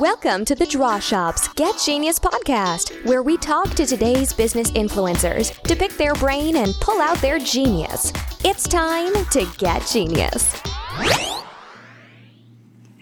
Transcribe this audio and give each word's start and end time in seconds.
Welcome 0.00 0.44
to 0.44 0.54
the 0.54 0.66
Draw 0.66 0.98
Shop's 0.98 1.48
Get 1.54 1.78
Genius 1.78 2.18
podcast, 2.18 3.02
where 3.06 3.22
we 3.22 3.38
talk 3.38 3.70
to 3.76 3.86
today's 3.86 4.30
business 4.30 4.70
influencers 4.72 5.58
to 5.62 5.74
pick 5.74 5.92
their 5.92 6.12
brain 6.12 6.56
and 6.56 6.74
pull 6.82 7.00
out 7.00 7.16
their 7.22 7.38
genius. 7.38 8.12
It's 8.44 8.68
time 8.68 9.14
to 9.30 9.48
get 9.56 9.86
genius. 9.86 10.60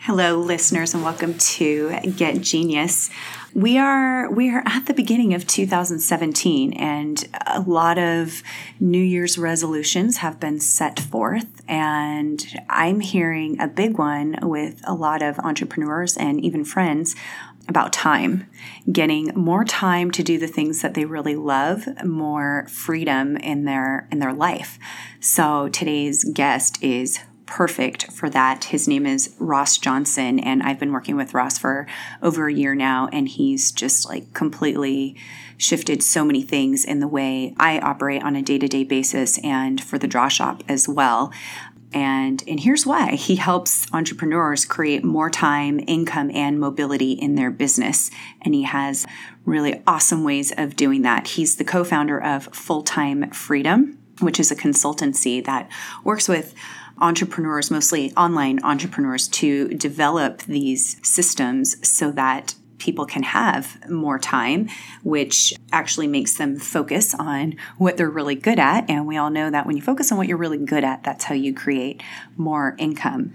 Hello, 0.06 0.38
listeners, 0.38 0.92
and 0.92 1.02
welcome 1.02 1.32
to 1.38 1.98
Get 2.14 2.42
Genius. 2.42 3.08
We 3.54 3.78
are 3.78 4.30
we 4.30 4.50
are 4.50 4.62
at 4.66 4.84
the 4.84 4.92
beginning 4.92 5.32
of 5.32 5.46
2017, 5.46 6.74
and 6.74 7.26
a 7.46 7.62
lot 7.62 7.96
of 7.96 8.42
New 8.78 9.02
Year's 9.02 9.38
resolutions 9.38 10.18
have 10.18 10.38
been 10.38 10.60
set 10.60 11.00
forth. 11.00 11.46
And 11.66 12.44
I'm 12.68 13.00
hearing 13.00 13.58
a 13.58 13.66
big 13.66 13.96
one 13.96 14.36
with 14.42 14.82
a 14.84 14.92
lot 14.92 15.22
of 15.22 15.38
entrepreneurs 15.38 16.18
and 16.18 16.38
even 16.44 16.66
friends 16.66 17.16
about 17.66 17.94
time, 17.94 18.46
getting 18.92 19.32
more 19.34 19.64
time 19.64 20.10
to 20.10 20.22
do 20.22 20.38
the 20.38 20.46
things 20.46 20.82
that 20.82 20.92
they 20.92 21.06
really 21.06 21.34
love, 21.34 21.88
more 22.04 22.66
freedom 22.68 23.38
in 23.38 23.64
their 23.64 24.06
in 24.12 24.18
their 24.18 24.34
life. 24.34 24.78
So 25.20 25.70
today's 25.70 26.24
guest 26.24 26.82
is 26.82 27.20
perfect 27.46 28.10
for 28.12 28.30
that. 28.30 28.64
His 28.64 28.88
name 28.88 29.06
is 29.06 29.34
Ross 29.38 29.78
Johnson, 29.78 30.38
and 30.38 30.62
I've 30.62 30.78
been 30.78 30.92
working 30.92 31.16
with 31.16 31.34
Ross 31.34 31.58
for 31.58 31.86
over 32.22 32.48
a 32.48 32.52
year 32.52 32.74
now, 32.74 33.08
and 33.12 33.28
he's 33.28 33.72
just 33.72 34.08
like 34.08 34.32
completely 34.32 35.16
shifted 35.56 36.02
so 36.02 36.24
many 36.24 36.42
things 36.42 36.84
in 36.84 37.00
the 37.00 37.08
way 37.08 37.54
I 37.58 37.78
operate 37.78 38.22
on 38.22 38.36
a 38.36 38.42
day 38.42 38.58
to 38.58 38.68
day 38.68 38.84
basis 38.84 39.38
and 39.38 39.82
for 39.82 39.98
the 39.98 40.08
draw 40.08 40.28
shop 40.28 40.62
as 40.68 40.88
well. 40.88 41.32
And, 41.92 42.42
and 42.48 42.58
here's 42.58 42.84
why 42.84 43.14
he 43.14 43.36
helps 43.36 43.86
entrepreneurs 43.94 44.64
create 44.64 45.04
more 45.04 45.30
time, 45.30 45.80
income, 45.86 46.30
and 46.34 46.58
mobility 46.58 47.12
in 47.12 47.36
their 47.36 47.52
business. 47.52 48.10
And 48.42 48.52
he 48.52 48.64
has 48.64 49.06
really 49.44 49.80
awesome 49.86 50.24
ways 50.24 50.52
of 50.58 50.74
doing 50.74 51.02
that. 51.02 51.28
He's 51.28 51.54
the 51.54 51.64
co 51.64 51.84
founder 51.84 52.20
of 52.20 52.46
Full 52.46 52.82
Time 52.82 53.30
Freedom, 53.30 53.96
which 54.20 54.38
is 54.40 54.50
a 54.50 54.56
consultancy 54.56 55.44
that 55.44 55.70
works 56.04 56.28
with 56.28 56.54
entrepreneurs, 57.00 57.70
mostly 57.70 58.12
online 58.16 58.62
entrepreneurs, 58.62 59.28
to 59.28 59.68
develop 59.68 60.42
these 60.42 60.96
systems 61.06 61.76
so 61.86 62.10
that 62.12 62.54
people 62.78 63.06
can 63.06 63.22
have 63.22 63.88
more 63.88 64.18
time, 64.18 64.68
which 65.02 65.54
actually 65.72 66.06
makes 66.06 66.34
them 66.34 66.56
focus 66.56 67.14
on 67.14 67.54
what 67.78 67.96
they're 67.96 68.10
really 68.10 68.34
good 68.34 68.58
at. 68.58 68.88
And 68.90 69.06
we 69.06 69.16
all 69.16 69.30
know 69.30 69.50
that 69.50 69.66
when 69.66 69.76
you 69.76 69.82
focus 69.82 70.12
on 70.12 70.18
what 70.18 70.28
you're 70.28 70.36
really 70.36 70.58
good 70.58 70.84
at, 70.84 71.02
that's 71.02 71.24
how 71.24 71.34
you 71.34 71.54
create 71.54 72.02
more 72.36 72.76
income. 72.78 73.32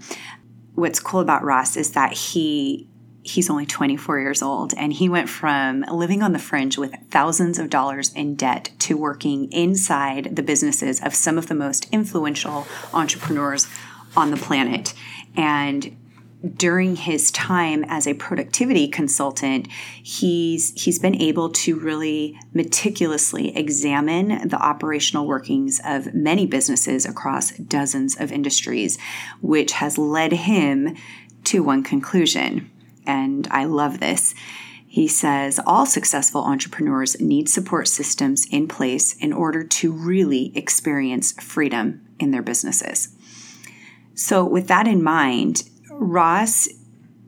What's 0.74 1.00
cool 1.00 1.20
about 1.20 1.42
Ross 1.42 1.76
is 1.76 1.92
that 1.92 2.12
he 2.12 2.88
he's 3.30 3.48
only 3.48 3.66
24 3.66 4.18
years 4.18 4.42
old 4.42 4.74
and 4.76 4.92
he 4.92 5.08
went 5.08 5.28
from 5.28 5.82
living 5.82 6.22
on 6.22 6.32
the 6.32 6.38
fringe 6.38 6.76
with 6.76 6.94
thousands 7.10 7.58
of 7.58 7.70
dollars 7.70 8.12
in 8.14 8.34
debt 8.34 8.70
to 8.78 8.96
working 8.96 9.50
inside 9.52 10.34
the 10.34 10.42
businesses 10.42 11.00
of 11.02 11.14
some 11.14 11.38
of 11.38 11.46
the 11.46 11.54
most 11.54 11.88
influential 11.92 12.66
entrepreneurs 12.92 13.66
on 14.16 14.30
the 14.30 14.36
planet. 14.36 14.94
And 15.36 15.96
during 16.56 16.96
his 16.96 17.30
time 17.30 17.84
as 17.86 18.06
a 18.06 18.14
productivity 18.14 18.88
consultant 18.88 19.70
he's 20.02 20.72
he's 20.82 20.98
been 20.98 21.20
able 21.20 21.50
to 21.50 21.78
really 21.78 22.34
meticulously 22.54 23.54
examine 23.54 24.48
the 24.48 24.56
operational 24.56 25.26
workings 25.26 25.82
of 25.84 26.14
many 26.14 26.46
businesses 26.46 27.04
across 27.04 27.50
dozens 27.58 28.18
of 28.18 28.32
industries 28.32 28.96
which 29.42 29.72
has 29.72 29.98
led 29.98 30.32
him 30.32 30.96
to 31.44 31.62
one 31.62 31.82
conclusion 31.82 32.70
and 33.06 33.48
I 33.50 33.64
love 33.64 34.00
this. 34.00 34.34
He 34.86 35.06
says 35.06 35.60
all 35.64 35.86
successful 35.86 36.42
entrepreneurs 36.42 37.20
need 37.20 37.48
support 37.48 37.86
systems 37.86 38.46
in 38.50 38.66
place 38.66 39.14
in 39.18 39.32
order 39.32 39.62
to 39.62 39.92
really 39.92 40.50
experience 40.56 41.32
freedom 41.40 42.04
in 42.18 42.32
their 42.32 42.42
businesses. 42.42 43.14
So, 44.14 44.44
with 44.44 44.66
that 44.66 44.88
in 44.88 45.02
mind, 45.02 45.62
Ross 45.90 46.68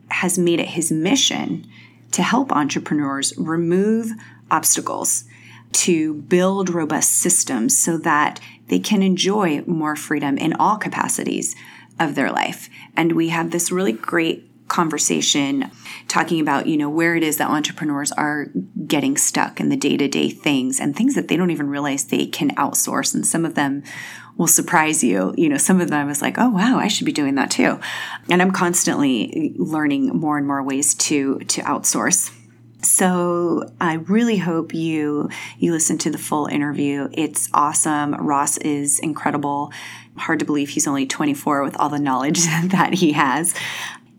has 0.09 0.37
made 0.37 0.59
it 0.59 0.69
his 0.69 0.91
mission 0.91 1.65
to 2.11 2.21
help 2.21 2.51
entrepreneurs 2.51 3.33
remove 3.37 4.11
obstacles, 4.51 5.23
to 5.71 6.13
build 6.13 6.69
robust 6.69 7.13
systems 7.13 7.77
so 7.77 7.97
that 7.97 8.39
they 8.67 8.79
can 8.79 9.01
enjoy 9.01 9.63
more 9.65 9.95
freedom 9.95 10.37
in 10.37 10.53
all 10.53 10.77
capacities 10.77 11.55
of 11.99 12.15
their 12.15 12.31
life. 12.31 12.69
And 12.95 13.13
we 13.13 13.29
have 13.29 13.51
this 13.51 13.71
really 13.71 13.91
great 13.91 14.49
conversation 14.73 15.69
talking 16.07 16.39
about 16.39 16.65
you 16.65 16.75
know 16.75 16.89
where 16.89 17.15
it 17.15 17.21
is 17.21 17.37
that 17.37 17.47
entrepreneurs 17.47 18.11
are 18.13 18.47
getting 18.87 19.15
stuck 19.15 19.59
in 19.59 19.69
the 19.69 19.77
day-to-day 19.77 20.31
things 20.31 20.79
and 20.79 20.95
things 20.95 21.13
that 21.13 21.27
they 21.27 21.37
don't 21.37 21.51
even 21.51 21.69
realize 21.69 22.05
they 22.05 22.25
can 22.25 22.49
outsource 22.55 23.13
and 23.13 23.23
some 23.27 23.45
of 23.45 23.53
them 23.53 23.83
will 24.35 24.47
surprise 24.47 25.03
you 25.03 25.31
you 25.37 25.47
know 25.47 25.57
some 25.57 25.79
of 25.79 25.91
them 25.91 26.09
is 26.09 26.23
like 26.23 26.39
oh 26.39 26.49
wow 26.49 26.79
i 26.79 26.87
should 26.87 27.05
be 27.05 27.11
doing 27.11 27.35
that 27.35 27.51
too 27.51 27.79
and 28.31 28.41
i'm 28.41 28.49
constantly 28.49 29.53
learning 29.57 30.07
more 30.07 30.39
and 30.39 30.47
more 30.47 30.63
ways 30.63 30.95
to 30.95 31.37
to 31.41 31.61
outsource 31.61 32.35
so 32.83 33.63
I 33.79 33.93
really 33.93 34.37
hope 34.37 34.73
you 34.73 35.29
you 35.57 35.71
listen 35.71 35.97
to 35.99 36.09
the 36.09 36.17
full 36.17 36.47
interview. 36.47 37.07
It's 37.13 37.47
awesome. 37.53 38.13
Ross 38.15 38.57
is 38.57 38.99
incredible. 38.99 39.71
Hard 40.17 40.39
to 40.39 40.45
believe 40.45 40.69
he's 40.69 40.85
only 40.85 41.05
24 41.05 41.63
with 41.63 41.77
all 41.77 41.87
the 41.87 41.97
knowledge 41.97 42.41
that 42.65 42.95
he 42.95 43.13
has. 43.13 43.55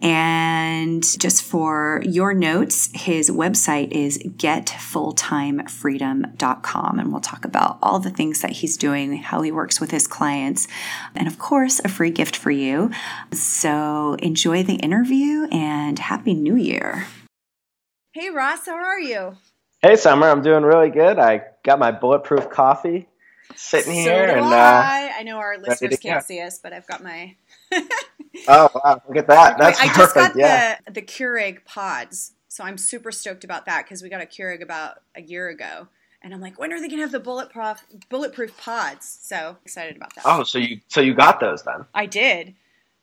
And 0.02 1.02
just 1.18 1.42
for 1.42 2.02
your 2.04 2.34
notes, 2.34 2.90
his 2.94 3.30
website 3.30 3.92
is 3.92 4.18
getfulltimefreedom.com. 4.18 6.98
And 6.98 7.10
we'll 7.10 7.20
talk 7.20 7.44
about 7.44 7.78
all 7.82 8.00
the 8.00 8.10
things 8.10 8.42
that 8.42 8.50
he's 8.50 8.76
doing, 8.76 9.16
how 9.16 9.40
he 9.42 9.50
works 9.50 9.80
with 9.80 9.90
his 9.90 10.06
clients, 10.06 10.68
and 11.14 11.26
of 11.26 11.38
course, 11.38 11.80
a 11.84 11.88
free 11.88 12.10
gift 12.10 12.36
for 12.36 12.50
you. 12.50 12.90
So 13.32 14.16
enjoy 14.18 14.62
the 14.62 14.74
interview 14.74 15.46
and 15.50 15.98
Happy 15.98 16.34
New 16.34 16.56
Year. 16.56 17.06
Hey, 18.12 18.28
Ross, 18.30 18.66
how 18.66 18.76
are 18.76 19.00
you? 19.00 19.36
Hey, 19.80 19.96
Summer, 19.96 20.28
I'm 20.28 20.42
doing 20.42 20.64
really 20.64 20.90
good. 20.90 21.18
I 21.18 21.44
got 21.62 21.78
my 21.78 21.90
bulletproof 21.90 22.50
coffee 22.50 23.08
sitting 23.56 24.04
so 24.04 24.10
here. 24.10 24.36
and 24.36 24.46
uh, 24.46 24.54
I. 24.54 25.14
I 25.18 25.22
know 25.22 25.36
our 25.36 25.58
listeners 25.58 25.98
can't 25.98 26.24
see 26.24 26.40
us, 26.40 26.58
but 26.58 26.72
I've 26.72 26.86
got 26.86 27.02
my 27.02 27.36
oh 28.48 28.68
wow! 28.74 29.02
Look 29.08 29.16
at 29.16 29.26
that. 29.28 29.58
That's 29.58 29.80
I 29.80 29.88
perfect. 29.88 29.96
just 29.98 30.14
got 30.14 30.36
yeah. 30.36 30.76
the 30.86 30.92
the 30.92 31.02
Keurig 31.02 31.64
pods, 31.64 32.32
so 32.48 32.64
I'm 32.64 32.78
super 32.78 33.12
stoked 33.12 33.44
about 33.44 33.66
that 33.66 33.84
because 33.84 34.02
we 34.02 34.08
got 34.08 34.22
a 34.22 34.26
Keurig 34.26 34.62
about 34.62 35.02
a 35.14 35.22
year 35.22 35.48
ago, 35.48 35.88
and 36.22 36.34
I'm 36.34 36.40
like, 36.40 36.58
when 36.58 36.72
are 36.72 36.80
they 36.80 36.88
gonna 36.88 37.02
have 37.02 37.12
the 37.12 37.20
bulletproof 37.20 37.84
bulletproof 38.08 38.56
pods? 38.56 39.18
So 39.22 39.56
excited 39.64 39.96
about 39.96 40.14
that. 40.14 40.24
Oh, 40.24 40.42
so 40.44 40.58
you 40.58 40.80
so 40.88 41.00
you 41.00 41.14
got 41.14 41.40
those 41.40 41.62
then? 41.62 41.84
I 41.94 42.06
did. 42.06 42.54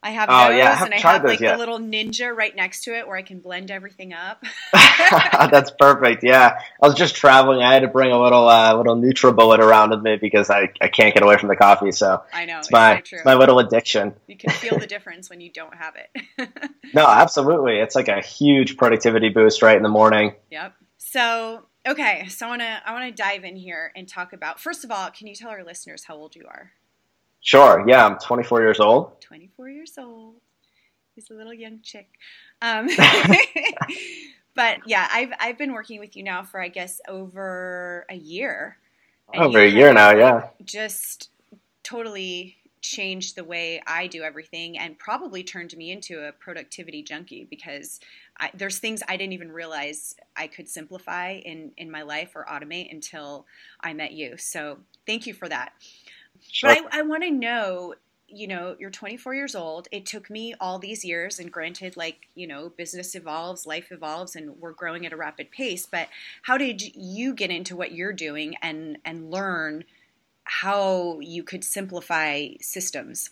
I 0.03 0.11
have 0.11 0.29
oh, 0.31 0.49
those, 0.49 0.57
yeah. 0.57 0.77
I 0.79 0.85
and 0.85 0.93
I 0.95 0.97
have 0.97 1.23
like 1.23 1.39
yet. 1.39 1.55
a 1.55 1.59
little 1.59 1.77
ninja 1.77 2.35
right 2.35 2.55
next 2.55 2.85
to 2.85 2.97
it 2.97 3.07
where 3.07 3.15
I 3.15 3.21
can 3.21 3.39
blend 3.39 3.69
everything 3.69 4.13
up. 4.13 4.43
That's 4.73 5.71
perfect. 5.71 6.23
Yeah, 6.23 6.57
I 6.81 6.87
was 6.87 6.95
just 6.95 7.15
traveling. 7.15 7.61
I 7.61 7.73
had 7.73 7.83
to 7.83 7.87
bring 7.87 8.11
a 8.11 8.19
little 8.19 8.47
uh, 8.47 8.75
little 8.75 8.95
NutriBullet 8.95 9.59
around 9.59 9.91
with 9.91 10.01
me 10.01 10.17
because 10.17 10.49
I, 10.49 10.71
I 10.81 10.87
can't 10.87 11.13
get 11.13 11.21
away 11.21 11.37
from 11.37 11.49
the 11.49 11.55
coffee. 11.55 11.91
So 11.91 12.23
I 12.33 12.45
know 12.45 12.59
it's 12.59 12.71
my 12.71 12.97
it's 12.97 13.25
my 13.25 13.35
little 13.35 13.59
addiction. 13.59 14.15
You 14.27 14.37
can 14.37 14.49
feel 14.51 14.79
the 14.79 14.87
difference 14.87 15.29
when 15.29 15.39
you 15.39 15.51
don't 15.51 15.75
have 15.75 15.93
it. 15.95 16.49
no, 16.95 17.05
absolutely. 17.05 17.77
It's 17.77 17.95
like 17.95 18.07
a 18.07 18.21
huge 18.21 18.77
productivity 18.77 19.29
boost 19.29 19.61
right 19.61 19.77
in 19.77 19.83
the 19.83 19.89
morning. 19.89 20.33
Yep. 20.49 20.73
So 20.97 21.65
okay, 21.87 22.27
so 22.27 22.47
I 22.47 22.49
want 22.49 22.61
to 22.61 22.81
I 22.85 22.93
want 22.93 23.15
to 23.15 23.23
dive 23.23 23.43
in 23.43 23.55
here 23.55 23.91
and 23.95 24.07
talk 24.07 24.33
about 24.33 24.59
first 24.59 24.83
of 24.83 24.89
all, 24.89 25.11
can 25.11 25.27
you 25.27 25.35
tell 25.35 25.49
our 25.49 25.63
listeners 25.63 26.05
how 26.05 26.15
old 26.15 26.35
you 26.35 26.45
are? 26.47 26.71
Sure. 27.41 27.83
Yeah, 27.87 28.05
I'm 28.05 28.17
24 28.17 28.61
years 28.61 28.79
old. 28.79 29.19
24 29.21 29.69
years 29.69 29.97
old. 29.97 30.35
He's 31.15 31.29
a 31.29 31.33
little 31.33 31.53
young 31.53 31.81
chick. 31.81 32.07
Um, 32.61 32.87
but 34.55 34.79
yeah, 34.85 35.07
I've 35.11 35.31
I've 35.39 35.57
been 35.57 35.73
working 35.73 35.99
with 35.99 36.15
you 36.15 36.23
now 36.23 36.43
for 36.43 36.61
I 36.61 36.69
guess 36.69 37.01
over 37.07 38.05
a 38.09 38.15
year. 38.15 38.77
Over 39.33 39.59
a 39.59 39.67
year 39.67 39.93
now, 39.93 40.11
yeah. 40.11 40.49
Just 40.63 41.29
totally 41.83 42.57
changed 42.81 43.35
the 43.35 43.43
way 43.43 43.81
I 43.85 44.07
do 44.07 44.23
everything 44.23 44.77
and 44.77 44.97
probably 44.97 45.43
turned 45.43 45.75
me 45.77 45.91
into 45.91 46.27
a 46.27 46.31
productivity 46.31 47.03
junkie 47.03 47.45
because 47.49 47.99
I, 48.39 48.49
there's 48.55 48.79
things 48.79 49.03
I 49.07 49.17
didn't 49.17 49.33
even 49.33 49.51
realize 49.51 50.15
I 50.35 50.47
could 50.47 50.67
simplify 50.67 51.33
in 51.33 51.71
in 51.77 51.91
my 51.91 52.01
life 52.01 52.31
or 52.35 52.45
automate 52.45 52.91
until 52.91 53.45
I 53.81 53.93
met 53.93 54.13
you. 54.13 54.37
So 54.37 54.79
thank 55.05 55.27
you 55.27 55.33
for 55.33 55.47
that. 55.49 55.73
Sure. 56.49 56.73
But 56.73 56.93
I, 56.93 56.99
I 56.99 57.01
want 57.03 57.23
to 57.23 57.31
know 57.31 57.95
you 58.33 58.47
know, 58.47 58.75
you're 58.79 58.89
24 58.89 59.35
years 59.35 59.55
old. 59.55 59.87
It 59.91 60.05
took 60.05 60.29
me 60.29 60.53
all 60.59 60.79
these 60.79 61.03
years, 61.03 61.39
and 61.39 61.51
granted, 61.51 61.97
like, 61.97 62.27
you 62.33 62.47
know, 62.47 62.69
business 62.69 63.13
evolves, 63.13 63.67
life 63.67 63.91
evolves, 63.91 64.35
and 64.35 64.57
we're 64.59 64.71
growing 64.71 65.05
at 65.05 65.13
a 65.13 65.17
rapid 65.17 65.51
pace. 65.51 65.85
But 65.85 66.07
how 66.43 66.57
did 66.57 66.81
you 66.95 67.33
get 67.33 67.51
into 67.51 67.75
what 67.75 67.91
you're 67.91 68.13
doing 68.13 68.55
and, 68.61 68.97
and 69.03 69.31
learn 69.31 69.83
how 70.43 71.19
you 71.19 71.43
could 71.43 71.63
simplify 71.63 72.49
systems? 72.61 73.29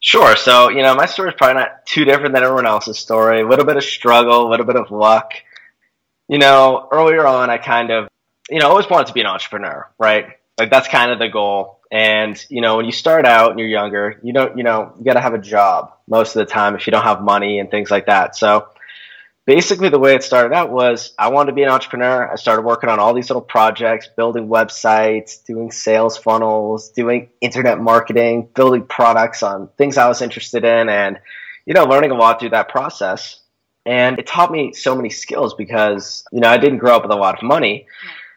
Sure. 0.00 0.36
So, 0.36 0.68
you 0.68 0.82
know, 0.82 0.94
my 0.94 1.06
story 1.06 1.30
is 1.30 1.34
probably 1.36 1.54
not 1.54 1.86
too 1.86 2.04
different 2.04 2.34
than 2.34 2.44
everyone 2.44 2.66
else's 2.66 2.98
story. 2.98 3.40
A 3.40 3.48
little 3.48 3.64
bit 3.64 3.76
of 3.76 3.84
struggle, 3.84 4.46
a 4.46 4.50
little 4.50 4.66
bit 4.66 4.76
of 4.76 4.90
luck. 4.90 5.32
You 6.28 6.38
know, 6.38 6.88
earlier 6.92 7.26
on, 7.26 7.50
I 7.50 7.58
kind 7.58 7.90
of, 7.90 8.08
you 8.50 8.60
know, 8.60 8.68
always 8.68 8.88
wanted 8.88 9.06
to 9.08 9.12
be 9.14 9.20
an 9.20 9.26
entrepreneur, 9.26 9.88
right? 9.98 10.26
Like 10.58 10.70
that's 10.70 10.88
kind 10.88 11.10
of 11.10 11.18
the 11.18 11.28
goal. 11.28 11.75
And, 11.90 12.42
you 12.48 12.60
know, 12.60 12.76
when 12.76 12.86
you 12.86 12.92
start 12.92 13.24
out 13.24 13.50
and 13.50 13.60
you're 13.60 13.68
younger, 13.68 14.18
you 14.22 14.32
don't, 14.32 14.56
you 14.58 14.64
know, 14.64 14.94
you 14.98 15.04
got 15.04 15.14
to 15.14 15.20
have 15.20 15.34
a 15.34 15.38
job 15.38 15.92
most 16.08 16.36
of 16.36 16.46
the 16.46 16.52
time 16.52 16.74
if 16.74 16.86
you 16.86 16.90
don't 16.90 17.04
have 17.04 17.22
money 17.22 17.58
and 17.60 17.70
things 17.70 17.90
like 17.90 18.06
that. 18.06 18.36
So, 18.36 18.68
basically 19.46 19.88
the 19.88 19.98
way 19.98 20.16
it 20.16 20.24
started 20.24 20.52
out 20.52 20.72
was 20.72 21.14
I 21.16 21.28
wanted 21.28 21.52
to 21.52 21.54
be 21.54 21.62
an 21.62 21.68
entrepreneur. 21.68 22.28
I 22.30 22.34
started 22.34 22.62
working 22.62 22.90
on 22.90 22.98
all 22.98 23.14
these 23.14 23.30
little 23.30 23.40
projects, 23.40 24.08
building 24.08 24.48
websites, 24.48 25.44
doing 25.44 25.70
sales 25.70 26.16
funnels, 26.16 26.90
doing 26.90 27.30
internet 27.40 27.78
marketing, 27.78 28.48
building 28.54 28.82
products 28.82 29.44
on 29.44 29.68
things 29.78 29.98
I 29.98 30.08
was 30.08 30.20
interested 30.20 30.64
in 30.64 30.88
and 30.88 31.20
you 31.66 31.74
know, 31.74 31.84
learning 31.84 32.12
a 32.12 32.14
lot 32.14 32.40
through 32.40 32.50
that 32.50 32.68
process. 32.68 33.40
And 33.84 34.18
it 34.18 34.26
taught 34.26 34.50
me 34.50 34.72
so 34.72 34.94
many 34.96 35.10
skills 35.10 35.54
because, 35.54 36.24
you 36.32 36.40
know, 36.40 36.48
I 36.48 36.56
didn't 36.56 36.78
grow 36.78 36.96
up 36.96 37.02
with 37.02 37.12
a 37.12 37.16
lot 37.16 37.36
of 37.36 37.42
money. 37.42 37.86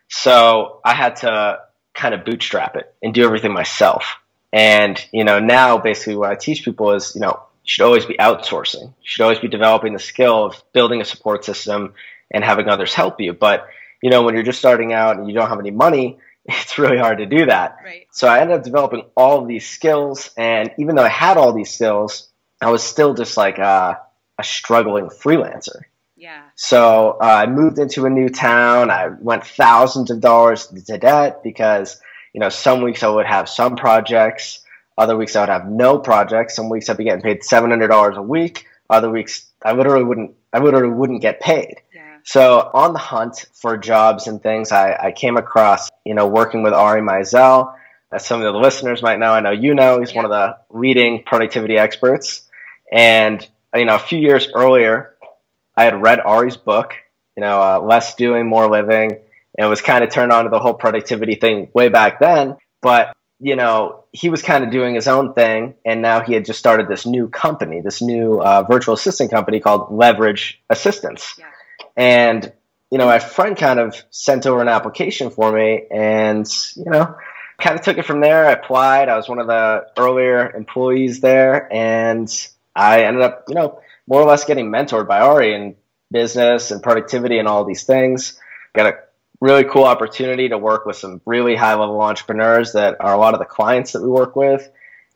So 0.10 0.82
I 0.84 0.94
had 0.94 1.18
to 1.18 1.60
kind 2.00 2.14
of 2.14 2.26
bootstrap 2.26 2.76
it 2.76 2.94
and 3.04 3.14
do 3.14 3.24
everything 3.24 3.54
myself. 3.54 4.18
And, 4.52 5.00
you 5.12 5.24
know, 5.24 5.40
now 5.40 5.78
basically 5.78 6.16
what 6.16 6.32
I 6.32 6.36
teach 6.36 6.66
people 6.66 6.92
is, 6.94 7.14
you 7.14 7.22
know, 7.22 7.44
should 7.64 7.86
always 7.86 8.06
be 8.06 8.16
outsourcing. 8.16 8.84
You 8.84 8.94
should 9.04 9.24
always 9.24 9.40
be 9.40 9.48
developing 9.48 9.94
the 9.94 10.00
skill 10.00 10.46
of 10.46 10.64
building 10.74 11.02
a 11.02 11.06
support 11.06 11.46
system 11.46 11.94
and 12.32 12.44
having 12.44 12.68
others 12.68 12.94
help 12.94 13.22
you. 13.22 13.34
But 13.34 13.68
you 14.02 14.10
know, 14.10 14.24
when 14.24 14.34
you're 14.34 14.44
just 14.44 14.60
starting 14.60 14.94
out 14.94 15.18
and 15.18 15.28
you 15.28 15.34
don't 15.34 15.50
have 15.50 15.60
any 15.60 15.72
money, 15.72 16.18
it's 16.46 16.78
really 16.78 16.98
hard 16.98 17.20
to 17.20 17.26
do 17.26 17.46
that. 17.46 17.78
Right. 17.84 18.08
So 18.12 18.28
I 18.28 18.40
ended 18.40 18.58
up 18.58 18.64
developing 18.64 19.04
all 19.16 19.42
of 19.42 19.48
these 19.48 19.68
skills, 19.68 20.32
and 20.38 20.72
even 20.78 20.96
though 20.96 21.04
I 21.04 21.10
had 21.10 21.38
all 21.38 21.54
these 21.54 21.72
skills, 21.72 22.30
I 22.62 22.72
was 22.72 22.84
still 22.84 23.14
just 23.14 23.38
like 23.38 23.58
a, 23.58 24.00
a 24.38 24.44
struggling 24.44 25.08
freelancer. 25.08 25.82
Yeah. 26.20 26.44
So 26.56 27.18
uh, 27.22 27.26
I 27.26 27.48
moved 27.48 27.80
into 27.80 28.06
a 28.06 28.10
new 28.10 28.30
town. 28.30 28.92
I 28.92 29.08
went 29.20 29.46
thousands 29.46 30.12
of 30.12 30.20
dollars 30.22 30.68
to 30.68 30.98
debt 30.98 31.42
because 31.44 32.00
you 32.34 32.40
know 32.40 32.50
some 32.50 32.82
weeks 32.84 33.02
I 33.04 33.08
would 33.10 33.26
have 33.26 33.50
some 33.50 33.76
projects 33.76 34.62
other 35.00 35.16
weeks 35.16 35.34
I 35.38 35.40
would 35.40 35.50
have 35.50 35.66
no 35.70 35.98
projects. 35.98 36.58
Some 36.58 36.68
weeks 36.68 36.90
I'd 36.90 36.98
be 36.98 37.06
getting 37.06 37.22
paid 37.22 37.44
seven 37.44 37.70
hundred 37.70 37.88
dollars 37.88 38.18
a 38.18 38.22
week. 38.22 38.66
Other 38.90 39.10
weeks 39.10 39.46
I 39.64 39.72
literally 39.72 40.04
wouldn't. 40.04 40.36
I 40.52 40.60
literally 40.60 40.94
wouldn't 40.94 41.22
get 41.22 41.40
paid. 41.40 41.76
Yeah. 41.96 42.18
So 42.24 42.70
on 42.74 42.92
the 42.92 43.00
hunt 43.00 43.46
for 43.54 43.78
jobs 43.78 44.28
and 44.28 44.44
things, 44.44 44.74
I, 44.74 44.94
I 44.96 45.12
came 45.14 45.38
across 45.38 45.90
you 46.06 46.16
know 46.16 46.28
working 46.28 46.64
with 46.64 46.74
Ari 46.74 47.02
Meisel. 47.02 47.74
As 48.12 48.26
some 48.26 48.42
of 48.42 48.52
the 48.52 48.60
listeners 48.60 49.02
might 49.02 49.20
know, 49.20 49.32
I 49.32 49.40
know 49.40 49.52
you 49.52 49.74
know 49.74 50.00
he's 50.00 50.12
Yeah. 50.12 50.24
one 50.24 50.26
of 50.26 50.32
the 50.32 50.58
leading 50.78 51.24
productivity 51.24 51.78
experts. 51.78 52.42
And 52.92 53.48
you 53.74 53.86
know, 53.86 53.96
a 53.96 54.00
few 54.00 54.20
years 54.20 54.50
earlier, 54.54 55.14
I 55.76 55.86
had 55.86 56.02
read 56.02 56.20
Ari's 56.20 56.58
book, 56.58 56.94
you 57.36 57.42
know, 57.42 57.62
uh, 57.62 57.80
Less 57.80 58.16
Doing, 58.16 58.48
More 58.48 58.70
Living, 58.70 59.20
and 59.58 59.70
was 59.70 59.82
kind 59.82 60.04
of 60.04 60.10
turned 60.10 60.32
on 60.32 60.46
to 60.46 60.50
the 60.50 60.60
whole 60.60 60.74
productivity 60.74 61.36
thing 61.36 61.70
way 61.74 61.90
back 61.90 62.20
then. 62.20 62.58
But 62.82 63.16
you 63.40 63.56
know, 63.56 64.04
he 64.12 64.30
was 64.30 64.42
kind 64.42 64.66
of 64.66 64.72
doing 64.72 64.96
his 64.96 65.08
own 65.08 65.34
thing, 65.34 65.76
and 65.86 66.02
now 66.02 66.22
he 66.22 66.34
had 66.34 66.46
just 66.46 66.60
started 66.60 66.88
this 66.88 67.06
new 67.06 67.30
company, 67.30 67.80
this 67.82 68.02
new 68.02 68.42
uh, 68.42 68.64
virtual 68.70 68.94
assistant 68.94 69.32
company 69.32 69.60
called 69.62 69.94
Leverage 69.94 70.62
Assistance. 70.70 71.36
Yeah. 71.38 71.46
And 71.96 72.52
you 72.92 72.98
know, 72.98 73.06
my 73.06 73.20
friend 73.20 73.56
kind 73.56 73.80
of 73.80 73.96
sent 74.10 74.46
over 74.46 74.62
an 74.62 74.68
application 74.68 75.30
for 75.30 75.52
me, 75.52 75.84
and 75.90 76.46
you 76.76 76.92
know, 76.92 77.16
kind 77.60 77.78
of 77.78 77.86
took 77.86 77.98
it 77.98 78.06
from 78.06 78.20
there. 78.20 78.46
I 78.46 78.52
applied. 78.52 79.10
I 79.10 79.16
was 79.16 79.30
one 79.30 79.40
of 79.40 79.48
the 79.48 79.86
earlier 79.98 80.52
employees 80.52 81.22
there, 81.22 81.72
and 81.72 82.30
I 82.76 83.04
ended 83.04 83.24
up, 83.24 83.46
you 83.48 83.56
know, 83.56 83.82
more 84.10 84.22
or 84.22 84.26
less 84.26 84.44
getting 84.44 84.72
mentored 84.72 85.08
by 85.08 85.20
Ari 85.22 85.54
in 85.54 85.76
business 86.12 86.72
and 86.72 86.82
productivity 86.82 87.38
and 87.38 87.48
all 87.48 87.64
these 87.64 87.84
things. 87.84 88.40
Got 88.74 88.94
a 88.94 88.98
really 89.40 89.64
cool 89.64 89.86
opportunity 89.86 90.50
to 90.50 90.58
work 90.58 90.86
with 90.86 90.98
some 90.98 91.22
really 91.26 91.56
high 91.56 91.76
level 91.76 92.02
entrepreneurs 92.02 92.74
that 92.74 92.98
are 93.00 93.14
a 93.14 93.18
lot 93.18 93.34
of 93.34 93.40
the 93.40 93.46
clients 93.46 93.94
that 93.94 94.02
we 94.02 94.10
work 94.10 94.36
with 94.36 94.70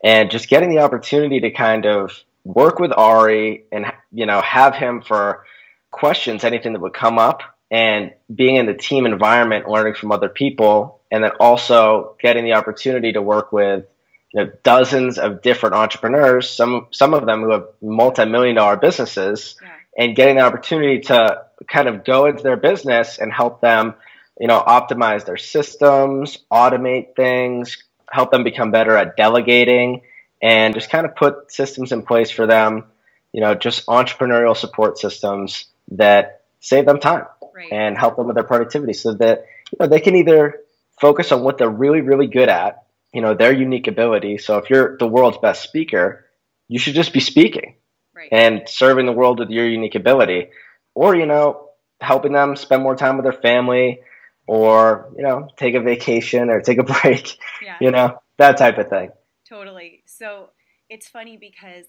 and 0.04 0.30
just 0.30 0.50
getting 0.50 0.70
the 0.70 0.80
opportunity 0.80 1.40
to 1.42 1.52
kind 1.52 1.86
of 1.86 2.12
work 2.44 2.80
with 2.80 2.92
Ari 2.96 3.66
and 3.72 3.86
you 4.12 4.26
know 4.26 4.42
have 4.42 4.76
him 4.76 5.02
for 5.02 5.46
questions 5.92 6.44
anything 6.44 6.74
that 6.74 6.82
would 6.82 6.94
come 6.94 7.18
up 7.18 7.42
and 7.72 8.12
being 8.34 8.58
in 8.58 8.66
the 8.66 8.74
team 8.74 9.06
environment 9.06 9.68
learning 9.68 9.96
from 9.96 10.12
other 10.12 10.30
people 10.30 11.02
and 11.12 11.24
then 11.24 11.32
also 11.40 12.16
getting 12.22 12.44
the 12.44 12.54
opportunity 12.54 13.14
to 13.14 13.22
work 13.22 13.52
with 13.52 13.86
you 14.34 14.44
know 14.44 14.52
dozens 14.64 15.18
of 15.18 15.42
different 15.42 15.76
entrepreneurs 15.76 16.50
some 16.50 16.88
some 16.92 17.14
of 17.14 17.26
them 17.26 17.42
who 17.42 17.52
have 17.52 17.68
multi-million 17.82 18.56
dollar 18.56 18.78
businesses 18.78 19.56
Yeah. 19.62 19.70
and 19.98 20.16
getting 20.16 20.36
the 20.38 20.42
opportunity 20.42 21.00
to 21.02 21.44
kind 21.68 21.88
of 21.88 22.04
go 22.04 22.26
into 22.26 22.44
their 22.44 22.58
business 22.58 23.18
and 23.20 23.32
help 23.32 23.62
them 23.62 23.94
you 24.40 24.48
know 24.48 24.62
optimize 24.62 25.26
their 25.26 25.38
systems 25.38 26.40
automate 26.52 27.16
things 27.16 27.78
help 28.12 28.32
them 28.32 28.44
become 28.44 28.72
better 28.72 28.96
at 28.96 29.16
delegating 29.18 30.02
and 30.42 30.74
just 30.74 30.90
kind 30.90 31.06
of 31.06 31.16
put 31.16 31.52
systems 31.52 31.92
in 31.92 32.02
place 32.04 32.30
for 32.32 32.46
them 32.48 32.84
you 33.32 33.42
know 33.42 33.54
just 33.56 33.86
entrepreneurial 33.88 34.56
support 34.58 34.98
systems 34.98 35.66
that 35.92 36.42
save 36.60 36.86
them 36.86 37.00
time 37.00 37.26
Right. 37.56 37.72
and 37.72 37.96
help 37.96 38.16
them 38.16 38.26
with 38.26 38.34
their 38.36 38.44
productivity 38.44 38.94
so 38.94 39.14
that 39.14 39.46
you 39.72 39.78
know 39.80 39.86
they 39.86 40.00
can 40.00 40.16
either 40.16 40.62
focus 41.00 41.32
on 41.32 41.44
what 41.44 41.60
they're 41.60 41.70
really 41.70 42.02
really 42.02 42.26
good 42.26 42.50
at 42.50 42.84
you 43.14 43.22
know 43.22 43.34
their 43.34 43.54
unique 43.54 43.88
ability 43.88 44.38
so 44.38 44.58
if 44.58 44.70
you're 44.70 44.98
the 44.98 45.08
world's 45.08 45.38
best 45.38 45.64
speaker 45.64 46.26
you 46.68 46.80
should 46.80 46.96
just 46.96 47.14
be 47.14 47.20
speaking 47.20 47.76
right. 48.16 48.30
and 48.32 48.64
serving 48.68 49.06
the 49.06 49.12
world 49.12 49.40
with 49.40 49.50
your 49.50 49.68
unique 49.68 49.96
ability 49.96 50.50
or 50.96 51.16
you 51.16 51.26
know 51.26 51.70
helping 52.02 52.34
them 52.34 52.56
spend 52.56 52.84
more 52.84 52.96
time 52.96 53.18
with 53.18 53.24
their 53.24 53.42
family 53.42 54.02
or 54.48 55.14
you 55.16 55.24
know 55.24 55.48
take 55.58 55.76
a 55.76 55.82
vacation 55.82 56.50
or 56.50 56.62
take 56.62 56.78
a 56.78 56.84
break 57.02 57.38
yeah. 57.62 57.78
you 57.80 57.92
know 57.92 58.18
that 58.38 58.58
type 58.58 58.78
of 58.78 58.90
thing 58.90 59.10
Totally. 59.54 60.02
So 60.08 60.50
it's 60.90 61.08
funny 61.08 61.38
because 61.38 61.86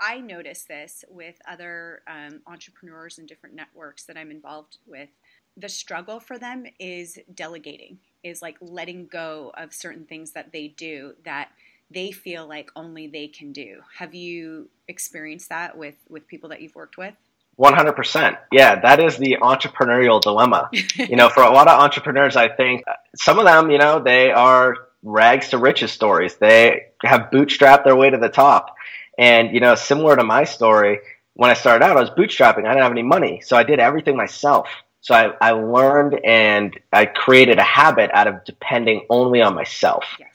I 0.00 0.20
notice 0.20 0.64
this 0.64 1.04
with 1.08 1.36
other 1.48 2.02
um, 2.06 2.40
entrepreneurs 2.46 3.18
and 3.18 3.26
different 3.26 3.56
networks 3.56 4.04
that 4.04 4.16
I'm 4.16 4.30
involved 4.30 4.78
with. 4.86 5.08
The 5.56 5.68
struggle 5.68 6.20
for 6.20 6.38
them 6.38 6.64
is 6.78 7.18
delegating, 7.34 7.98
is 8.22 8.42
like 8.42 8.56
letting 8.60 9.06
go 9.06 9.52
of 9.56 9.72
certain 9.72 10.04
things 10.04 10.32
that 10.32 10.52
they 10.52 10.68
do 10.68 11.14
that 11.24 11.48
they 11.90 12.10
feel 12.10 12.46
like 12.46 12.70
only 12.74 13.06
they 13.06 13.28
can 13.28 13.52
do. 13.52 13.80
Have 13.98 14.14
you 14.14 14.70
experienced 14.88 15.50
that 15.50 15.76
with 15.76 15.96
with 16.08 16.26
people 16.26 16.48
that 16.50 16.62
you've 16.62 16.74
worked 16.74 16.96
with? 16.96 17.14
100% 17.58 18.38
yeah 18.50 18.80
that 18.80 18.98
is 18.98 19.18
the 19.18 19.36
entrepreneurial 19.42 20.20
dilemma. 20.20 20.70
You 20.96 21.16
know 21.16 21.28
for 21.28 21.42
a 21.42 21.52
lot 21.52 21.68
of 21.68 21.78
entrepreneurs 21.78 22.34
i 22.34 22.48
think 22.48 22.82
uh, 22.88 22.94
some 23.14 23.38
of 23.38 23.44
them 23.44 23.70
you 23.70 23.78
know 23.78 24.00
they 24.02 24.30
are 24.30 24.88
rags 25.02 25.48
to 25.48 25.58
riches 25.58 25.90
stories. 25.90 26.36
They 26.36 26.86
have 27.02 27.30
bootstrapped 27.32 27.84
their 27.84 27.96
way 27.96 28.08
to 28.10 28.18
the 28.18 28.28
top. 28.28 28.74
And 29.18 29.52
you 29.52 29.60
know 29.60 29.74
similar 29.74 30.16
to 30.16 30.24
my 30.24 30.44
story 30.44 31.00
when 31.34 31.50
i 31.50 31.54
started 31.54 31.84
out 31.84 31.96
i 31.96 32.00
was 32.00 32.10
bootstrapping. 32.10 32.64
I 32.64 32.72
didn't 32.72 32.82
have 32.82 32.92
any 32.92 33.02
money 33.02 33.42
so 33.44 33.56
i 33.56 33.62
did 33.62 33.78
everything 33.78 34.16
myself 34.16 34.68
so 35.02 35.14
i, 35.14 35.32
I 35.40 35.50
learned 35.52 36.18
and 36.24 36.78
i 36.92 37.04
created 37.04 37.58
a 37.58 37.62
habit 37.62 38.10
out 38.14 38.26
of 38.26 38.44
depending 38.44 39.04
only 39.10 39.42
on 39.42 39.54
myself 39.54 40.04
yes. 40.18 40.28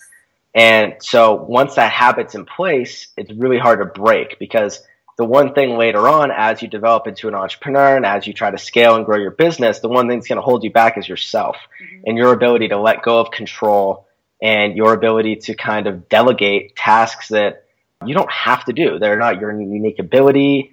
and 0.54 0.94
so 1.00 1.34
once 1.34 1.76
that 1.76 1.92
habit's 1.92 2.36
in 2.36 2.46
place, 2.46 3.08
it's 3.18 3.32
really 3.34 3.58
hard 3.60 3.80
to 3.80 3.86
break 3.86 4.38
because 4.40 4.82
the 5.18 5.26
one 5.26 5.54
thing 5.56 5.78
later 5.78 6.08
on, 6.08 6.30
as 6.32 6.62
you 6.62 6.68
develop 6.68 7.08
into 7.08 7.28
an 7.28 7.34
entrepreneur 7.34 7.96
and 7.96 8.06
as 8.06 8.28
you 8.28 8.34
try 8.34 8.52
to 8.52 8.58
scale 8.60 8.96
and 8.96 9.04
grow 9.06 9.18
your 9.18 9.32
business, 9.32 9.80
the 9.80 9.90
one 9.90 10.08
thing 10.08 10.20
that's 10.20 10.28
going 10.28 10.38
to 10.38 10.44
hold 10.44 10.64
you 10.64 10.72
back 10.72 10.96
is 10.98 11.10
yourself 11.10 11.58
Mhm. 11.82 12.02
and 12.06 12.18
your 12.18 12.34
ability 12.34 12.68
to 12.68 12.78
let 12.78 13.02
go 13.02 13.20
of 13.20 13.32
control 13.32 14.06
and 14.44 14.76
your 14.78 14.94
ability 14.94 15.38
to 15.38 15.56
kind 15.56 15.88
of 15.88 16.08
delegate 16.10 16.76
tasks 16.76 17.30
that 17.30 17.64
you 18.06 18.14
don't 18.14 18.32
have 18.32 18.64
to 18.66 18.74
do. 18.74 19.00
They're 19.00 19.18
not 19.18 19.40
your 19.42 19.52
unique 19.60 19.98
ability. 19.98 20.72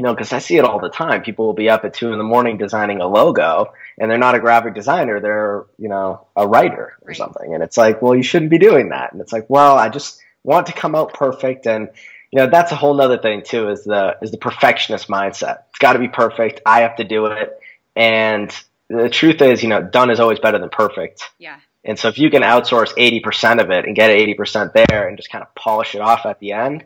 You 0.00 0.04
know, 0.04 0.14
because 0.14 0.32
I 0.32 0.38
see 0.38 0.56
it 0.56 0.64
all 0.64 0.80
the 0.80 0.88
time. 0.88 1.20
People 1.20 1.44
will 1.44 1.52
be 1.52 1.68
up 1.68 1.84
at 1.84 1.92
two 1.92 2.10
in 2.10 2.16
the 2.16 2.24
morning 2.24 2.56
designing 2.56 3.02
a 3.02 3.06
logo, 3.06 3.74
and 3.98 4.10
they're 4.10 4.16
not 4.16 4.34
a 4.34 4.40
graphic 4.40 4.72
designer. 4.74 5.20
They're, 5.20 5.66
you 5.78 5.90
know, 5.90 6.26
a 6.34 6.48
writer 6.48 6.96
or 7.02 7.08
Right. 7.08 7.16
something. 7.18 7.52
And 7.52 7.62
it's 7.62 7.76
like, 7.76 8.00
well, 8.00 8.14
you 8.14 8.22
shouldn't 8.22 8.50
be 8.50 8.56
doing 8.56 8.88
that. 8.88 9.12
And 9.12 9.20
it's 9.20 9.30
like, 9.30 9.44
well, 9.50 9.76
I 9.76 9.90
just 9.90 10.18
want 10.42 10.68
to 10.68 10.72
come 10.72 10.94
out 10.94 11.12
perfect. 11.12 11.66
And 11.66 11.90
you 12.30 12.38
know, 12.38 12.46
that's 12.46 12.72
a 12.72 12.76
whole 12.76 12.98
other 12.98 13.18
thing 13.18 13.42
too. 13.42 13.68
Is 13.68 13.84
the 13.84 14.16
is 14.22 14.30
the 14.30 14.38
perfectionist 14.38 15.08
mindset. 15.08 15.64
It's 15.68 15.78
got 15.80 15.92
to 15.92 15.98
be 15.98 16.08
perfect. 16.08 16.62
I 16.64 16.80
have 16.80 16.96
to 16.96 17.04
do 17.04 17.26
it. 17.26 17.60
And 17.94 18.50
the 18.88 19.10
truth 19.10 19.42
is, 19.42 19.62
you 19.62 19.68
know, 19.68 19.82
done 19.82 20.08
is 20.08 20.18
always 20.18 20.38
better 20.38 20.58
than 20.58 20.70
perfect. 20.70 21.28
Yeah. 21.38 21.58
And 21.84 21.98
so 21.98 22.08
if 22.08 22.18
you 22.18 22.30
can 22.30 22.40
outsource 22.42 22.94
80% 22.96 23.60
of 23.60 23.70
it 23.70 23.84
and 23.84 23.94
get 23.94 24.10
80% 24.10 24.72
there 24.72 25.08
and 25.08 25.18
just 25.18 25.30
kind 25.30 25.42
of 25.42 25.54
polish 25.54 25.94
it 25.94 26.00
off 26.00 26.24
at 26.24 26.38
the 26.38 26.52
end, 26.52 26.84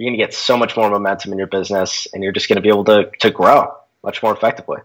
you're 0.00 0.08
going 0.08 0.18
to 0.18 0.24
get 0.24 0.32
so 0.32 0.56
much 0.56 0.78
more 0.78 0.88
momentum 0.88 1.30
in 1.30 1.36
your 1.36 1.46
business 1.46 2.08
and 2.14 2.22
you're 2.22 2.32
just 2.32 2.48
going 2.48 2.56
to 2.56 2.62
be 2.62 2.70
able 2.70 2.84
to, 2.84 3.10
to 3.20 3.30
grow 3.30 3.70
much 4.02 4.22
more 4.22 4.32
effectively. 4.32 4.78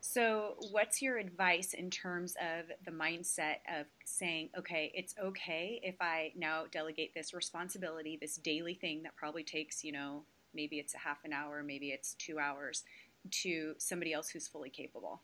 So, 0.00 0.54
what's 0.70 1.02
your 1.02 1.18
advice 1.18 1.74
in 1.74 1.90
terms 1.90 2.36
of 2.40 2.66
the 2.84 2.92
mindset 2.92 3.56
of 3.68 3.86
saying, 4.04 4.50
okay, 4.56 4.92
it's 4.94 5.16
okay 5.20 5.80
if 5.82 5.96
I 6.00 6.30
now 6.36 6.66
delegate 6.70 7.12
this 7.12 7.34
responsibility, 7.34 8.18
this 8.20 8.36
daily 8.36 8.74
thing 8.74 9.02
that 9.02 9.16
probably 9.16 9.42
takes, 9.42 9.82
you 9.82 9.90
know, 9.90 10.22
maybe 10.54 10.78
it's 10.78 10.94
a 10.94 10.98
half 10.98 11.24
an 11.24 11.32
hour, 11.32 11.64
maybe 11.64 11.88
it's 11.88 12.14
two 12.14 12.38
hours, 12.38 12.84
to 13.30 13.74
somebody 13.78 14.12
else 14.12 14.28
who's 14.28 14.46
fully 14.46 14.70
capable? 14.70 15.22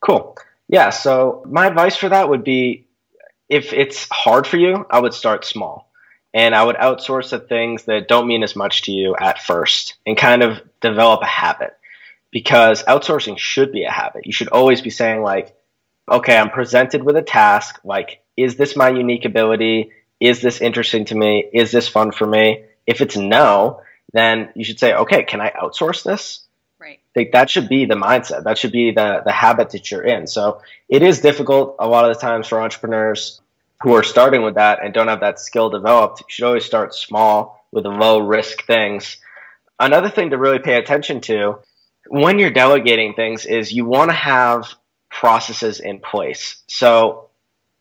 Cool. 0.00 0.38
Yeah. 0.68 0.90
So, 0.90 1.44
my 1.46 1.66
advice 1.66 1.96
for 1.96 2.08
that 2.08 2.30
would 2.30 2.44
be 2.44 2.86
if 3.50 3.74
it's 3.74 4.08
hard 4.10 4.46
for 4.46 4.56
you, 4.56 4.86
I 4.88 4.98
would 4.98 5.12
start 5.12 5.44
small 5.44 5.87
and 6.34 6.54
I 6.54 6.62
would 6.62 6.76
outsource 6.76 7.30
the 7.30 7.38
things 7.38 7.84
that 7.84 8.08
don't 8.08 8.28
mean 8.28 8.42
as 8.42 8.54
much 8.54 8.82
to 8.82 8.92
you 8.92 9.16
at 9.18 9.40
first 9.42 9.94
and 10.06 10.16
kind 10.16 10.42
of 10.42 10.60
develop 10.80 11.22
a 11.22 11.26
habit 11.26 11.76
because 12.30 12.82
outsourcing 12.84 13.38
should 13.38 13.72
be 13.72 13.84
a 13.84 13.90
habit. 13.90 14.26
You 14.26 14.32
should 14.32 14.48
always 14.48 14.80
be 14.80 14.90
saying, 14.90 15.22
like, 15.22 15.56
okay, 16.10 16.36
I'm 16.36 16.50
presented 16.50 17.02
with 17.02 17.16
a 17.16 17.22
task. 17.22 17.80
Like, 17.84 18.22
is 18.36 18.56
this 18.56 18.76
my 18.76 18.90
unique 18.90 19.24
ability? 19.24 19.92
Is 20.20 20.40
this 20.40 20.60
interesting 20.60 21.06
to 21.06 21.14
me? 21.14 21.48
Is 21.52 21.70
this 21.70 21.88
fun 21.88 22.12
for 22.12 22.26
me? 22.26 22.64
If 22.86 23.00
it's 23.00 23.16
no, 23.16 23.80
then 24.12 24.50
you 24.54 24.64
should 24.64 24.78
say, 24.78 24.94
okay, 24.94 25.22
can 25.24 25.40
I 25.40 25.50
outsource 25.50 26.02
this? 26.02 26.40
Right. 26.78 27.00
Like 27.14 27.32
that 27.32 27.50
should 27.50 27.68
be 27.68 27.86
the 27.86 27.94
mindset. 27.94 28.44
That 28.44 28.56
should 28.56 28.72
be 28.72 28.92
the 28.92 29.22
the 29.24 29.32
habit 29.32 29.70
that 29.70 29.90
you're 29.90 30.04
in. 30.04 30.26
So 30.26 30.62
it 30.88 31.02
is 31.02 31.20
difficult 31.20 31.76
a 31.78 31.88
lot 31.88 32.08
of 32.08 32.14
the 32.14 32.20
times 32.20 32.46
for 32.46 32.60
entrepreneurs 32.60 33.40
who 33.82 33.94
are 33.94 34.02
starting 34.02 34.42
with 34.42 34.56
that 34.56 34.80
and 34.82 34.92
don't 34.92 35.08
have 35.08 35.20
that 35.20 35.38
skill 35.38 35.70
developed. 35.70 36.20
You 36.20 36.26
should 36.28 36.44
always 36.44 36.64
start 36.64 36.94
small 36.94 37.64
with 37.70 37.86
low 37.86 38.18
risk 38.18 38.66
things. 38.66 39.18
Another 39.78 40.10
thing 40.10 40.30
to 40.30 40.38
really 40.38 40.58
pay 40.58 40.76
attention 40.76 41.20
to 41.22 41.60
when 42.08 42.38
you're 42.38 42.50
delegating 42.50 43.14
things 43.14 43.46
is 43.46 43.72
you 43.72 43.84
want 43.84 44.10
to 44.10 44.16
have 44.16 44.66
processes 45.10 45.80
in 45.80 46.00
place. 46.00 46.62
So 46.66 47.28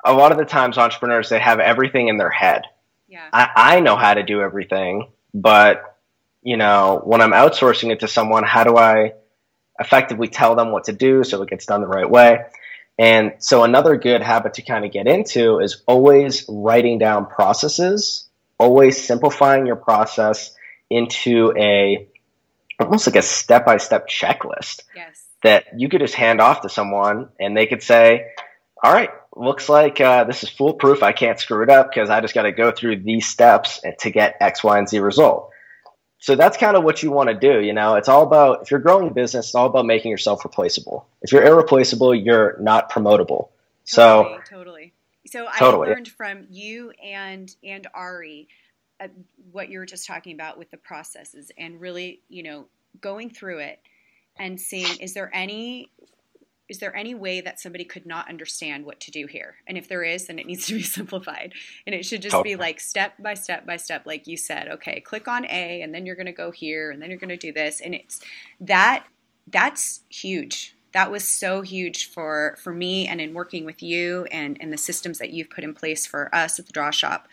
a 0.06 0.13
lot 0.13 0.32
of 0.32 0.38
the 0.38 0.46
times 0.46 0.77
entrepreneurs 0.77 1.30
they 1.30 1.39
have 1.39 1.60
everything 1.60 2.08
in 2.08 2.18
their 2.18 2.30
head. 2.30 2.63
Yeah. 3.08 3.27
I, 3.34 3.50
I 3.56 3.80
know 3.80 3.96
how 3.96 4.13
to 4.13 4.24
do 4.24 4.42
everything, 4.42 5.12
but 5.34 5.98
you 6.44 6.58
know, 6.58 7.01
when 7.04 7.22
I'm 7.22 7.32
outsourcing 7.32 7.92
it 7.92 8.01
to 8.01 8.08
someone, 8.08 8.44
how 8.44 8.63
do 8.63 8.77
I 8.77 9.13
effectively 9.80 10.27
tell 10.27 10.56
them 10.56 10.72
what 10.72 10.86
to 10.86 10.94
do 10.94 11.24
so 11.24 11.42
it 11.42 11.50
gets 11.50 11.66
done 11.66 11.82
the 11.82 11.88
right 11.88 12.10
way? 12.10 12.46
And 13.00 13.34
so 13.39 13.63
another 13.63 13.98
good 13.98 14.22
habit 14.22 14.56
to 14.56 14.62
kind 14.63 14.84
of 14.84 14.92
get 14.92 15.08
into 15.08 15.60
is 15.60 15.84
always 15.86 16.46
writing 16.50 16.98
down 16.98 17.27
processes, 17.27 18.27
always 18.58 19.01
simplifying 19.04 19.68
your 19.68 19.75
process 19.75 20.56
into 20.89 21.54
a 21.58 22.08
almost 22.80 23.08
like 23.08 23.16
a 23.16 23.22
step 23.22 23.66
by 23.66 23.77
step 23.77 24.08
checklist 24.08 24.82
yes. 24.96 25.25
that 25.44 25.66
you 25.75 25.89
could 25.89 26.01
just 26.01 26.13
hand 26.13 26.39
off 26.39 26.62
to 26.62 26.70
someone 26.70 27.30
and 27.39 27.58
they 27.58 27.66
could 27.66 27.82
say, 27.82 28.27
all 28.84 28.94
right, 28.94 29.10
looks 29.36 29.70
like 29.70 30.00
uh, 30.00 30.24
this 30.24 30.44
is 30.44 30.50
foolproof. 30.50 31.04
I 31.04 31.12
can't 31.12 31.39
screw 31.39 31.63
it 31.63 31.70
up 31.70 31.89
because 31.89 32.10
I 32.10 32.22
just 32.22 32.34
got 32.34 32.44
to 32.44 32.51
go 32.51 32.72
through 32.72 33.01
these 33.04 33.27
steps 33.27 33.82
to 34.00 34.10
get 34.12 34.38
X, 34.39 34.63
Y, 34.63 34.77
and 34.77 34.88
Z 34.88 35.00
result. 35.00 35.51
So 36.19 36.36
that's 36.36 36.57
kind 36.57 36.75
of 36.75 36.83
what 36.83 37.03
you 37.03 37.12
want 37.12 37.29
to 37.29 37.36
do. 37.36 37.62
You 37.62 37.74
know, 37.74 37.95
it's 37.95 38.09
all 38.09 38.24
about, 38.24 38.63
if 38.63 38.71
you're 38.71 38.79
growing 38.79 39.07
a 39.07 39.12
business, 39.12 39.47
it's 39.47 39.55
all 39.55 39.67
about 39.67 39.86
making 39.86 40.12
yourself 40.12 40.43
replaceable. 40.43 41.07
If 41.21 41.31
you're 41.31 41.45
irreplaceable, 41.45 42.15
you're 42.15 42.57
not 42.59 42.91
promotable. 42.91 43.50
Totally, 43.89 44.38
so, 44.39 44.39
totally. 44.50 44.93
So 45.27 45.47
totally. 45.57 45.89
I 45.89 45.91
learned 45.91 46.07
from 46.07 46.47
you 46.50 46.91
and, 47.03 47.55
and 47.63 47.88
Ari 47.93 48.47
uh, 49.00 49.07
what 49.51 49.69
you 49.69 49.79
were 49.79 49.86
just 49.86 50.07
talking 50.07 50.33
about 50.33 50.57
with 50.57 50.71
the 50.71 50.77
processes 50.77 51.51
and 51.57 51.79
really, 51.79 52.21
you 52.29 52.41
know, 52.43 52.65
going 53.00 53.29
through 53.29 53.59
it 53.59 53.79
and 54.39 54.59
seeing 54.59 54.97
is 55.00 55.13
there 55.13 55.29
any 55.33 55.91
is 56.69 56.79
there 56.79 56.95
any 56.95 57.15
way 57.15 57.41
that 57.41 57.59
somebody 57.59 57.86
could 57.86 58.05
not 58.05 58.29
understand 58.29 58.86
what 58.86 59.00
to 59.01 59.12
do 59.12 59.25
here? 59.25 59.55
And 59.67 59.77
if 59.77 59.88
there 59.88 60.03
is, 60.03 60.27
then 60.27 60.39
it 60.39 60.45
needs 60.45 60.65
to 60.67 60.74
be 60.74 60.81
simplified. 60.97 61.53
And 61.86 61.95
it 61.95 62.05
should 62.05 62.21
just 62.21 62.33
totally. 62.33 62.55
be 62.55 62.59
like 62.59 62.79
step 62.79 63.13
by 63.19 63.33
step 63.33 63.65
by 63.65 63.77
step, 63.77 64.05
like 64.05 64.27
you 64.27 64.38
said. 64.38 64.67
Okay, 64.67 65.00
click 65.00 65.27
on 65.27 65.45
A, 65.45 65.81
and 65.81 65.93
then 65.93 66.05
you're 66.05 66.15
going 66.15 66.25
to 66.25 66.31
go 66.31 66.51
here, 66.51 66.91
and 66.91 67.01
then 67.01 67.09
you're 67.09 67.19
going 67.19 67.29
to 67.29 67.38
do 67.38 67.53
this. 67.53 67.81
And 67.81 67.93
it's 67.95 68.21
that 68.59 69.05
that's 69.47 70.01
huge 70.09 70.75
that 70.93 71.12
was 71.12 71.24
so 71.24 71.62
huge 71.62 72.09
for 72.09 72.57
for 72.59 72.74
me 72.74 73.07
and 73.07 73.21
in 73.21 73.33
working 73.33 73.65
with 73.65 73.83
you 73.83 74.25
and 74.31 74.57
and 74.59 74.71
the 74.71 74.77
systems 74.77 75.19
that 75.19 75.31
you've 75.31 75.50
put 75.50 75.63
in 75.63 75.74
place 75.74 76.05
for 76.05 76.33
us 76.33 76.59
at 76.59 76.65
the 76.65 76.74
draw 76.74 76.91
shop 76.91 77.27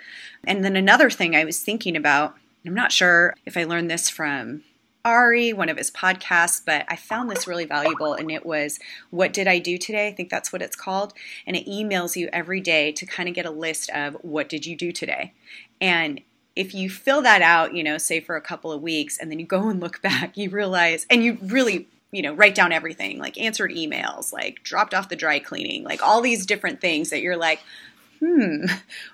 and 0.46 0.64
then 0.64 0.76
another 0.76 1.10
thing 1.10 1.34
i 1.34 1.44
was 1.44 1.62
thinking 1.62 1.96
about 1.96 2.34
i'm 2.66 2.74
not 2.74 2.92
sure 2.92 3.34
if 3.46 3.56
i 3.56 3.64
learned 3.64 3.90
this 3.90 4.10
from 4.10 4.62
Ari, 5.04 5.52
one 5.52 5.68
of 5.68 5.76
his 5.76 5.90
podcasts, 5.90 6.62
but 6.64 6.86
I 6.88 6.96
found 6.96 7.30
this 7.30 7.46
really 7.46 7.66
valuable 7.66 8.14
and 8.14 8.30
it 8.30 8.46
was 8.46 8.78
What 9.10 9.34
Did 9.34 9.46
I 9.46 9.58
Do 9.58 9.76
Today? 9.76 10.08
I 10.08 10.12
think 10.12 10.30
that's 10.30 10.52
what 10.52 10.62
it's 10.62 10.76
called. 10.76 11.12
And 11.46 11.56
it 11.56 11.66
emails 11.66 12.16
you 12.16 12.30
every 12.32 12.60
day 12.60 12.90
to 12.92 13.04
kind 13.04 13.28
of 13.28 13.34
get 13.34 13.44
a 13.44 13.50
list 13.50 13.90
of 13.90 14.14
what 14.22 14.48
did 14.48 14.64
you 14.64 14.76
do 14.76 14.92
today. 14.92 15.34
And 15.80 16.22
if 16.56 16.72
you 16.72 16.88
fill 16.88 17.20
that 17.22 17.42
out, 17.42 17.74
you 17.74 17.84
know, 17.84 17.98
say 17.98 18.20
for 18.20 18.36
a 18.36 18.40
couple 18.40 18.72
of 18.72 18.80
weeks, 18.80 19.18
and 19.18 19.30
then 19.30 19.38
you 19.38 19.46
go 19.46 19.68
and 19.68 19.80
look 19.80 20.00
back, 20.02 20.36
you 20.38 20.48
realize, 20.48 21.06
and 21.10 21.22
you 21.22 21.36
really 21.42 21.88
you 22.14 22.22
know, 22.22 22.32
write 22.32 22.54
down 22.54 22.70
everything, 22.70 23.18
like 23.18 23.36
answered 23.40 23.72
emails, 23.72 24.32
like 24.32 24.62
dropped 24.62 24.94
off 24.94 25.08
the 25.08 25.16
dry 25.16 25.40
cleaning, 25.40 25.82
like 25.82 26.00
all 26.00 26.20
these 26.20 26.46
different 26.46 26.80
things 26.80 27.10
that 27.10 27.20
you're 27.22 27.36
like, 27.36 27.58
hmm, 28.24 28.66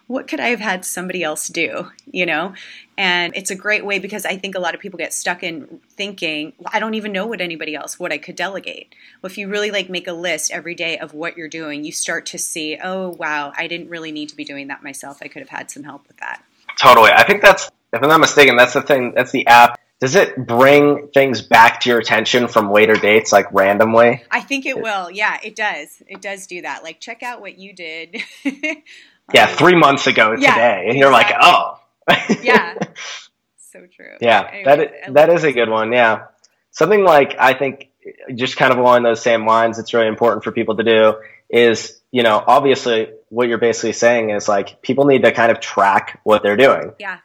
what 0.06 0.28
could 0.28 0.40
I 0.40 0.48
have 0.48 0.60
had 0.60 0.84
somebody 0.84 1.22
else 1.22 1.48
do, 1.48 1.90
you 2.10 2.26
know? 2.26 2.54
And 2.96 3.34
it's 3.34 3.50
a 3.50 3.56
great 3.56 3.84
way 3.84 3.98
because 3.98 4.24
I 4.24 4.36
think 4.36 4.54
a 4.54 4.60
lot 4.60 4.74
of 4.74 4.80
people 4.80 4.98
get 4.98 5.12
stuck 5.12 5.42
in 5.42 5.80
thinking, 5.90 6.52
well, 6.58 6.70
I 6.72 6.78
don't 6.78 6.94
even 6.94 7.12
know 7.12 7.26
what 7.26 7.40
anybody 7.40 7.74
else, 7.74 7.98
what 7.98 8.12
I 8.12 8.18
could 8.18 8.36
delegate. 8.36 8.94
Well, 9.20 9.30
if 9.30 9.38
you 9.38 9.48
really 9.48 9.70
like 9.70 9.88
make 9.88 10.06
a 10.06 10.12
list 10.12 10.52
every 10.52 10.74
day 10.74 10.98
of 10.98 11.14
what 11.14 11.36
you're 11.36 11.48
doing, 11.48 11.84
you 11.84 11.92
start 11.92 12.26
to 12.26 12.38
see, 12.38 12.78
oh, 12.82 13.08
wow, 13.10 13.52
I 13.56 13.66
didn't 13.66 13.88
really 13.88 14.12
need 14.12 14.28
to 14.28 14.36
be 14.36 14.44
doing 14.44 14.68
that 14.68 14.82
myself. 14.82 15.18
I 15.22 15.28
could 15.28 15.40
have 15.40 15.48
had 15.48 15.70
some 15.70 15.82
help 15.82 16.06
with 16.06 16.18
that. 16.18 16.44
Totally. 16.78 17.10
I 17.10 17.24
think 17.24 17.42
that's, 17.42 17.70
if 17.92 18.02
I'm 18.02 18.08
not 18.08 18.20
mistaken, 18.20 18.56
that's 18.56 18.74
the 18.74 18.82
thing, 18.82 19.12
that's 19.14 19.32
the 19.32 19.46
app 19.46 19.79
does 20.00 20.14
it 20.14 20.46
bring 20.46 21.08
things 21.08 21.42
back 21.42 21.80
to 21.80 21.90
your 21.90 21.98
attention 21.98 22.48
from 22.48 22.72
later 22.72 22.94
dates, 22.94 23.32
like 23.32 23.52
randomly? 23.52 24.24
I 24.30 24.40
think 24.40 24.64
it 24.64 24.80
will. 24.80 25.10
Yeah, 25.10 25.38
it 25.44 25.54
does. 25.54 26.02
It 26.08 26.22
does 26.22 26.46
do 26.46 26.62
that. 26.62 26.82
Like, 26.82 27.00
check 27.00 27.22
out 27.22 27.42
what 27.42 27.58
you 27.58 27.74
did. 27.74 28.16
yeah, 29.34 29.46
three 29.46 29.76
months 29.76 30.06
ago 30.06 30.34
yeah, 30.38 30.54
today, 30.54 30.86
and 30.88 30.98
you're 30.98 31.12
like, 31.12 31.30
oh. 31.38 31.78
yeah. 32.42 32.76
So 33.58 33.80
true. 33.94 34.16
Yeah, 34.22 34.48
anyway, 34.50 34.64
that 34.64 34.80
is, 34.80 35.14
that 35.14 35.30
is 35.30 35.44
a 35.44 35.52
good 35.52 35.68
one. 35.68 35.92
Yeah, 35.92 36.28
something 36.70 37.04
like 37.04 37.36
I 37.38 37.52
think 37.52 37.90
just 38.34 38.56
kind 38.56 38.72
of 38.72 38.78
along 38.78 39.02
those 39.02 39.22
same 39.22 39.46
lines. 39.46 39.78
It's 39.78 39.92
really 39.92 40.08
important 40.08 40.44
for 40.44 40.50
people 40.50 40.76
to 40.78 40.82
do 40.82 41.14
is 41.50 42.00
you 42.10 42.22
know 42.22 42.42
obviously 42.44 43.10
what 43.28 43.48
you're 43.48 43.58
basically 43.58 43.92
saying 43.92 44.30
is 44.30 44.48
like 44.48 44.82
people 44.82 45.04
need 45.04 45.22
to 45.22 45.30
kind 45.30 45.52
of 45.52 45.60
track 45.60 46.20
what 46.24 46.42
they're 46.42 46.56
doing. 46.56 46.94
Yeah 46.98 47.18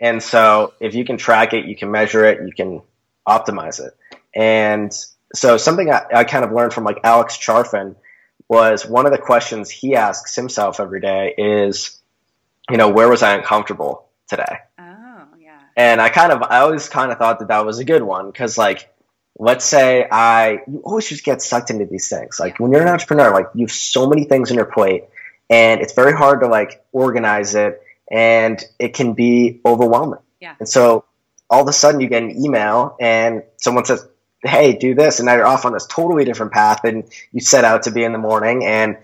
and 0.00 0.22
so 0.22 0.72
if 0.80 0.94
you 0.94 1.04
can 1.04 1.18
track 1.18 1.52
it, 1.52 1.66
you 1.66 1.76
can 1.76 1.90
measure 1.90 2.24
it, 2.24 2.46
you 2.46 2.52
can 2.52 2.80
optimize 3.28 3.84
it. 3.84 3.94
And 4.34 4.92
so 5.34 5.56
something 5.58 5.90
I, 5.90 6.04
I 6.12 6.24
kind 6.24 6.44
of 6.44 6.52
learned 6.52 6.72
from 6.72 6.84
like 6.84 7.00
Alex 7.04 7.36
Charfen 7.36 7.96
was 8.48 8.86
one 8.86 9.06
of 9.06 9.12
the 9.12 9.18
questions 9.18 9.70
he 9.70 9.94
asks 9.94 10.34
himself 10.34 10.80
every 10.80 11.00
day 11.00 11.34
is, 11.36 12.00
you 12.70 12.78
know, 12.78 12.88
where 12.88 13.08
was 13.08 13.22
I 13.22 13.34
uncomfortable 13.34 14.06
today? 14.28 14.58
Oh, 14.78 15.24
yeah. 15.38 15.60
And 15.76 16.00
I 16.00 16.08
kind 16.08 16.32
of, 16.32 16.42
I 16.42 16.60
always 16.60 16.88
kind 16.88 17.12
of 17.12 17.18
thought 17.18 17.40
that 17.40 17.48
that 17.48 17.66
was 17.66 17.78
a 17.78 17.84
good 17.84 18.02
one 18.02 18.30
because 18.30 18.56
like, 18.56 18.92
let's 19.38 19.64
say 19.64 20.06
I, 20.10 20.62
you 20.66 20.80
always 20.84 21.08
just 21.08 21.24
get 21.24 21.42
sucked 21.42 21.70
into 21.70 21.86
these 21.86 22.08
things. 22.08 22.40
Like 22.40 22.58
when 22.58 22.72
you're 22.72 22.82
an 22.82 22.88
entrepreneur, 22.88 23.32
like 23.32 23.46
you 23.54 23.66
have 23.66 23.72
so 23.72 24.08
many 24.08 24.24
things 24.24 24.50
on 24.50 24.56
your 24.56 24.66
plate 24.66 25.04
and 25.50 25.80
it's 25.80 25.92
very 25.92 26.12
hard 26.12 26.40
to 26.40 26.46
like 26.46 26.84
organize 26.92 27.54
it 27.54 27.82
and 28.10 28.62
it 28.78 28.94
can 28.94 29.14
be 29.14 29.60
overwhelming. 29.64 30.20
Yeah. 30.40 30.54
And 30.58 30.68
so 30.68 31.04
all 31.48 31.62
of 31.62 31.68
a 31.68 31.72
sudden 31.72 32.00
you 32.00 32.08
get 32.08 32.22
an 32.22 32.42
email 32.42 32.96
and 33.00 33.42
someone 33.56 33.84
says, 33.84 34.06
Hey, 34.42 34.74
do 34.74 34.94
this. 34.94 35.18
And 35.18 35.26
now 35.26 35.34
you're 35.34 35.46
off 35.46 35.66
on 35.66 35.74
this 35.74 35.86
totally 35.86 36.24
different 36.24 36.52
path 36.52 36.80
than 36.82 37.04
you 37.30 37.40
set 37.40 37.64
out 37.64 37.82
to 37.82 37.90
be 37.90 38.04
in 38.04 38.12
the 38.12 38.18
morning. 38.18 38.64
And, 38.64 38.96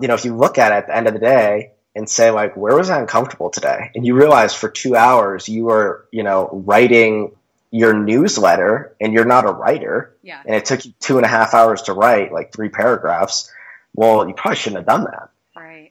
you 0.00 0.08
know, 0.08 0.14
if 0.14 0.24
you 0.24 0.34
look 0.34 0.56
at 0.56 0.72
it 0.72 0.76
at 0.76 0.86
the 0.86 0.96
end 0.96 1.06
of 1.06 1.12
the 1.12 1.20
day 1.20 1.72
and 1.94 2.08
say 2.08 2.30
like, 2.30 2.56
where 2.56 2.74
was 2.76 2.88
I 2.88 2.98
uncomfortable 2.98 3.50
today? 3.50 3.90
And 3.94 4.06
you 4.06 4.14
realize 4.14 4.54
for 4.54 4.70
two 4.70 4.96
hours 4.96 5.48
you 5.48 5.64
were, 5.64 6.06
you 6.12 6.22
know, 6.22 6.48
writing 6.64 7.36
your 7.70 7.92
newsletter 7.92 8.96
and 9.00 9.12
you're 9.12 9.26
not 9.26 9.44
a 9.44 9.52
writer. 9.52 10.16
Yeah. 10.22 10.40
And 10.44 10.56
it 10.56 10.64
took 10.64 10.84
you 10.84 10.92
two 10.98 11.18
and 11.18 11.26
a 11.26 11.28
half 11.28 11.52
hours 11.52 11.82
to 11.82 11.92
write 11.92 12.32
like 12.32 12.52
three 12.52 12.70
paragraphs. 12.70 13.52
Well, 13.94 14.26
you 14.26 14.34
probably 14.34 14.56
shouldn't 14.56 14.78
have 14.78 14.86
done 14.86 15.04
that. 15.04 15.29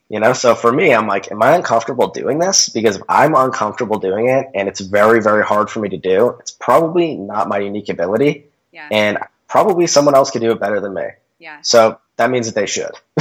You 0.09 0.19
know, 0.19 0.33
so 0.33 0.55
for 0.55 0.71
me, 0.71 0.91
I'm 0.91 1.05
like, 1.05 1.31
am 1.31 1.41
I 1.43 1.55
uncomfortable 1.55 2.07
doing 2.07 2.39
this? 2.39 2.69
Because 2.69 2.95
if 2.95 3.03
I'm 3.07 3.35
uncomfortable 3.35 3.99
doing 3.99 4.27
it 4.27 4.47
and 4.55 4.67
it's 4.67 4.79
very, 4.79 5.21
very 5.21 5.43
hard 5.43 5.69
for 5.69 5.79
me 5.79 5.89
to 5.89 5.97
do, 5.97 6.35
it's 6.39 6.49
probably 6.49 7.15
not 7.15 7.47
my 7.47 7.59
unique 7.59 7.89
ability. 7.89 8.45
Yeah. 8.71 8.87
And 8.91 9.19
probably 9.47 9.85
someone 9.85 10.15
else 10.15 10.31
could 10.31 10.41
do 10.41 10.51
it 10.51 10.59
better 10.59 10.79
than 10.79 10.95
me. 10.95 11.03
Yeah. 11.37 11.59
So 11.61 11.99
that 12.17 12.31
means 12.31 12.47
that 12.47 12.55
they 12.55 12.65
should. 12.65 12.91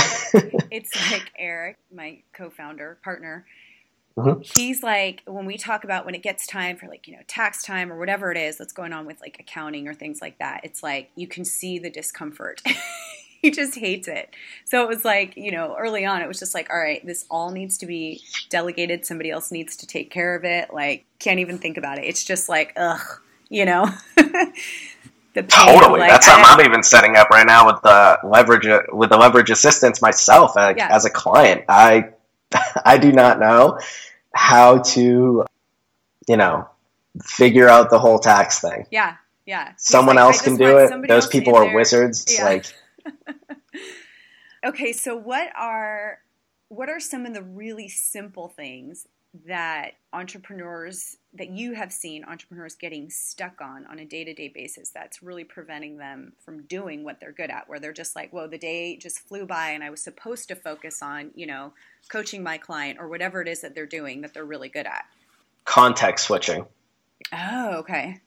it's 0.70 1.12
like 1.12 1.30
Eric, 1.38 1.76
my 1.94 2.22
co 2.32 2.48
founder, 2.48 2.98
partner. 3.04 3.44
Mm-hmm. 4.16 4.40
He's 4.40 4.82
like, 4.82 5.22
when 5.26 5.46
we 5.46 5.56
talk 5.56 5.84
about 5.84 6.04
when 6.04 6.14
it 6.14 6.22
gets 6.22 6.46
time 6.46 6.76
for 6.76 6.88
like, 6.88 7.06
you 7.06 7.14
know, 7.14 7.22
tax 7.28 7.62
time 7.62 7.92
or 7.92 7.98
whatever 7.98 8.32
it 8.32 8.38
is 8.38 8.58
that's 8.58 8.72
going 8.72 8.92
on 8.92 9.06
with 9.06 9.20
like 9.20 9.36
accounting 9.38 9.86
or 9.86 9.94
things 9.94 10.20
like 10.20 10.38
that, 10.38 10.62
it's 10.64 10.82
like 10.82 11.10
you 11.14 11.28
can 11.28 11.44
see 11.44 11.78
the 11.78 11.90
discomfort 11.90 12.62
he 13.42 13.50
just 13.50 13.76
hates 13.76 14.08
it. 14.08 14.34
So 14.64 14.82
it 14.82 14.88
was 14.88 15.04
like, 15.04 15.36
you 15.36 15.52
know, 15.52 15.76
early 15.78 16.04
on, 16.04 16.22
it 16.22 16.28
was 16.28 16.38
just 16.38 16.54
like, 16.54 16.70
all 16.70 16.78
right, 16.78 17.04
this 17.06 17.24
all 17.30 17.50
needs 17.50 17.78
to 17.78 17.86
be 17.86 18.22
delegated. 18.50 19.06
Somebody 19.06 19.30
else 19.30 19.52
needs 19.52 19.76
to 19.76 19.86
take 19.86 20.10
care 20.10 20.34
of 20.34 20.44
it. 20.44 20.72
Like, 20.72 21.06
can't 21.18 21.40
even 21.40 21.58
think 21.58 21.76
about 21.76 21.98
it. 21.98 22.04
It's 22.04 22.24
just 22.24 22.48
like, 22.48 22.72
ugh, 22.76 23.00
you 23.48 23.64
know. 23.64 23.88
the 24.16 25.42
totally. 25.42 26.00
Like, 26.00 26.10
That's 26.10 26.26
something 26.26 26.44
I'm 26.46 26.64
even 26.64 26.82
setting 26.82 27.16
up 27.16 27.30
right 27.30 27.46
now 27.46 27.66
with 27.66 27.82
the 27.82 28.18
leverage 28.24 28.66
with 28.92 29.10
the 29.10 29.16
leverage 29.16 29.50
assistance 29.50 30.02
myself 30.02 30.56
like, 30.56 30.76
yeah. 30.76 30.88
as 30.90 31.04
a 31.04 31.10
client. 31.10 31.64
I 31.68 32.10
I 32.84 32.98
do 32.98 33.12
not 33.12 33.38
know 33.38 33.78
how 34.34 34.78
to, 34.78 35.44
you 36.26 36.36
know, 36.36 36.68
figure 37.22 37.68
out 37.68 37.90
the 37.90 37.98
whole 37.98 38.18
tax 38.18 38.60
thing. 38.60 38.86
Yeah, 38.90 39.16
yeah. 39.46 39.72
Someone 39.76 40.16
like, 40.16 40.24
else 40.24 40.42
can 40.42 40.56
do 40.56 40.78
it. 40.78 41.08
Those 41.08 41.28
people 41.28 41.54
are 41.54 41.66
there. 41.66 41.74
wizards. 41.74 42.26
Yeah. 42.28 42.44
Like 42.44 42.66
okay, 44.64 44.92
so 44.92 45.16
what 45.16 45.50
are 45.56 46.18
what 46.68 46.88
are 46.88 47.00
some 47.00 47.24
of 47.24 47.34
the 47.34 47.42
really 47.42 47.88
simple 47.88 48.48
things 48.48 49.06
that 49.46 49.92
entrepreneurs 50.12 51.18
that 51.34 51.50
you 51.50 51.74
have 51.74 51.92
seen 51.92 52.24
entrepreneurs 52.24 52.74
getting 52.74 53.10
stuck 53.10 53.60
on 53.60 53.86
on 53.86 53.98
a 53.98 54.04
day-to-day 54.04 54.48
basis 54.48 54.90
that's 54.90 55.22
really 55.22 55.44
preventing 55.44 55.98
them 55.98 56.32
from 56.44 56.62
doing 56.62 57.04
what 57.04 57.20
they're 57.20 57.32
good 57.32 57.50
at? 57.50 57.68
Where 57.68 57.78
they're 57.78 57.92
just 57.92 58.16
like 58.16 58.32
whoa 58.32 58.46
the 58.46 58.58
day 58.58 58.96
just 58.96 59.20
flew 59.20 59.44
by 59.46 59.70
and 59.70 59.84
i 59.84 59.90
was 59.90 60.02
supposed 60.02 60.48
to 60.48 60.56
focus 60.56 61.02
on 61.02 61.30
you 61.34 61.46
know 61.46 61.72
coaching 62.08 62.42
my 62.42 62.56
client 62.56 62.98
or 63.00 63.08
whatever 63.08 63.42
it 63.42 63.48
is 63.48 63.60
that 63.60 63.74
they're 63.74 63.86
doing 63.86 64.22
that 64.22 64.32
they're 64.34 64.44
really 64.44 64.68
good 64.70 64.86
at. 64.86 65.04
Context 65.64 66.26
switching. 66.26 66.66
Oh 67.32 67.76
okay. 67.78 68.20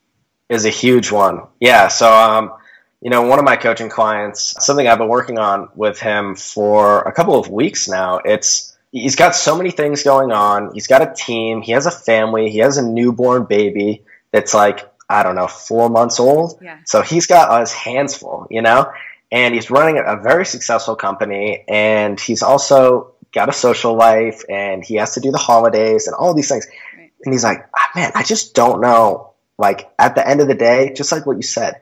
Is 0.49 0.65
a 0.65 0.69
huge 0.69 1.11
one. 1.11 1.41
Yeah 1.59 1.87
so 1.87 2.11
um 2.13 2.51
you 3.01 3.09
know, 3.09 3.23
one 3.23 3.39
of 3.39 3.45
my 3.45 3.55
coaching 3.55 3.89
clients, 3.89 4.63
something 4.63 4.87
I've 4.87 4.99
been 4.99 5.09
working 5.09 5.39
on 5.39 5.69
with 5.75 5.99
him 5.99 6.35
for 6.35 7.01
a 7.01 7.11
couple 7.11 7.37
of 7.37 7.49
weeks 7.49 7.89
now. 7.89 8.19
It's 8.23 8.77
he's 8.91 9.15
got 9.15 9.35
so 9.35 9.57
many 9.57 9.71
things 9.71 10.03
going 10.03 10.31
on. 10.31 10.73
He's 10.73 10.87
got 10.87 11.01
a 11.01 11.11
team. 11.11 11.63
He 11.63 11.71
has 11.71 11.87
a 11.87 11.91
family. 11.91 12.51
He 12.51 12.59
has 12.59 12.77
a 12.77 12.87
newborn 12.87 13.45
baby 13.45 14.03
that's 14.31 14.53
like 14.53 14.87
I 15.09 15.23
don't 15.23 15.35
know, 15.35 15.47
four 15.47 15.89
months 15.89 16.19
old. 16.19 16.59
Yeah. 16.61 16.77
So 16.85 17.01
he's 17.01 17.25
got 17.25 17.59
his 17.59 17.73
hands 17.73 18.15
full, 18.15 18.47
you 18.49 18.61
know, 18.61 18.93
and 19.31 19.53
he's 19.53 19.69
running 19.69 19.97
a 19.97 20.15
very 20.15 20.45
successful 20.45 20.95
company, 20.95 21.65
and 21.67 22.19
he's 22.19 22.43
also 22.43 23.15
got 23.33 23.49
a 23.49 23.53
social 23.53 23.95
life, 23.95 24.43
and 24.47 24.85
he 24.85 24.95
has 24.95 25.15
to 25.15 25.19
do 25.19 25.31
the 25.31 25.37
holidays 25.37 26.07
and 26.07 26.15
all 26.15 26.33
these 26.33 26.47
things. 26.47 26.67
Right. 26.95 27.11
And 27.25 27.33
he's 27.33 27.43
like, 27.43 27.67
oh, 27.75 27.99
man, 27.99 28.11
I 28.13 28.23
just 28.23 28.53
don't 28.53 28.79
know. 28.79 29.33
Like 29.57 29.91
at 29.99 30.15
the 30.15 30.25
end 30.25 30.39
of 30.39 30.47
the 30.47 30.55
day, 30.55 30.93
just 30.93 31.11
like 31.11 31.25
what 31.25 31.35
you 31.35 31.43
said 31.43 31.81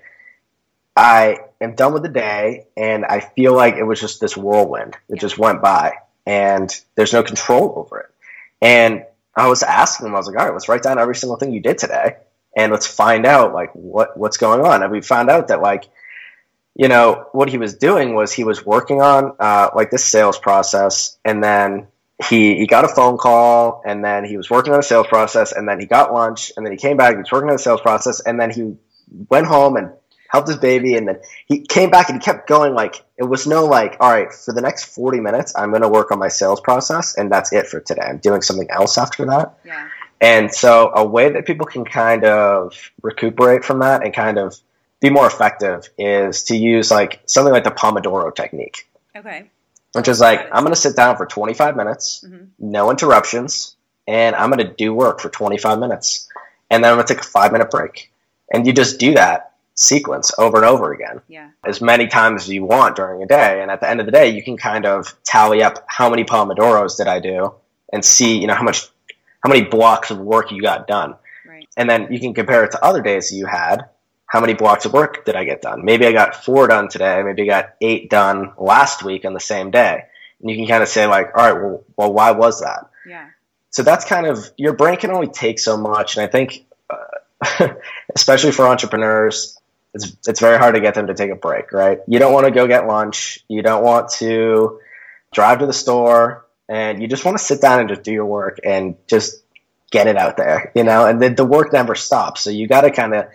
I 0.99 1.37
am 1.61 1.75
done 1.75 1.93
with 1.93 2.03
the 2.03 2.09
day 2.09 2.67
and 2.75 3.05
I 3.05 3.21
feel 3.21 3.55
like 3.55 3.75
it 3.75 3.83
was 3.83 4.01
just 4.01 4.19
this 4.19 4.35
whirlwind 4.35 4.97
that 5.07 5.15
yeah. 5.15 5.21
just 5.21 5.37
went 5.37 5.61
by 5.61 5.93
and 6.27 6.69
there's 6.95 7.13
no 7.13 7.23
control 7.23 7.73
over 7.77 8.01
it. 8.01 8.09
And 8.61 9.05
I 9.33 9.47
was 9.47 9.63
asking 9.63 10.07
him, 10.07 10.13
I 10.13 10.17
was 10.17 10.27
like, 10.27 10.37
all 10.37 10.43
right, 10.43 10.53
let's 10.53 10.67
write 10.67 10.83
down 10.83 10.99
every 10.99 11.15
single 11.15 11.37
thing 11.37 11.53
you 11.53 11.61
did 11.61 11.77
today 11.77 12.17
and 12.53 12.69
let's 12.69 12.85
find 12.85 13.25
out 13.25 13.53
like 13.53 13.71
what, 13.71 14.17
what's 14.17 14.35
going 14.35 14.59
on. 14.59 14.83
And 14.83 14.91
we 14.91 14.99
found 14.99 15.29
out 15.29 15.47
that 15.47 15.61
like, 15.61 15.85
you 16.75 16.89
know, 16.89 17.27
what 17.31 17.47
he 17.47 17.57
was 17.57 17.75
doing 17.75 18.13
was 18.13 18.33
he 18.33 18.43
was 18.43 18.65
working 18.65 19.01
on 19.01 19.37
uh, 19.39 19.69
like 19.73 19.91
this 19.91 20.03
sales 20.03 20.37
process 20.37 21.17
and 21.23 21.41
then 21.41 21.87
he, 22.27 22.57
he 22.57 22.67
got 22.67 22.83
a 22.83 22.89
phone 22.89 23.17
call 23.17 23.83
and 23.85 24.03
then 24.03 24.25
he 24.25 24.35
was 24.35 24.49
working 24.49 24.73
on 24.73 24.79
a 24.79 24.83
sales 24.83 25.07
process 25.07 25.53
and 25.53 25.65
then 25.65 25.79
he 25.79 25.85
got 25.85 26.11
lunch 26.13 26.51
and 26.57 26.65
then 26.65 26.73
he 26.73 26.77
came 26.77 26.97
back, 26.97 27.13
he 27.13 27.19
was 27.19 27.31
working 27.31 27.49
on 27.49 27.55
the 27.55 27.59
sales 27.59 27.79
process 27.79 28.19
and 28.19 28.37
then 28.37 28.51
he 28.51 28.75
went 29.29 29.47
home 29.47 29.77
and 29.77 29.93
helped 30.29 30.47
his 30.47 30.57
baby, 30.57 30.95
and 30.95 31.07
then 31.07 31.19
he 31.47 31.61
came 31.61 31.89
back 31.89 32.09
and 32.09 32.21
he 32.21 32.23
kept 32.23 32.47
going. 32.47 32.73
Like 32.73 33.03
it 33.17 33.23
was 33.23 33.45
no 33.45 33.65
like, 33.65 33.97
all 33.99 34.11
right, 34.11 34.31
for 34.31 34.53
the 34.53 34.61
next 34.61 34.85
forty 34.95 35.19
minutes, 35.19 35.53
I'm 35.55 35.71
going 35.71 35.81
to 35.81 35.89
work 35.89 36.11
on 36.11 36.19
my 36.19 36.29
sales 36.29 36.61
process, 36.61 37.17
and 37.17 37.31
that's 37.31 37.51
it 37.51 37.67
for 37.67 37.81
today. 37.81 38.01
I'm 38.01 38.19
doing 38.19 38.41
something 38.41 38.69
else 38.71 38.97
after 38.97 39.25
that. 39.25 39.59
Yeah. 39.65 39.89
And 40.21 40.53
so, 40.53 40.91
a 40.93 41.05
way 41.05 41.29
that 41.33 41.45
people 41.45 41.65
can 41.65 41.85
kind 41.85 42.25
of 42.25 42.73
recuperate 43.01 43.65
from 43.65 43.79
that 43.79 44.03
and 44.03 44.13
kind 44.13 44.37
of 44.37 44.55
be 44.99 45.09
more 45.09 45.27
effective 45.27 45.89
is 45.97 46.43
to 46.43 46.55
use 46.55 46.91
like 46.91 47.21
something 47.25 47.53
like 47.53 47.63
the 47.63 47.71
Pomodoro 47.71 48.33
technique. 48.33 48.89
Okay. 49.15 49.49
Which 49.93 50.07
is 50.07 50.19
like, 50.19 50.41
I'm 50.51 50.63
going 50.63 50.73
to 50.73 50.79
sit 50.79 50.95
down 50.95 51.17
for 51.17 51.25
25 51.25 51.75
minutes, 51.75 52.23
mm-hmm. 52.25 52.45
no 52.59 52.91
interruptions, 52.91 53.75
and 54.07 54.35
I'm 54.35 54.51
going 54.51 54.65
to 54.65 54.73
do 54.73 54.93
work 54.93 55.19
for 55.19 55.29
25 55.29 55.79
minutes. 55.79 56.27
And 56.69 56.83
then 56.83 56.91
I'm 56.91 56.97
going 56.97 57.07
to 57.07 57.13
take 57.13 57.23
a 57.23 57.27
five 57.27 57.51
minute 57.51 57.71
break. 57.71 58.11
And 58.53 58.67
you 58.67 58.73
just 58.73 58.99
do 58.99 59.13
that 59.13 59.48
sequence 59.79 60.33
over 60.37 60.57
and 60.57 60.65
over 60.65 60.91
again. 60.91 61.21
Yeah. 61.29 61.51
As 61.63 61.79
many 61.79 62.07
times 62.07 62.43
as 62.43 62.49
you 62.49 62.65
want 62.65 62.97
during 62.97 63.23
a 63.23 63.25
day. 63.25 63.61
And 63.61 63.71
at 63.71 63.79
the 63.79 63.89
end 63.89 64.01
of 64.01 64.05
the 64.05 64.11
day, 64.11 64.29
you 64.29 64.43
can 64.43 64.57
kind 64.57 64.85
of 64.85 65.15
tally 65.23 65.63
up 65.63 65.85
how 65.87 66.09
many 66.09 66.25
Pomodoros 66.25 66.97
did 66.97 67.07
I 67.07 67.21
do 67.21 67.53
and 67.91 68.03
see, 68.03 68.39
you 68.39 68.47
know, 68.47 68.55
how 68.55 68.63
much, 68.63 68.89
how 69.41 69.49
many 69.49 69.63
blocks 69.63 70.11
of 70.11 70.19
work 70.19 70.51
you 70.51 70.61
got 70.61 70.85
done. 70.85 71.15
Right. 71.47 71.67
And 71.77 71.89
then 71.89 72.11
you 72.11 72.19
can 72.19 72.33
compare 72.33 72.65
it 72.65 72.71
to 72.71 72.83
other 72.83 73.01
days 73.01 73.31
you 73.31 73.45
had. 73.45 73.85
How 74.25 74.41
many 74.41 74.53
blocks 74.53 74.83
of 74.83 74.91
work 74.91 75.23
did 75.23 75.37
I 75.37 75.45
get 75.45 75.61
done? 75.61 75.85
Maybe 75.85 76.05
I 76.05 76.11
got 76.11 76.43
four 76.43 76.67
done 76.67 76.89
today. 76.89 77.23
Maybe 77.23 77.43
I 77.43 77.45
got 77.45 77.75
eight 77.79 78.09
done 78.09 78.51
last 78.57 79.01
week 79.01 79.23
on 79.23 79.33
the 79.33 79.39
same 79.39 79.71
day. 79.71 80.03
And 80.41 80.51
you 80.51 80.57
can 80.57 80.67
kind 80.67 80.83
of 80.83 80.89
say 80.89 81.07
like, 81.07 81.31
all 81.37 81.53
right, 81.53 81.61
well, 81.61 81.83
well 81.95 82.11
why 82.11 82.31
was 82.31 82.59
that? 82.59 82.89
Yeah. 83.07 83.29
So 83.69 83.83
that's 83.83 84.03
kind 84.03 84.27
of, 84.27 84.51
your 84.57 84.73
brain 84.73 84.97
can 84.97 85.11
only 85.11 85.27
take 85.27 85.57
so 85.57 85.77
much. 85.77 86.17
And 86.17 86.25
I 86.25 86.27
think, 86.27 86.65
uh, 86.89 87.69
especially 88.15 88.51
for 88.51 88.67
entrepreneurs, 88.67 89.55
it's 89.93 90.15
it's 90.27 90.39
very 90.39 90.57
hard 90.57 90.75
to 90.75 90.81
get 90.81 90.93
them 90.93 91.07
to 91.07 91.13
take 91.13 91.31
a 91.31 91.35
break, 91.35 91.71
right? 91.71 91.99
You 92.07 92.19
don't 92.19 92.33
want 92.33 92.45
to 92.45 92.51
go 92.51 92.67
get 92.67 92.87
lunch. 92.87 93.43
You 93.47 93.61
don't 93.61 93.83
want 93.83 94.09
to 94.19 94.79
drive 95.31 95.59
to 95.59 95.65
the 95.65 95.73
store, 95.73 96.45
and 96.67 97.01
you 97.01 97.07
just 97.07 97.25
want 97.25 97.37
to 97.37 97.43
sit 97.43 97.61
down 97.61 97.79
and 97.79 97.89
just 97.89 98.03
do 98.03 98.11
your 98.11 98.25
work 98.25 98.59
and 98.63 98.95
just 99.07 99.43
get 99.91 100.07
it 100.07 100.17
out 100.17 100.37
there, 100.37 100.71
you 100.75 100.83
know. 100.83 101.05
And 101.05 101.21
the, 101.21 101.29
the 101.29 101.45
work 101.45 101.73
never 101.73 101.95
stops, 101.95 102.41
so 102.41 102.49
you 102.49 102.67
got 102.67 102.81
to 102.81 102.91
kind 102.91 103.15
of 103.15 103.25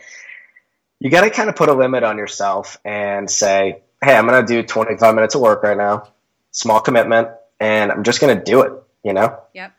you 1.00 1.10
got 1.10 1.22
to 1.22 1.30
kind 1.30 1.48
of 1.48 1.56
put 1.56 1.68
a 1.68 1.74
limit 1.74 2.04
on 2.04 2.18
yourself 2.18 2.78
and 2.84 3.28
say, 3.28 3.82
"Hey, 4.02 4.16
I'm 4.16 4.26
going 4.26 4.44
to 4.44 4.52
do 4.52 4.62
25 4.62 5.14
minutes 5.14 5.34
of 5.34 5.40
work 5.40 5.62
right 5.62 5.76
now, 5.76 6.08
small 6.52 6.80
commitment, 6.80 7.28
and 7.58 7.90
I'm 7.90 8.04
just 8.04 8.20
going 8.20 8.36
to 8.36 8.42
do 8.42 8.62
it," 8.62 8.72
you 9.02 9.12
know. 9.12 9.40
Yep. 9.54 9.72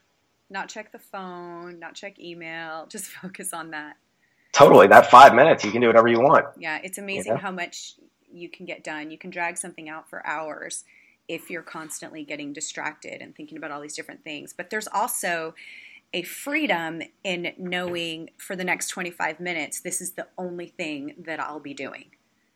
Not 0.50 0.70
check 0.70 0.92
the 0.92 1.00
phone, 1.00 1.80
not 1.80 1.96
check 1.96 2.20
email, 2.20 2.86
just 2.88 3.06
focus 3.22 3.54
on 3.54 3.72
that. 3.72 3.96
Totally. 4.56 4.88
That 4.88 5.12
five 5.12 5.36
minutes, 5.36 5.66
you 5.66 5.72
can 5.72 5.82
do 5.82 5.88
whatever 5.88 6.08
you 6.08 6.22
want. 6.22 6.46
Yeah, 6.58 6.80
it's 6.82 6.98
amazing 6.98 7.34
you 7.34 7.36
know? 7.36 7.42
how 7.42 7.52
much 7.52 7.96
you 8.32 8.50
can 8.50 8.66
get 8.66 8.84
done. 8.84 9.12
You 9.12 9.18
can 9.18 9.30
drag 9.30 9.58
something 9.58 9.90
out 9.90 10.10
for 10.10 10.26
hours 10.26 10.86
if 11.28 11.50
you're 11.50 11.62
constantly 11.62 12.24
getting 12.24 12.54
distracted 12.54 13.22
and 13.22 13.36
thinking 13.36 13.58
about 13.58 13.72
all 13.72 13.82
these 13.82 13.96
different 13.96 14.24
things. 14.24 14.54
But 14.54 14.70
there's 14.70 14.88
also 14.88 15.56
a 16.14 16.22
freedom 16.22 17.02
in 17.24 17.52
knowing 17.58 18.30
for 18.38 18.56
the 18.56 18.64
next 18.64 18.88
25 18.90 19.42
minutes, 19.42 19.82
this 19.82 20.00
is 20.00 20.12
the 20.12 20.28
only 20.38 20.68
thing 20.68 21.16
that 21.18 21.40
I'll 21.40 21.60
be 21.60 21.74
doing. 21.74 22.06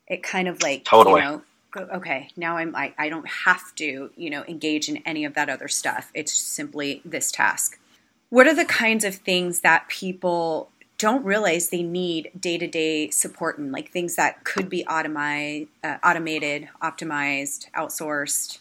It 0.06 0.22
kind 0.22 0.48
of 0.48 0.62
like, 0.62 0.84
totally. 0.84 1.20
you 1.20 1.26
know, 1.26 1.42
okay, 1.76 2.28
now 2.36 2.56
I'm, 2.56 2.74
I, 2.74 2.94
I 2.96 3.10
don't 3.10 3.28
have 3.28 3.74
to, 3.76 4.10
you 4.16 4.30
know, 4.30 4.44
engage 4.48 4.88
in 4.88 4.98
any 4.98 5.26
of 5.26 5.34
that 5.34 5.50
other 5.50 5.68
stuff. 5.68 6.10
It's 6.14 6.32
simply 6.32 7.02
this 7.04 7.30
task. 7.30 7.78
What 8.30 8.46
are 8.46 8.54
the 8.54 8.64
kinds 8.64 9.04
of 9.04 9.16
things 9.16 9.60
that 9.60 9.88
people 9.88 10.70
don't 11.00 11.24
realize 11.24 11.70
they 11.70 11.82
need 11.82 12.30
day-to-day 12.38 13.08
support 13.08 13.56
and 13.56 13.72
like 13.72 13.90
things 13.90 14.16
that 14.16 14.44
could 14.44 14.68
be 14.68 14.84
automi- 14.84 15.66
uh, 15.82 15.96
automated 16.04 16.68
optimized 16.82 17.70
outsourced. 17.72 18.58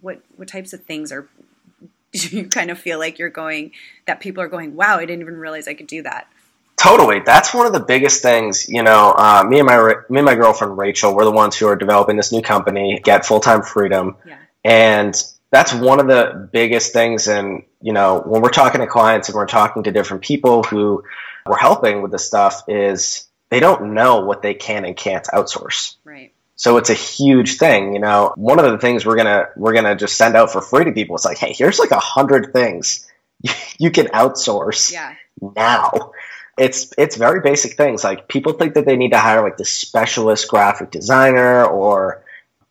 What 0.00 0.22
what 0.36 0.46
types 0.46 0.72
of 0.72 0.84
things 0.84 1.10
are 1.10 1.28
do 2.12 2.36
you 2.36 2.48
kind 2.48 2.70
of 2.70 2.78
feel 2.78 3.00
like 3.00 3.18
you're 3.18 3.28
going 3.28 3.72
that 4.06 4.20
people 4.20 4.42
are 4.42 4.48
going 4.48 4.74
wow 4.74 4.96
i 4.96 5.04
didn't 5.04 5.20
even 5.20 5.36
realize 5.36 5.66
i 5.68 5.74
could 5.74 5.88
do 5.88 6.02
that. 6.02 6.28
Totally. 6.76 7.20
That's 7.20 7.52
one 7.52 7.66
of 7.66 7.74
the 7.74 7.80
biggest 7.80 8.22
things 8.22 8.68
you 8.68 8.84
know 8.84 9.12
uh, 9.16 9.44
me 9.46 9.58
and 9.58 9.66
my 9.66 9.94
me 10.08 10.20
and 10.20 10.26
my 10.26 10.36
girlfriend 10.36 10.78
rachel 10.78 11.14
we're 11.14 11.24
the 11.24 11.32
ones 11.32 11.56
who 11.56 11.66
are 11.66 11.76
developing 11.76 12.16
this 12.16 12.30
new 12.30 12.40
company 12.40 13.00
get 13.02 13.26
full-time 13.26 13.62
freedom. 13.62 14.16
Yeah. 14.24 14.38
and 14.64 15.22
that's 15.50 15.74
one 15.74 15.98
of 15.98 16.06
the 16.06 16.48
biggest 16.52 16.92
things 16.92 17.26
and 17.26 17.64
you 17.82 17.92
know 17.92 18.22
when 18.24 18.42
we're 18.42 18.50
talking 18.50 18.80
to 18.80 18.86
clients 18.86 19.28
and 19.28 19.34
we're 19.34 19.46
talking 19.46 19.82
to 19.82 19.90
different 19.90 20.22
people 20.22 20.62
who 20.62 21.02
we're 21.50 21.56
helping 21.56 22.00
with 22.00 22.12
this 22.12 22.24
stuff 22.24 22.62
is 22.68 23.26
they 23.48 23.58
don't 23.58 23.92
know 23.94 24.20
what 24.20 24.40
they 24.40 24.54
can 24.54 24.84
and 24.84 24.96
can't 24.96 25.26
outsource. 25.26 25.96
Right. 26.04 26.32
So 26.54 26.76
it's 26.76 26.90
a 26.90 26.94
huge 26.94 27.56
thing, 27.56 27.92
you 27.92 27.98
know. 27.98 28.32
One 28.36 28.60
of 28.60 28.70
the 28.70 28.78
things 28.78 29.04
we're 29.04 29.16
gonna 29.16 29.48
we're 29.56 29.72
gonna 29.72 29.96
just 29.96 30.16
send 30.16 30.36
out 30.36 30.52
for 30.52 30.60
free 30.60 30.84
to 30.84 30.92
people. 30.92 31.16
It's 31.16 31.24
like, 31.24 31.38
hey, 31.38 31.52
here's 31.52 31.80
like 31.80 31.90
a 31.90 31.98
hundred 31.98 32.52
things 32.52 33.10
you 33.78 33.90
can 33.90 34.06
outsource 34.06 34.92
yeah. 34.92 35.14
now. 35.56 36.12
It's 36.56 36.94
it's 36.96 37.16
very 37.16 37.40
basic 37.40 37.76
things. 37.76 38.04
Like 38.04 38.28
people 38.28 38.52
think 38.52 38.74
that 38.74 38.86
they 38.86 38.96
need 38.96 39.10
to 39.10 39.18
hire 39.18 39.42
like 39.42 39.56
the 39.56 39.64
specialist 39.64 40.46
graphic 40.46 40.92
designer 40.92 41.64
or 41.64 42.22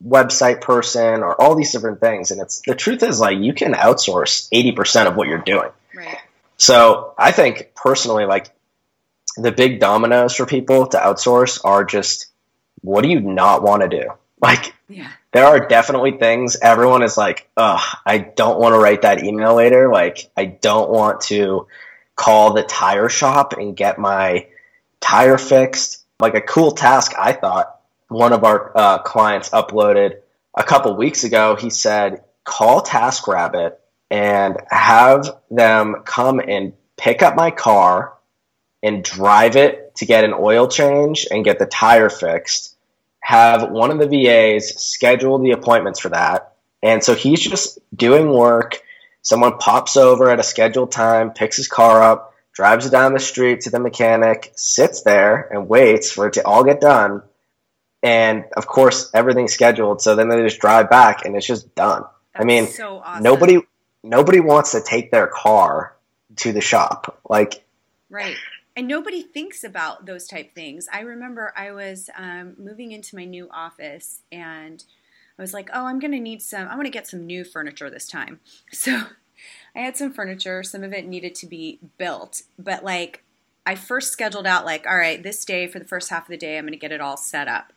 website 0.01 0.61
person 0.61 1.21
or 1.21 1.39
all 1.41 1.55
these 1.55 1.73
different 1.73 1.99
things. 1.99 2.31
And 2.31 2.39
it's 2.39 2.61
the 2.65 2.75
truth 2.75 3.03
is 3.03 3.19
like 3.19 3.39
you 3.39 3.53
can 3.53 3.73
outsource 3.73 4.47
eighty 4.53 4.71
percent 4.71 5.09
of 5.09 5.17
what 5.17 5.27
you're 5.27 5.39
doing. 5.39 5.69
Right. 5.93 6.19
So 6.55 7.13
I 7.17 7.31
think 7.31 7.71
personally, 7.75 8.25
like 8.25 8.51
the 9.37 9.51
big 9.51 9.79
dominoes 9.79 10.35
for 10.35 10.45
people 10.45 10.87
to 10.87 10.97
outsource 10.97 11.59
are 11.63 11.83
just 11.83 12.27
what 12.81 13.01
do 13.01 13.09
you 13.09 13.19
not 13.19 13.63
want 13.63 13.81
to 13.83 13.89
do? 13.89 14.09
Like, 14.41 14.73
Yeah. 14.87 15.11
there 15.33 15.43
are 15.45 15.67
definitely 15.67 16.13
things 16.13 16.55
everyone 16.61 17.03
is 17.03 17.17
like, 17.17 17.49
ugh, 17.57 17.81
I 18.05 18.19
don't 18.19 18.57
want 18.57 18.73
to 18.73 18.79
write 18.79 19.01
that 19.01 19.21
email 19.21 19.53
later. 19.53 19.91
Like, 19.91 20.31
I 20.37 20.45
don't 20.45 20.89
want 20.89 21.19
to 21.23 21.67
call 22.15 22.53
the 22.53 22.63
tire 22.63 23.09
shop 23.09 23.51
and 23.57 23.75
get 23.75 23.99
my 23.99 24.47
tire 25.01 25.37
fixed. 25.37 26.05
Like, 26.21 26.35
a 26.35 26.41
cool 26.41 26.71
task 26.71 27.11
I 27.19 27.33
thought 27.33 27.81
one 28.07 28.31
of 28.31 28.45
our 28.45 28.71
uh, 28.75 28.97
clients 28.99 29.49
uploaded 29.49 30.19
a 30.55 30.63
couple 30.63 30.95
weeks 30.95 31.25
ago. 31.25 31.57
He 31.57 31.69
said, 31.69 32.23
call 32.45 32.81
TaskRabbit 32.81 33.73
and 34.09 34.55
have 34.69 35.37
them 35.51 36.03
come 36.05 36.39
and 36.39 36.71
pick 36.95 37.21
up 37.21 37.35
my 37.35 37.51
car 37.51 38.13
and 38.81 39.03
drive 39.03 39.55
it 39.55 39.95
to 39.95 40.05
get 40.05 40.23
an 40.23 40.33
oil 40.33 40.67
change 40.67 41.27
and 41.29 41.43
get 41.43 41.59
the 41.59 41.65
tire 41.65 42.09
fixed. 42.09 42.75
Have 43.19 43.69
one 43.71 43.91
of 43.91 43.99
the 43.99 44.07
VAs 44.07 44.81
schedule 44.81 45.37
the 45.39 45.51
appointments 45.51 45.99
for 45.99 46.09
that. 46.09 46.53
And 46.81 47.03
so 47.03 47.13
he's 47.15 47.41
just 47.41 47.79
doing 47.95 48.31
work. 48.31 48.81
Someone 49.21 49.57
pops 49.57 49.97
over 49.97 50.29
at 50.29 50.39
a 50.39 50.43
scheduled 50.43 50.91
time, 50.91 51.31
picks 51.31 51.57
his 51.57 51.67
car 51.67 52.01
up, 52.01 52.33
drives 52.53 52.85
it 52.85 52.91
down 52.91 53.13
the 53.13 53.19
street 53.19 53.61
to 53.61 53.69
the 53.69 53.79
mechanic, 53.79 54.51
sits 54.55 55.01
there 55.01 55.49
and 55.51 55.67
waits 55.67 56.11
for 56.11 56.27
it 56.27 56.33
to 56.33 56.45
all 56.45 56.63
get 56.63 56.79
done. 56.79 57.21
And 58.01 58.45
of 58.55 58.65
course, 58.65 59.11
everything's 59.13 59.53
scheduled. 59.53 60.01
So 60.01 60.15
then 60.15 60.29
they 60.29 60.41
just 60.41 60.61
drive 60.61 60.89
back 60.89 61.25
and 61.25 61.35
it's 61.35 61.45
just 61.45 61.75
done. 61.75 62.03
I 62.33 62.45
mean, 62.45 62.67
so 62.67 62.99
awesome. 62.99 63.23
nobody 63.23 63.59
nobody 64.03 64.39
wants 64.39 64.71
to 64.71 64.81
take 64.81 65.11
their 65.11 65.27
car 65.27 65.95
to 66.37 66.53
the 66.53 66.61
shop. 66.61 67.19
Like 67.29 67.65
Right. 68.09 68.35
And 68.79 68.87
nobody 68.87 69.21
thinks 69.21 69.65
about 69.65 70.05
those 70.05 70.25
type 70.25 70.55
things. 70.55 70.87
I 70.93 71.01
remember 71.01 71.51
I 71.53 71.73
was 71.73 72.09
um, 72.15 72.53
moving 72.57 72.93
into 72.93 73.17
my 73.17 73.25
new 73.25 73.49
office 73.51 74.21
and 74.31 74.81
I 75.37 75.41
was 75.41 75.53
like, 75.53 75.69
oh, 75.73 75.83
I'm 75.83 75.99
going 75.99 76.13
to 76.13 76.19
need 76.19 76.41
some, 76.41 76.65
I'm 76.65 76.75
going 76.75 76.85
to 76.85 76.89
get 76.89 77.05
some 77.05 77.25
new 77.25 77.43
furniture 77.43 77.89
this 77.89 78.07
time. 78.07 78.39
So 78.71 79.01
I 79.75 79.79
had 79.79 79.97
some 79.97 80.13
furniture. 80.13 80.63
Some 80.63 80.85
of 80.85 80.93
it 80.93 81.05
needed 81.05 81.35
to 81.35 81.45
be 81.45 81.79
built. 81.97 82.43
But 82.57 82.85
like, 82.85 83.25
I 83.65 83.75
first 83.75 84.13
scheduled 84.13 84.47
out, 84.47 84.63
like, 84.63 84.87
all 84.87 84.97
right, 84.97 85.21
this 85.21 85.43
day 85.43 85.67
for 85.67 85.79
the 85.79 85.83
first 85.83 86.09
half 86.09 86.23
of 86.23 86.29
the 86.29 86.37
day, 86.37 86.57
I'm 86.57 86.63
going 86.63 86.71
to 86.71 86.79
get 86.79 86.93
it 86.93 87.01
all 87.01 87.17
set 87.17 87.49
up. 87.49 87.73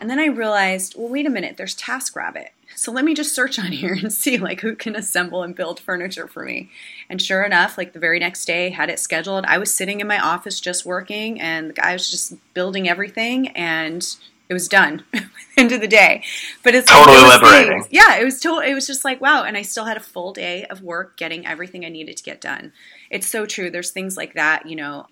And 0.00 0.08
then 0.08 0.18
I 0.18 0.26
realized, 0.26 0.94
well, 0.96 1.08
wait 1.08 1.26
a 1.26 1.30
minute, 1.30 1.56
there's 1.56 1.76
TaskRabbit. 1.76 2.48
So 2.76 2.92
let 2.92 3.04
me 3.04 3.14
just 3.14 3.34
search 3.34 3.58
on 3.58 3.72
here 3.72 3.94
and 3.94 4.12
see 4.12 4.38
like 4.38 4.60
who 4.60 4.76
can 4.76 4.94
assemble 4.94 5.42
and 5.42 5.54
build 5.56 5.80
furniture 5.80 6.28
for 6.28 6.44
me. 6.44 6.70
And 7.10 7.20
sure 7.20 7.42
enough, 7.42 7.76
like 7.76 7.92
the 7.92 7.98
very 7.98 8.18
next 8.20 8.44
day, 8.44 8.70
had 8.70 8.90
it 8.90 9.00
scheduled. 9.00 9.44
I 9.46 9.58
was 9.58 9.74
sitting 9.74 10.00
in 10.00 10.06
my 10.06 10.18
office 10.20 10.60
just 10.60 10.86
working, 10.86 11.40
and 11.40 11.70
the 11.70 11.74
guy 11.74 11.92
was 11.94 12.08
just 12.10 12.34
building 12.54 12.88
everything, 12.88 13.48
and 13.48 14.06
it 14.48 14.54
was 14.54 14.68
done 14.68 15.02
end 15.56 15.72
of 15.72 15.80
the 15.80 15.88
day. 15.88 16.22
But 16.62 16.74
it's 16.76 16.88
Totally 16.90 17.18
liberating. 17.28 17.82
things- 17.82 17.88
Yeah, 17.90 18.16
it 18.18 18.24
was 18.24 18.38
to- 18.40 18.60
It 18.60 18.74
was 18.74 18.86
just 18.86 19.04
like 19.04 19.20
wow, 19.20 19.42
and 19.42 19.56
I 19.56 19.62
still 19.62 19.86
had 19.86 19.96
a 19.96 20.00
full 20.00 20.32
day 20.32 20.64
of 20.66 20.80
work 20.82 21.16
getting 21.16 21.44
everything 21.46 21.84
I 21.84 21.88
needed 21.88 22.16
to 22.18 22.22
get 22.22 22.40
done. 22.40 22.72
It's 23.10 23.26
so 23.26 23.44
true. 23.46 23.70
There's 23.70 23.90
things 23.90 24.16
like 24.16 24.34
that, 24.34 24.66
you 24.68 24.76
know. 24.76 25.06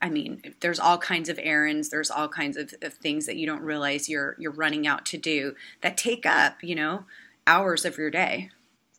I 0.00 0.08
mean, 0.10 0.42
there's 0.60 0.78
all 0.78 0.98
kinds 0.98 1.28
of 1.28 1.38
errands. 1.42 1.88
There's 1.88 2.10
all 2.10 2.28
kinds 2.28 2.56
of, 2.56 2.72
of 2.82 2.94
things 2.94 3.26
that 3.26 3.36
you 3.36 3.46
don't 3.46 3.62
realize 3.62 4.08
you're 4.08 4.36
you're 4.38 4.52
running 4.52 4.86
out 4.86 5.04
to 5.06 5.18
do 5.18 5.54
that 5.80 5.96
take 5.96 6.24
up, 6.26 6.62
you 6.62 6.74
know, 6.74 7.04
hours 7.46 7.84
of 7.84 7.98
your 7.98 8.10
day. 8.10 8.50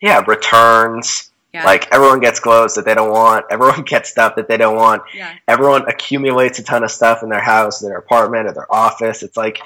yeah, 0.01 0.23
returns. 0.27 1.31
Yeah. 1.53 1.63
Like 1.65 1.91
everyone 1.91 2.19
gets 2.19 2.39
clothes 2.39 2.75
that 2.75 2.85
they 2.85 2.93
don't 2.93 3.09
want. 3.11 3.45
Everyone 3.51 3.81
gets 3.81 4.09
stuff 4.11 4.35
that 4.35 4.47
they 4.47 4.57
don't 4.57 4.75
want. 4.75 5.01
yeah. 5.15 5.33
Everyone 5.47 5.87
accumulates 5.89 6.59
a 6.59 6.63
ton 6.63 6.83
of 6.83 6.91
stuff 6.91 7.23
in 7.23 7.29
their 7.29 7.41
house, 7.41 7.79
their 7.79 7.97
apartment, 7.97 8.47
or 8.47 8.51
their 8.53 8.71
office. 8.71 9.23
It's 9.23 9.35
like, 9.35 9.57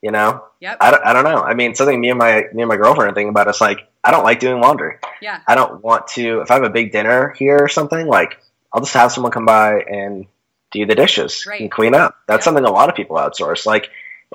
you 0.00 0.10
know, 0.10 0.42
Yep. 0.60 0.78
I 0.80 0.90
don't, 0.90 1.04
I 1.04 1.12
don't 1.12 1.24
know. 1.24 1.42
I 1.42 1.52
mean, 1.54 1.74
something 1.74 2.00
me 2.00 2.08
and 2.10 2.18
my 2.18 2.46
me 2.54 2.62
and 2.62 2.68
my 2.68 2.76
girlfriend 2.76 3.10
are 3.10 3.14
thinking 3.14 3.28
about 3.28 3.46
is 3.48 3.60
like, 3.60 3.80
I 4.02 4.10
don't 4.10 4.24
like 4.24 4.40
doing 4.40 4.60
laundry. 4.62 4.96
Yeah. 5.20 5.40
I 5.46 5.54
don't 5.54 5.82
want 5.84 6.06
to. 6.14 6.40
If 6.40 6.50
I 6.50 6.54
have 6.54 6.62
a 6.62 6.70
big 6.70 6.92
dinner 6.92 7.34
here 7.36 7.58
or 7.58 7.68
something, 7.68 8.06
like 8.06 8.38
I'll 8.72 8.80
just 8.80 8.94
have 8.94 9.12
someone 9.12 9.32
come 9.32 9.44
by 9.44 9.80
and 9.80 10.26
do 10.72 10.86
the 10.86 10.94
dishes 10.94 11.44
Right. 11.46 11.60
and 11.60 11.70
clean 11.70 11.94
up. 11.94 12.16
That's 12.26 12.40
Yep. 12.40 12.44
something 12.44 12.64
a 12.64 12.70
lot 12.72 12.88
of 12.88 12.94
people 12.94 13.16
outsource. 13.16 13.66
Like 13.66 13.88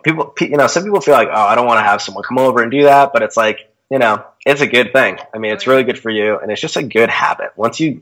people, 0.03 0.33
you 0.39 0.57
know, 0.57 0.67
some 0.67 0.83
people 0.83 1.01
feel 1.01 1.15
like, 1.15 1.29
oh, 1.31 1.33
I 1.41 1.55
don't 1.55 1.65
want 1.67 1.79
to 1.79 1.83
have 1.83 2.01
someone 2.01 2.23
come 2.23 2.37
over 2.37 2.61
and 2.61 2.71
do 2.71 2.83
that, 2.83 3.11
but 3.13 3.23
it's 3.23 3.37
like, 3.37 3.59
you 3.89 3.99
know, 3.99 4.23
it's 4.45 4.61
a 4.61 4.67
good 4.67 4.93
thing. 4.93 5.17
I 5.33 5.37
mean, 5.37 5.53
it's 5.53 5.67
really 5.67 5.83
good 5.83 5.97
for 5.99 6.09
you, 6.09 6.37
and 6.39 6.51
it's 6.51 6.61
just 6.61 6.75
a 6.77 6.83
good 6.83 7.09
habit. 7.09 7.51
Once 7.55 7.79
you, 7.79 8.01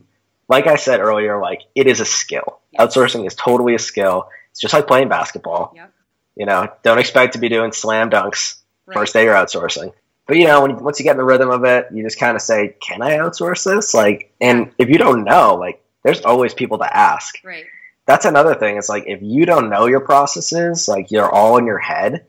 like 0.50 0.67
I 0.67 0.76
said 0.76 1.00
earlier, 1.00 1.39
like 1.39 1.62
it 1.76 1.88
is 1.88 2.00
a 2.00 2.06
skill. 2.06 2.60
Yes. 2.71 2.82
Outsourcing 2.95 3.26
is 3.26 3.36
totally 3.36 3.76
a 3.76 3.80
skill. 3.80 4.30
It's 4.52 4.60
just 4.62 4.74
like 4.74 4.88
playing 4.88 5.10
basketball. 5.10 5.74
Yep. 5.76 5.91
You 6.36 6.45
know, 6.45 6.67
don't 6.84 7.00
expect 7.00 7.34
to 7.34 7.39
be 7.39 7.50
doing 7.50 7.71
slam 7.71 8.10
dunks 8.10 8.56
Right. 8.88 8.95
first 8.98 9.13
day 9.13 9.24
you're 9.24 9.34
outsourcing. 9.34 9.93
But 10.28 10.38
you 10.38 10.45
know, 10.48 10.62
when 10.63 10.84
once 10.84 11.00
you 11.00 11.04
get 11.04 11.12
in 11.12 11.17
the 11.17 11.24
rhythm 11.24 11.50
of 11.50 11.63
it, 11.65 11.88
you 11.93 12.04
just 12.04 12.19
kind 12.19 12.36
of 12.36 12.41
say, 12.41 12.76
"Can 12.82 13.02
I 13.02 13.17
outsource 13.17 13.63
this?" 13.63 13.93
Like, 13.93 14.32
and 14.41 14.71
if 14.80 14.89
you 14.89 14.98
don't 14.98 15.24
know, 15.24 15.56
like, 15.56 15.82
there's 16.04 16.21
always 16.21 16.54
people 16.54 16.80
to 16.80 16.98
ask. 16.98 17.36
Right. 17.43 17.65
That's 18.05 18.25
another 18.25 18.53
thing. 18.55 18.77
It's 18.77 18.89
like 18.89 19.05
if 19.07 19.21
you 19.21 19.45
don't 19.45 19.69
know 19.69 19.87
your 19.87 20.01
processes, 20.01 20.87
like 20.87 21.09
you're 21.11 21.29
all 21.29 21.57
in 21.57 21.65
your 21.65 21.79
head, 21.79 22.25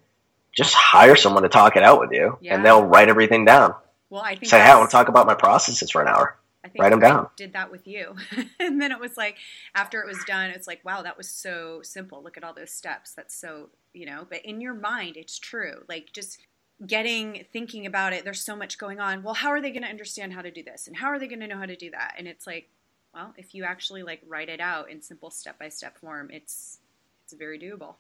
just 0.52 0.74
hire 0.74 1.16
someone 1.16 1.42
to 1.42 1.48
talk 1.50 1.76
it 1.76 1.82
out 1.82 2.00
with 2.00 2.12
you, 2.12 2.38
Yeah. 2.40 2.54
and 2.54 2.64
they'll 2.64 2.84
write 2.84 3.08
everything 3.08 3.44
down. 3.44 3.74
Well, 4.08 4.22
I 4.22 4.36
think 4.36 4.46
Say, 4.50 4.58
"Hey, 4.60 4.70
I 4.70 4.76
want 4.78 4.90
to 4.90 4.96
talk 4.96 5.08
about 5.08 5.26
my 5.26 5.34
processes 5.34 5.90
for 5.90 6.00
an 6.00 6.08
hour." 6.08 6.36
I 6.64 6.68
think 6.68 6.82
Write 6.82 6.92
'em 6.92 6.98
I 7.04 7.08
down. 7.08 7.28
Did 7.36 7.52
that 7.52 7.70
with 7.70 7.86
you, 7.86 8.16
and 8.58 8.80
then 8.80 8.90
it 8.90 8.98
was 9.00 9.16
like 9.16 9.36
after 9.74 10.00
it 10.00 10.06
was 10.06 10.18
done, 10.26 10.50
it's 10.50 10.66
like 10.66 10.80
wow, 10.84 11.02
that 11.02 11.16
was 11.18 11.28
so 11.28 11.82
simple. 11.82 12.22
Look 12.22 12.36
at 12.36 12.44
all 12.44 12.54
those 12.54 12.72
steps. 12.72 13.12
That's 13.12 13.34
so 13.36 13.68
you 13.92 14.06
know. 14.06 14.26
But 14.28 14.44
in 14.44 14.60
your 14.60 14.74
mind, 14.74 15.16
it's 15.16 15.38
true. 15.38 15.84
Like 15.88 16.12
just 16.12 16.38
getting 16.86 17.44
thinking 17.52 17.84
about 17.86 18.12
it. 18.12 18.24
There's 18.24 18.42
so 18.42 18.56
much 18.56 18.78
going 18.78 18.98
on. 19.00 19.22
Well, 19.22 19.34
how 19.34 19.48
are 19.50 19.60
they 19.60 19.70
going 19.70 19.82
to 19.82 19.88
understand 19.88 20.32
how 20.32 20.42
to 20.42 20.50
do 20.50 20.62
this, 20.62 20.86
and 20.86 20.96
how 20.96 21.08
are 21.08 21.18
they 21.18 21.26
going 21.26 21.40
to 21.40 21.46
know 21.46 21.58
how 21.58 21.66
to 21.66 21.76
do 21.76 21.90
that? 21.90 22.14
And 22.18 22.26
it's 22.28 22.46
like, 22.46 22.68
well, 23.16 23.32
if 23.38 23.54
you 23.54 23.64
actually 23.64 24.02
like 24.02 24.20
write 24.28 24.50
it 24.50 24.60
out 24.60 24.90
in 24.90 25.00
simple 25.00 25.30
step 25.30 25.58
by 25.58 25.70
step 25.70 25.96
form, 25.98 26.28
it's 26.30 26.78
it's 27.24 27.32
very 27.32 27.58
doable. 27.58 27.94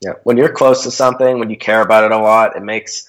Yeah, 0.00 0.14
when 0.24 0.38
you're 0.38 0.52
close 0.52 0.84
to 0.84 0.90
something, 0.90 1.38
when 1.38 1.50
you 1.50 1.58
care 1.58 1.82
about 1.82 2.04
it 2.04 2.12
a 2.12 2.18
lot, 2.18 2.56
it 2.56 2.62
makes. 2.62 3.06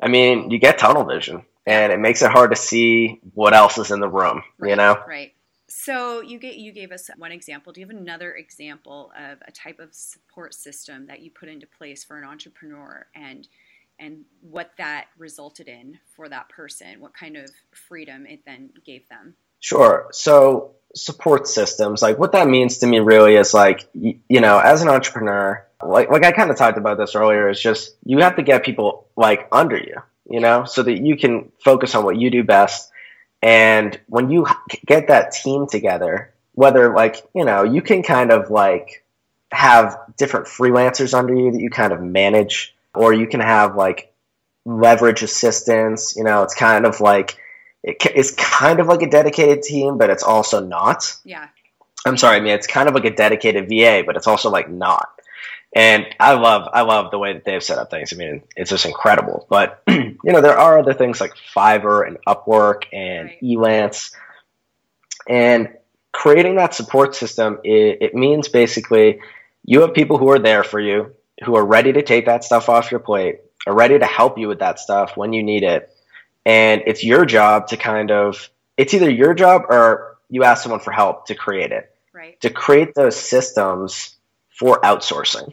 I 0.00 0.08
mean, 0.08 0.50
you 0.50 0.58
get 0.58 0.78
tunnel 0.78 1.04
vision, 1.04 1.42
and 1.66 1.92
it 1.92 2.00
makes 2.00 2.22
it 2.22 2.30
hard 2.30 2.50
to 2.50 2.56
see 2.56 3.20
what 3.34 3.54
else 3.54 3.76
is 3.76 3.90
in 3.90 4.00
the 4.00 4.08
room. 4.08 4.42
You 4.60 4.74
know. 4.74 4.98
Right. 5.06 5.34
So 5.68 6.22
you 6.22 6.38
get 6.38 6.56
you 6.56 6.72
gave 6.72 6.92
us 6.92 7.10
one 7.18 7.30
example. 7.30 7.74
Do 7.74 7.82
you 7.82 7.86
have 7.86 7.94
another 7.94 8.32
example 8.32 9.12
of 9.18 9.38
a 9.46 9.52
type 9.52 9.78
of 9.78 9.92
support 9.92 10.54
system 10.54 11.06
that 11.08 11.20
you 11.20 11.30
put 11.30 11.50
into 11.50 11.66
place 11.66 12.04
for 12.04 12.16
an 12.16 12.24
entrepreneur 12.24 13.06
and 13.14 13.46
and 13.98 14.24
what 14.40 14.70
that 14.78 15.08
resulted 15.18 15.68
in 15.68 15.98
for 16.14 16.30
that 16.30 16.48
person? 16.48 17.00
What 17.00 17.12
kind 17.12 17.36
of 17.36 17.50
freedom 17.72 18.24
it 18.24 18.40
then 18.46 18.70
gave 18.86 19.06
them? 19.10 19.34
Sure. 19.60 20.08
So 20.12 20.76
support 20.96 21.46
systems, 21.46 22.00
like 22.00 22.18
what 22.18 22.32
that 22.32 22.48
means 22.48 22.78
to 22.78 22.86
me 22.86 22.98
really 23.00 23.36
is 23.36 23.52
like, 23.52 23.86
you, 23.92 24.40
know, 24.40 24.58
as 24.58 24.80
an 24.80 24.88
entrepreneur, 24.88 25.64
like, 25.84 26.10
like 26.10 26.24
I 26.24 26.32
kind 26.32 26.50
of 26.50 26.56
talked 26.56 26.78
about 26.78 26.96
this 26.96 27.14
earlier, 27.14 27.50
is 27.50 27.60
just 27.60 27.94
you 28.04 28.18
have 28.20 28.36
to 28.36 28.42
get 28.42 28.64
people 28.64 29.06
like 29.14 29.46
under 29.52 29.76
you, 29.76 29.96
you 30.28 30.40
know, 30.40 30.64
so 30.64 30.82
that 30.82 31.04
you 31.04 31.16
can 31.16 31.52
focus 31.62 31.94
on 31.94 32.02
what 32.04 32.16
you 32.16 32.30
do 32.30 32.42
best. 32.42 32.90
And 33.42 34.00
when 34.08 34.30
you 34.30 34.46
get 34.86 35.08
that 35.08 35.32
team 35.32 35.66
together, 35.66 36.32
whether 36.54 36.94
like, 36.94 37.16
you 37.34 37.44
know, 37.44 37.62
you 37.62 37.82
can 37.82 38.02
kind 38.02 38.32
of 38.32 38.50
like 38.50 39.04
have 39.52 39.98
different 40.16 40.46
freelancers 40.46 41.12
under 41.12 41.34
you 41.34 41.52
that 41.52 41.60
you 41.60 41.68
kind 41.68 41.92
of 41.92 42.00
manage, 42.00 42.74
or 42.94 43.12
you 43.12 43.26
can 43.26 43.40
have 43.40 43.76
like 43.76 44.14
leverage 44.64 45.22
assistance, 45.22 46.16
you 46.16 46.24
know, 46.24 46.42
it's 46.42 46.54
kind 46.54 46.86
of 46.86 47.00
like, 47.00 47.36
it, 47.86 48.04
it's 48.14 48.32
kind 48.32 48.80
of 48.80 48.88
like 48.88 49.00
a 49.02 49.08
dedicated 49.08 49.62
team, 49.62 49.96
but 49.96 50.10
it's 50.10 50.24
also 50.24 50.60
not. 50.60 51.16
Yeah. 51.24 51.48
I'm 52.04 52.16
sorry, 52.16 52.36
I 52.36 52.40
mean 52.40 52.52
it's 52.52 52.66
kind 52.66 52.88
of 52.88 52.94
like 52.94 53.04
a 53.04 53.14
dedicated 53.14 53.68
VA, 53.68 54.02
but 54.04 54.16
it's 54.16 54.26
also 54.26 54.50
like 54.50 54.68
not. 54.68 55.08
And 55.74 56.06
I 56.18 56.34
love 56.34 56.68
I 56.72 56.82
love 56.82 57.10
the 57.10 57.18
way 57.18 57.32
that 57.34 57.44
they've 57.44 57.62
set 57.62 57.78
up 57.78 57.90
things. 57.90 58.12
I 58.12 58.16
mean, 58.16 58.42
it's 58.56 58.70
just 58.70 58.86
incredible. 58.86 59.46
But 59.48 59.82
you 59.88 60.16
know, 60.24 60.40
there 60.40 60.58
are 60.58 60.78
other 60.78 60.94
things 60.94 61.20
like 61.20 61.32
Fiverr 61.54 62.06
and 62.06 62.18
Upwork 62.26 62.84
and 62.92 63.28
Right. 63.28 63.42
Elance. 63.42 64.12
And 65.28 65.68
creating 66.12 66.56
that 66.56 66.74
support 66.74 67.14
system, 67.14 67.58
it, 67.62 67.98
it 68.00 68.14
means 68.14 68.48
basically 68.48 69.20
you 69.64 69.82
have 69.82 69.94
people 69.94 70.18
who 70.18 70.30
are 70.30 70.38
there 70.38 70.64
for 70.64 70.80
you, 70.80 71.14
who 71.44 71.56
are 71.56 71.64
ready 71.64 71.92
to 71.92 72.02
take 72.02 72.26
that 72.26 72.44
stuff 72.44 72.68
off 72.68 72.90
your 72.90 73.00
plate, 73.00 73.40
are 73.66 73.74
ready 73.74 73.98
to 73.98 74.06
help 74.06 74.38
you 74.38 74.48
with 74.48 74.60
that 74.60 74.78
stuff 74.78 75.16
when 75.16 75.32
you 75.32 75.42
need 75.42 75.62
it. 75.62 75.92
And 76.46 76.82
it's 76.86 77.02
your 77.04 77.26
job 77.26 77.66
to 77.68 77.76
kind 77.76 78.10
of, 78.10 78.48
it's 78.76 78.94
either 78.94 79.10
your 79.10 79.34
job 79.34 79.62
or 79.68 80.16
you 80.30 80.44
ask 80.44 80.62
someone 80.62 80.80
for 80.80 80.92
help 80.92 81.26
to 81.26 81.34
create 81.34 81.72
it 81.72 81.92
Right. 82.14 82.40
to 82.40 82.48
create 82.50 82.94
those 82.94 83.14
systems 83.16 84.16
for 84.58 84.80
outsourcing. 84.80 85.52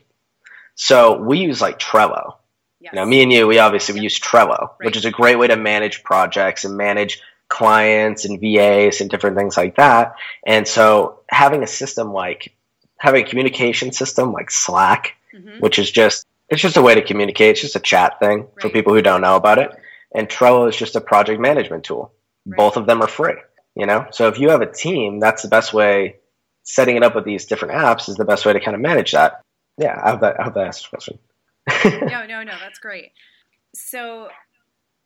So 0.75 1.17
we 1.19 1.39
use 1.39 1.59
like 1.61 1.79
Trello. 1.79 2.35
Yes. 2.79 2.93
You 2.93 2.99
know, 2.99 3.05
me 3.05 3.21
and 3.23 3.31
you, 3.31 3.47
we 3.47 3.59
obviously 3.59 3.93
we 3.93 3.99
Yep. 3.99 4.03
use 4.03 4.19
Trello, 4.19 4.69
which 4.77 4.95
is 4.95 5.05
a 5.05 5.11
great 5.11 5.37
way 5.37 5.47
to 5.47 5.55
manage 5.57 6.03
projects 6.03 6.63
and 6.63 6.77
manage 6.77 7.21
clients 7.49 8.25
and 8.25 8.39
VAs 8.39 9.01
and 9.01 9.09
different 9.09 9.35
things 9.37 9.57
like 9.57 9.75
that. 9.75 10.15
And 10.45 10.67
so 10.67 11.19
having 11.29 11.63
a 11.63 11.67
system 11.67 12.13
like 12.13 12.53
having 12.97 13.25
a 13.25 13.27
communication 13.29 13.91
system 13.91 14.31
like 14.31 14.49
Slack, 14.49 15.15
Mhm. 15.33 15.59
which 15.59 15.79
is 15.79 15.89
just 15.91 16.25
it's 16.49 16.61
just 16.61 16.77
a 16.77 16.81
way 16.81 16.93
to 16.93 17.01
communicate. 17.01 17.51
It's 17.51 17.61
just 17.61 17.75
a 17.75 17.79
chat 17.79 18.19
thing 18.19 18.39
right. 18.41 18.61
for 18.61 18.69
people 18.69 18.93
who 18.93 19.01
don't 19.01 19.21
know 19.21 19.35
about 19.35 19.57
it. 19.59 19.71
And 20.13 20.27
Trello 20.27 20.69
is 20.69 20.75
just 20.75 20.95
a 20.95 21.01
project 21.01 21.39
management 21.39 21.83
tool. 21.83 22.13
Right. 22.45 22.57
Both 22.57 22.77
of 22.77 22.85
them 22.85 23.01
are 23.01 23.07
free, 23.07 23.35
you 23.75 23.85
know? 23.85 24.07
So 24.11 24.27
if 24.27 24.39
you 24.39 24.49
have 24.49 24.61
a 24.61 24.71
team, 24.71 25.19
that's 25.19 25.41
the 25.41 25.47
best 25.47 25.73
way. 25.73 26.17
Setting 26.63 26.95
it 26.95 27.03
up 27.03 27.15
with 27.15 27.25
these 27.25 27.45
different 27.45 27.73
apps 27.73 28.07
is 28.07 28.15
the 28.15 28.25
best 28.25 28.45
way 28.45 28.53
to 28.53 28.59
kind 28.59 28.75
of 28.75 28.81
manage 28.81 29.11
that. 29.11 29.41
Yeah, 29.77 29.99
I 30.01 30.11
hope 30.11 30.21
that, 30.21 30.39
I 30.39 30.43
hope 30.43 30.53
that 30.53 30.65
answers 30.65 30.83
the 30.83 30.89
question. 30.89 31.19
no, 32.07 32.25
no, 32.25 32.43
no, 32.43 32.53
that's 32.59 32.79
great. 32.79 33.11
So 33.75 34.29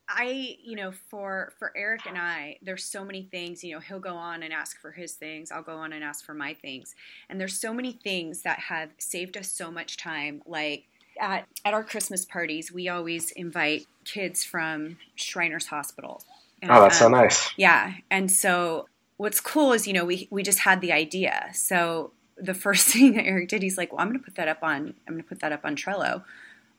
I, 0.10 0.58
you 0.63 0.76
know, 0.76 0.91
for 1.10 1.52
for 1.60 1.72
Eric 1.76 2.06
and 2.08 2.17
I, 2.17 2.58
there's 2.62 2.86
so 2.86 3.04
many 3.04 3.24
things, 3.24 3.63
you 3.63 3.74
know, 3.74 3.80
he'll 3.80 4.00
go 4.00 4.15
on 4.15 4.43
and 4.43 4.54
ask 4.54 4.80
for 4.80 4.91
his 4.91 5.13
things, 5.13 5.52
I'll 5.52 5.63
go 5.63 5.76
on 5.76 5.91
and 5.91 6.04
ask 6.04 6.24
for 6.24 6.34
my 6.34 6.54
things. 6.54 6.96
And 7.30 7.39
there's 7.39 7.60
so 7.60 7.74
many 7.74 7.91
things 7.91 8.43
that 8.43 8.60
have 8.60 8.91
saved 8.98 9.36
us 9.36 9.52
so 9.52 9.70
much 9.70 9.98
time 9.98 10.41
like 10.46 10.86
at, 11.19 11.47
at 11.65 11.73
our 11.73 11.84
Christmas 11.84 12.25
parties, 12.25 12.71
we 12.71 12.89
always 12.89 13.32
invite 13.32 13.86
kids 14.06 14.43
from 14.43 14.97
Shriners 15.15 15.67
Hospital. 15.67 16.21
And, 16.62 16.71
oh, 16.71 16.82
that's 16.82 17.01
um, 17.01 17.13
so 17.13 17.17
nice. 17.17 17.49
Yeah. 17.58 17.93
And 18.10 18.32
so 18.32 18.88
what's 19.17 19.41
cool 19.41 19.73
is, 19.73 19.88
you 19.88 19.93
know, 19.93 20.06
we, 20.06 20.27
we 20.32 20.43
just 20.43 20.60
had 20.60 20.82
the 20.82 20.91
idea. 20.91 21.49
So 21.53 22.12
the 22.38 22.53
first 22.53 22.88
thing 22.93 23.13
that 23.13 23.25
Eric 23.25 23.49
did, 23.49 23.62
he's 23.62 23.77
like, 23.77 23.91
well, 23.91 24.01
I'm 24.01 24.08
going 24.08 24.19
to 24.19 24.25
put 24.25 24.36
that 24.36 24.47
up 24.47 24.63
on, 24.63 24.93
I'm 25.08 25.13
going 25.13 25.23
to 25.23 25.27
put 25.27 25.39
that 25.41 25.51
up 25.51 25.65
on 25.65 25.75
Trello 25.75 26.23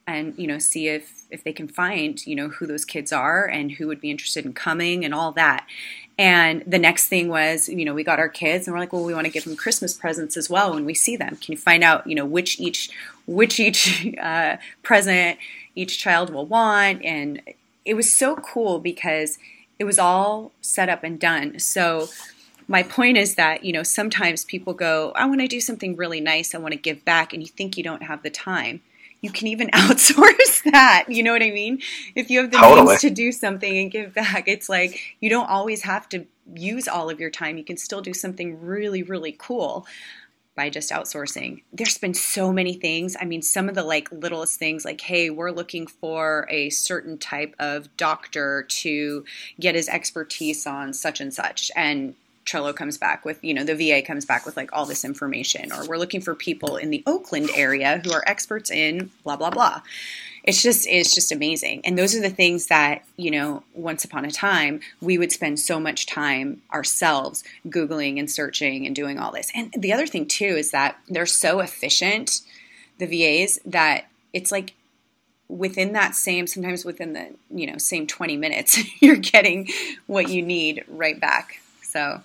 and, 0.07 0.35
you 0.38 0.46
know, 0.46 0.59
see 0.59 0.88
if, 0.88 1.24
if 1.31 1.44
they 1.44 1.53
can 1.53 1.68
find, 1.68 2.27
you 2.27 2.35
know, 2.35 2.48
who 2.48 2.66
those 2.66 2.87
kids 2.87 3.12
are 3.12 3.44
and 3.44 3.72
who 3.72 3.87
would 3.88 4.01
be 4.01 4.11
interested 4.11 4.46
in 4.46 4.55
coming 4.55 5.05
and 5.05 5.12
all 5.12 5.33
that. 5.33 5.66
And 6.18 6.64
the 6.66 6.79
next 6.79 7.09
thing 7.09 7.29
was, 7.29 7.68
you 7.68 7.85
know, 7.85 7.94
we 7.94 8.03
got 8.03 8.18
our 8.18 8.29
kids 8.29 8.66
and 8.66 8.74
we're 8.74 8.81
like, 8.81 8.92
well, 8.92 9.05
we 9.05 9.14
want 9.14 9.27
to 9.27 9.33
give 9.33 9.44
them 9.44 9.55
Christmas 9.55 9.94
presents 9.94 10.37
as 10.37 10.51
well 10.51 10.74
when 10.74 10.85
we 10.85 10.94
see 10.94 11.16
them. 11.16 11.37
Can 11.37 11.53
you 11.53 11.59
find 11.59 11.85
out, 11.85 12.07
you 12.07 12.14
know, 12.14 12.24
which 12.24 12.59
each 12.59 12.90
which 13.29 13.61
each 13.61 14.09
uh, 14.21 14.57
present 14.83 15.38
each 15.77 15.99
child 15.99 16.31
will 16.31 16.47
want. 16.47 17.05
And 17.05 17.43
it 17.85 17.95
was 17.95 18.12
so 18.12 18.35
cool 18.35 18.81
because 18.81 19.38
it 19.79 19.85
was 19.85 19.99
all 19.99 20.51
set 20.61 20.88
up 20.88 21.05
and 21.05 21.21
done. 21.21 21.61
So 21.61 22.09
my 22.67 22.83
point 22.83 23.17
is 23.17 23.37
that 23.37 23.64
you 23.64 23.73
know 23.73 23.83
sometimes 23.83 24.45
people 24.45 24.75
go 24.75 25.12
i 25.14 25.25
want 25.25 25.41
to 25.41 25.47
do 25.47 25.61
something 25.61 25.95
really 25.97 26.21
nice. 26.21 26.55
I 26.55 26.59
want 26.59 26.73
to 26.73 26.79
give 26.79 27.05
back. 27.05 27.33
And 27.33 27.43
you 27.43 27.49
think 27.49 27.77
you 27.77 27.85
don't 27.85 28.03
have 28.03 28.23
the 28.23 28.31
time. 28.31 28.81
You 29.21 29.31
can 29.31 29.47
even 29.47 29.69
outsource 29.75 30.71
that. 30.71 31.05
You 31.09 31.23
know 31.23 31.33
what 31.33 31.43
i 31.43 31.51
mean? 31.51 31.81
If 32.14 32.31
you 32.31 32.41
have 32.41 32.51
the 32.51 32.59
totally. 32.59 32.88
means 32.88 33.01
to 33.03 33.11
do 33.11 33.31
something 33.31 33.79
and 33.79 33.91
give 33.91 34.14
back 34.14 34.49
it's 34.49 34.69
like 34.69 35.01
you 35.21 35.31
don't 35.31 35.49
always 35.49 35.83
have 35.83 36.09
to 36.11 36.27
use 36.55 36.88
all 36.88 37.11
of 37.11 37.21
your 37.21 37.31
time. 37.31 37.59
You 37.59 37.64
can 37.64 37.77
still 37.77 38.01
do 38.01 38.14
something 38.14 38.61
really 38.61 39.03
really 39.03 39.33
cool 39.38 39.87
by 40.59 40.68
just 40.68 40.90
outsourcing. 40.90 41.62
There's 41.73 41.99
been 41.99 42.14
so 42.14 42.53
many 42.53 42.75
things. 42.75 43.16
I 43.21 43.27
mean, 43.27 43.42
some 43.42 43.68
of 43.68 43.77
the 43.77 43.85
like 43.85 44.11
littlest 44.11 44.59
things 44.59 44.85
like, 44.85 45.01
hey, 45.01 45.31
we're 45.31 45.53
looking 45.53 45.87
for 45.87 46.49
a 46.51 46.68
certain 46.71 47.16
type 47.16 47.55
of 47.61 47.97
doctor 47.97 48.64
to 48.64 49.25
get 49.61 49.77
his 49.77 49.88
expertise 49.88 50.66
on 50.66 50.94
such 50.94 51.21
and 51.21 51.33
such. 51.33 51.71
And 51.77 52.16
Trello 52.44 52.75
comes 52.75 52.99
back 52.99 53.25
with, 53.25 53.38
you 53.44 53.55
know, 53.55 53.62
the 53.62 53.77
VA 53.77 54.05
comes 54.05 54.25
back 54.25 54.44
with 54.44 54.57
like 54.57 54.71
all 54.73 54.85
this 54.85 55.05
information, 55.05 55.71
or 55.71 55.87
we're 55.87 55.97
looking 55.97 56.21
for 56.21 56.35
people 56.35 56.77
in 56.77 56.90
the 56.90 57.05
Oakland 57.07 57.51
area 57.55 58.01
who 58.03 58.11
are 58.11 58.25
experts 58.27 58.68
in 58.68 59.12
blah, 59.23 59.37
blah, 59.37 59.51
blah 59.51 59.83
it's 60.44 60.62
just 60.62 60.87
it's 60.88 61.14
just 61.14 61.33
amazing. 61.33 61.83
And 61.85 61.98
those 61.98 62.14
are 62.14 62.20
the 62.20 62.31
things 62.31 62.66
that 62.66 63.05
you 63.16 63.31
know 63.31 63.62
once 63.74 64.05
upon 64.05 64.24
a 64.24 64.31
time 64.31 64.81
we 65.01 65.18
would 65.18 65.33
spend 65.33 65.61
so 65.61 65.79
much 65.79 66.07
time 66.07 66.62
ourselves 66.72 67.44
googling 67.66 68.18
and 68.18 68.31
searching 68.31 68.87
and 68.87 68.94
doing 68.94 69.18
all 69.18 69.33
this. 69.33 69.51
And 69.55 69.72
the 69.77 69.92
other 69.92 70.07
thing 70.07 70.27
too 70.27 70.44
is 70.44 70.70
that 70.70 70.98
they're 71.09 71.27
so 71.27 71.61
efficient 71.61 72.40
the 72.98 73.07
vas 73.07 73.61
that 73.64 74.09
it's 74.33 74.53
like 74.53 74.74
within 75.48 75.94
that 75.94 76.14
same 76.14 76.46
sometimes 76.46 76.85
within 76.85 77.14
the 77.14 77.35
you 77.51 77.66
know 77.66 77.79
same 77.79 78.07
20 78.07 78.37
minutes 78.37 78.79
you're 79.01 79.16
getting 79.16 79.68
what 80.07 80.29
you 80.29 80.42
need 80.42 80.85
right 80.88 81.18
back. 81.20 81.61
So. 81.83 82.20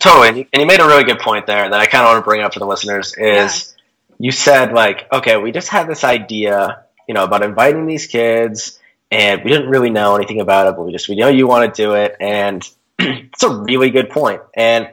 Totally. 0.00 0.48
And 0.52 0.60
you 0.60 0.66
made 0.66 0.80
a 0.80 0.86
really 0.86 1.04
good 1.04 1.18
point 1.18 1.46
there 1.46 1.68
that 1.68 1.80
i 1.80 1.86
kind 1.86 2.04
of 2.04 2.12
want 2.12 2.22
to 2.22 2.28
bring 2.28 2.42
up 2.42 2.54
for 2.54 2.60
the 2.60 2.66
listeners 2.66 3.14
is 3.16 3.74
yeah. 4.10 4.26
you 4.26 4.30
said 4.30 4.72
like 4.72 5.12
okay 5.12 5.36
we 5.36 5.50
just 5.50 5.68
had 5.68 5.88
this 5.88 6.04
idea 6.04 6.84
you 7.08 7.14
know, 7.14 7.24
about 7.24 7.42
inviting 7.42 7.86
these 7.86 8.06
kids, 8.06 8.78
and 9.10 9.42
we 9.42 9.50
didn't 9.50 9.70
really 9.70 9.90
know 9.90 10.14
anything 10.14 10.40
about 10.40 10.68
it, 10.68 10.76
but 10.76 10.84
we 10.84 10.92
just 10.92 11.08
we 11.08 11.16
know 11.16 11.28
you 11.28 11.48
want 11.48 11.74
to 11.74 11.82
do 11.82 11.94
it, 11.94 12.14
and 12.20 12.62
it's 12.98 13.42
a 13.42 13.50
really 13.50 13.90
good 13.90 14.10
point. 14.10 14.42
And 14.54 14.90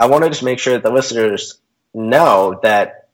I 0.00 0.06
want 0.06 0.24
to 0.24 0.30
just 0.30 0.42
make 0.42 0.58
sure 0.58 0.72
that 0.72 0.82
the 0.82 0.92
listeners 0.92 1.58
know 1.92 2.58
that 2.62 3.08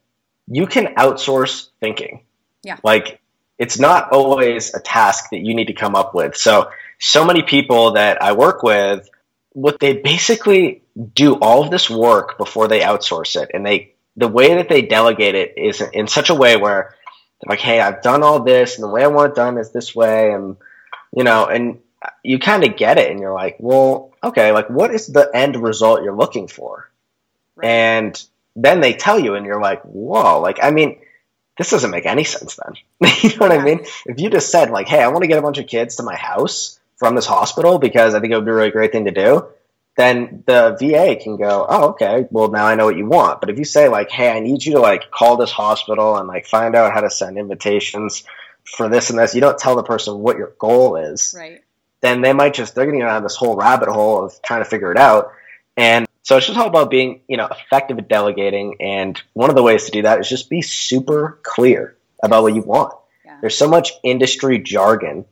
you 0.47 0.67
can 0.67 0.95
outsource 0.95 1.69
thinking. 1.81 2.23
Yeah. 2.63 2.79
Like 2.83 3.21
it's 3.59 3.79
not 3.79 4.13
always 4.13 4.75
a 4.75 4.81
task 4.81 5.31
that 5.31 5.41
you 5.41 5.55
need 5.55 5.67
to 5.67 5.73
come 5.73 5.95
up 5.95 6.15
with. 6.15 6.37
So 6.37 6.71
so 6.99 7.25
many 7.25 7.43
people 7.43 7.93
that 7.93 8.23
I 8.23 8.33
work 8.33 8.63
with, 8.63 9.09
what 9.51 9.81
they 9.81 9.97
basically 9.97 10.83
do 11.15 11.35
all 11.35 11.65
of 11.65 11.71
this 11.71 11.91
work 11.91 12.39
before 12.39 12.69
they 12.69 12.81
outsource 12.81 13.41
it, 13.41 13.51
and 13.53 13.67
they 13.67 13.95
the 14.17 14.29
way 14.29 14.55
that 14.55 14.69
they 14.69 14.83
delegate 14.83 15.35
it 15.35 15.55
is 15.57 15.81
in 15.81 16.07
such 16.07 16.31
a 16.31 16.35
way 16.35 16.57
where 16.57 16.95
like, 17.47 17.61
hey, 17.61 17.81
I've 17.81 18.03
done 18.03 18.23
all 18.23 18.41
this, 18.41 18.77
and 18.77 18.85
the 18.85 18.89
way 18.89 19.05
I 19.05 19.09
want 19.09 19.33
it 19.33 19.37
done 19.37 19.59
is 19.59 19.71
this 19.71 19.95
way, 19.95 20.33
and 20.33 20.57
you 21.15 21.25
know, 21.25 21.47
and 21.47 21.81
you 22.23 22.39
kind 22.39 22.65
of 22.65 22.77
get 22.77 22.99
it, 22.99 23.11
and 23.11 23.21
you're 23.21 23.35
like, 23.35 23.57
well, 23.59 24.13
okay, 24.23 24.53
like, 24.53 24.69
what 24.71 24.93
is 24.93 25.07
the 25.07 25.31
end 25.35 25.57
result 25.57 26.03
you're 26.03 26.17
looking 26.17 26.49
for? 26.49 26.91
Right. 27.57 27.69
And 27.69 28.25
then 28.57 28.81
they 28.81 28.95
tell 28.95 29.19
you, 29.19 29.35
and 29.35 29.47
you're 29.47 29.61
like, 29.61 29.83
whoa, 29.83 30.41
like, 30.41 30.59
I 30.63 30.71
mean, 30.71 30.99
this 31.59 31.71
doesn't 31.71 31.91
make 31.91 32.07
any 32.07 32.25
sense 32.25 32.57
then. 32.57 32.75
you 33.23 33.31
know 33.31 33.37
what 33.37 33.53
yeah. 33.53 33.61
I 33.61 33.65
mean? 33.65 33.87
If 34.07 34.21
you 34.21 34.31
just 34.31 34.51
said, 34.51 34.71
like, 34.71 34.89
hey, 34.89 35.03
I 35.03 35.09
want 35.09 35.23
to 35.23 35.29
get 35.29 35.39
a 35.39 35.43
bunch 35.43 35.59
of 35.59 35.67
kids 35.67 35.97
to 35.97 36.03
my 36.03 36.17
house 36.17 36.79
from 36.97 37.15
this 37.15 37.27
hospital 37.27 37.79
because 37.79 38.15
I 38.15 38.21
think 38.21 38.33
it 38.33 38.37
would 38.37 38.45
be 38.45 38.51
a 38.51 38.55
really 38.55 38.71
great 38.71 38.93
thing 38.93 39.05
to 39.05 39.11
do, 39.11 39.47
then 39.97 40.43
the 40.47 40.77
VA 40.81 41.17
can 41.23 41.37
go, 41.37 41.65
oh, 41.69 41.91
okay, 41.91 42.27
well, 42.31 42.51
now 42.51 42.67
I 42.67 42.75
know 42.75 42.87
what 42.87 42.97
you 42.97 43.07
want. 43.07 43.41
But 43.41 43.51
if 43.51 43.59
you 43.59 43.65
say, 43.65 43.89
like, 43.89 44.11
hey, 44.11 44.31
I 44.31 44.41
need 44.41 44.65
you 44.65 44.73
to, 44.73 44.81
like, 44.81 45.11
call 45.11 45.37
this 45.37 45.53
hospital 45.53 46.17
and, 46.17 46.27
like, 46.27 46.47
find 46.47 46.75
out 46.75 46.93
how 46.93 47.01
to 47.01 47.11
send 47.11 47.39
invitations 47.39 48.25
for 48.65 48.89
this 48.89 49.11
and 49.11 49.19
this, 49.19 49.35
you 49.35 49.41
don't 49.41 49.59
tell 49.59 49.77
the 49.77 49.85
person 49.85 50.19
what 50.19 50.37
your 50.37 50.55
goal 50.59 50.97
is. 50.97 51.35
Right. 51.39 51.63
Then 52.01 52.23
they 52.23 52.33
might 52.33 52.55
just, 52.55 52.75
they're 52.75 52.87
going 52.87 52.99
to 52.99 53.05
go 53.05 53.09
down 53.09 53.23
this 53.23 53.37
whole 53.37 53.57
rabbit 53.57 53.89
hole 53.89 54.25
of 54.25 54.41
trying 54.43 54.65
to 54.65 54.69
figure 54.69 54.91
it 54.91 54.99
out. 54.99 55.33
And 55.77 56.09
so 56.23 56.37
it's 56.37 56.47
just 56.47 56.59
all 56.59 56.67
about 56.67 56.91
being, 56.91 57.21
you 57.29 57.37
know, 57.37 57.47
effective 57.47 57.99
at 57.99 58.09
delegating. 58.09 58.77
And 58.81 59.21
one 59.33 59.49
of 59.49 59.57
the 59.57 59.63
ways 59.63 59.85
to 59.85 59.91
do 59.93 60.03
that 60.03 60.19
is 60.19 60.29
just 60.29 60.51
be 60.51 60.61
super 60.61 61.39
clear 61.43 61.97
about 62.23 62.43
what 62.43 62.55
you 62.55 62.63
want. 62.63 62.95
Yeah. 63.25 63.39
There's 63.41 63.57
so 63.57 63.69
much 63.69 63.93
industry 64.03 64.59
jargon 64.59 65.25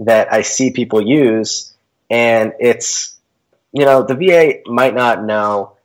that 0.00 0.32
I 0.32 0.42
see 0.42 0.70
people 0.70 1.00
use, 1.00 1.72
and 2.10 2.52
it's, 2.60 3.16
you 3.72 3.84
know, 3.84 4.02
the 4.02 4.14
VA 4.14 4.60
might 4.66 4.94
not 4.94 5.24
know 5.24 5.76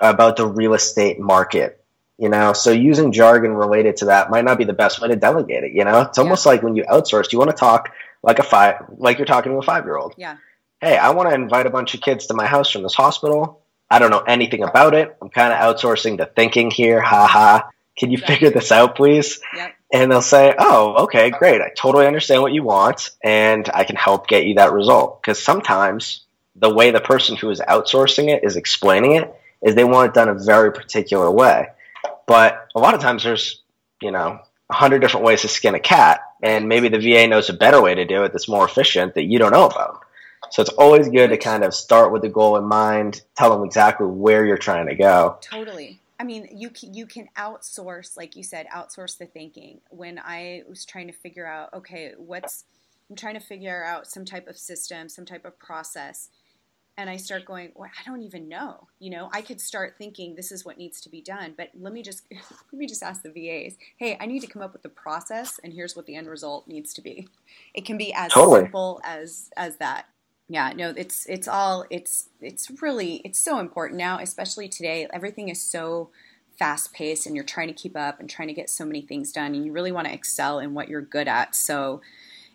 about 0.00 0.36
the 0.36 0.46
real 0.46 0.74
estate 0.74 1.18
market, 1.20 1.84
you 2.18 2.28
know, 2.28 2.52
so 2.52 2.70
using 2.70 3.12
jargon 3.12 3.52
related 3.52 3.96
to 3.98 4.06
that 4.06 4.30
might 4.30 4.44
not 4.44 4.58
be 4.58 4.64
the 4.64 4.72
best 4.72 5.00
way 5.00 5.08
to 5.08 5.16
delegate 5.16 5.64
it, 5.64 5.72
you 5.72 5.84
know? 5.84 6.02
It's 6.02 6.18
almost 6.18 6.44
yeah. 6.44 6.52
like 6.52 6.62
when 6.62 6.76
you 6.76 6.84
outsource, 6.84 7.32
you 7.32 7.38
want 7.38 7.50
to 7.50 7.56
talk 7.56 7.92
like 8.22 8.38
a 8.38 8.42
five, 8.42 8.84
like 8.96 9.18
you're 9.18 9.26
talking 9.26 9.52
to 9.52 9.58
a 9.58 9.62
five 9.62 9.84
year 9.84 9.96
old. 9.96 10.14
Yeah. 10.16 10.36
Hey, 10.80 10.96
I 10.96 11.10
want 11.10 11.28
to 11.28 11.34
invite 11.34 11.66
a 11.66 11.70
bunch 11.70 11.94
of 11.94 12.00
kids 12.00 12.26
to 12.26 12.34
my 12.34 12.46
house 12.46 12.70
from 12.70 12.82
this 12.82 12.94
hospital. 12.94 13.62
I 13.90 13.98
don't 13.98 14.10
know 14.10 14.20
anything 14.20 14.62
about 14.62 14.94
it. 14.94 15.16
I'm 15.20 15.28
kind 15.28 15.52
of 15.52 15.58
outsourcing 15.58 16.16
the 16.16 16.26
thinking 16.26 16.70
here. 16.70 17.00
Ha 17.00 17.26
ha. 17.26 17.70
Can 17.96 18.10
you 18.10 18.18
figure 18.18 18.50
this 18.50 18.72
out, 18.72 18.96
please? 18.96 19.40
Yep. 19.54 19.74
And 19.92 20.10
they'll 20.10 20.22
say, 20.22 20.54
Oh, 20.58 21.04
okay, 21.04 21.30
great. 21.30 21.60
I 21.60 21.70
totally 21.76 22.06
understand 22.06 22.40
what 22.42 22.52
you 22.52 22.62
want, 22.62 23.10
and 23.22 23.68
I 23.72 23.84
can 23.84 23.96
help 23.96 24.26
get 24.26 24.46
you 24.46 24.54
that 24.54 24.72
result. 24.72 25.20
Because 25.20 25.42
sometimes 25.42 26.21
the 26.56 26.72
way 26.72 26.90
the 26.90 27.00
person 27.00 27.36
who 27.36 27.50
is 27.50 27.60
outsourcing 27.60 28.28
it 28.28 28.44
is 28.44 28.56
explaining 28.56 29.12
it 29.12 29.34
is 29.62 29.74
they 29.74 29.84
want 29.84 30.10
it 30.10 30.14
done 30.14 30.28
a 30.28 30.34
very 30.34 30.72
particular 30.72 31.30
way. 31.30 31.68
But 32.26 32.68
a 32.74 32.80
lot 32.80 32.94
of 32.94 33.00
times 33.00 33.22
there's, 33.22 33.62
you 34.00 34.10
know, 34.10 34.40
a 34.70 34.74
hundred 34.74 35.00
different 35.00 35.24
ways 35.24 35.42
to 35.42 35.48
skin 35.48 35.74
a 35.74 35.80
cat, 35.80 36.20
and 36.42 36.68
maybe 36.68 36.88
the 36.88 36.98
VA 36.98 37.26
knows 37.26 37.48
a 37.48 37.52
better 37.52 37.80
way 37.80 37.94
to 37.94 38.04
do 38.04 38.24
it 38.24 38.32
that's 38.32 38.48
more 38.48 38.64
efficient 38.64 39.14
that 39.14 39.24
you 39.24 39.38
don't 39.38 39.52
know 39.52 39.66
about. 39.66 40.00
So 40.50 40.60
it's 40.60 40.70
always 40.72 41.08
good 41.08 41.28
to 41.28 41.36
kind 41.36 41.64
of 41.64 41.72
start 41.72 42.12
with 42.12 42.22
the 42.22 42.28
goal 42.28 42.56
in 42.56 42.64
mind, 42.64 43.22
tell 43.36 43.50
them 43.50 43.64
exactly 43.64 44.06
where 44.06 44.44
you're 44.44 44.58
trying 44.58 44.86
to 44.86 44.94
go. 44.94 45.38
Totally. 45.40 46.00
I 46.18 46.24
mean, 46.24 46.48
you 46.52 46.70
can, 46.70 46.94
you 46.94 47.06
can 47.06 47.28
outsource, 47.36 48.16
like 48.16 48.36
you 48.36 48.42
said, 48.42 48.66
outsource 48.68 49.18
the 49.18 49.26
thinking. 49.26 49.80
When 49.90 50.18
I 50.18 50.62
was 50.68 50.84
trying 50.84 51.06
to 51.06 51.12
figure 51.12 51.46
out, 51.46 51.72
okay, 51.74 52.12
what's 52.16 52.64
I'm 53.10 53.16
trying 53.16 53.34
to 53.34 53.40
figure 53.40 53.84
out 53.84 54.06
some 54.06 54.24
type 54.24 54.48
of 54.48 54.56
system, 54.56 55.08
some 55.08 55.26
type 55.26 55.44
of 55.44 55.58
process 55.58 56.30
and 56.98 57.08
I 57.08 57.16
start 57.16 57.46
going, 57.46 57.72
well, 57.74 57.90
I 57.98 58.08
don't 58.08 58.22
even 58.22 58.48
know. 58.48 58.88
You 58.98 59.10
know, 59.10 59.30
I 59.32 59.40
could 59.40 59.60
start 59.60 59.94
thinking 59.96 60.34
this 60.34 60.52
is 60.52 60.64
what 60.64 60.76
needs 60.76 61.00
to 61.02 61.08
be 61.08 61.22
done, 61.22 61.54
but 61.56 61.70
let 61.78 61.92
me 61.92 62.02
just 62.02 62.22
let 62.32 62.78
me 62.78 62.86
just 62.86 63.02
ask 63.02 63.22
the 63.22 63.30
VAs, 63.30 63.76
hey, 63.96 64.16
I 64.20 64.26
need 64.26 64.40
to 64.40 64.46
come 64.46 64.62
up 64.62 64.72
with 64.72 64.82
the 64.82 64.88
process, 64.88 65.58
and 65.64 65.72
here's 65.72 65.96
what 65.96 66.06
the 66.06 66.16
end 66.16 66.28
result 66.28 66.68
needs 66.68 66.92
to 66.94 67.02
be. 67.02 67.28
It 67.74 67.84
can 67.84 67.96
be 67.96 68.12
as 68.12 68.32
totally. 68.32 68.62
simple 68.62 69.00
as 69.04 69.50
as 69.56 69.76
that. 69.76 70.06
Yeah, 70.48 70.72
no, 70.76 70.92
it's 70.96 71.24
it's 71.26 71.48
all 71.48 71.86
it's 71.88 72.28
it's 72.40 72.70
really 72.82 73.22
it's 73.24 73.38
so 73.38 73.58
important 73.58 73.98
now, 73.98 74.18
especially 74.18 74.68
today. 74.68 75.08
Everything 75.12 75.48
is 75.48 75.62
so 75.62 76.10
fast 76.58 76.92
paced 76.92 77.26
and 77.26 77.34
you're 77.34 77.44
trying 77.44 77.68
to 77.68 77.74
keep 77.74 77.96
up 77.96 78.20
and 78.20 78.28
trying 78.28 78.48
to 78.48 78.54
get 78.54 78.68
so 78.68 78.84
many 78.84 79.00
things 79.00 79.32
done 79.32 79.54
and 79.54 79.64
you 79.64 79.72
really 79.72 79.90
want 79.90 80.06
to 80.06 80.12
excel 80.12 80.58
in 80.58 80.74
what 80.74 80.88
you're 80.88 81.00
good 81.00 81.26
at. 81.26 81.56
So 81.56 82.02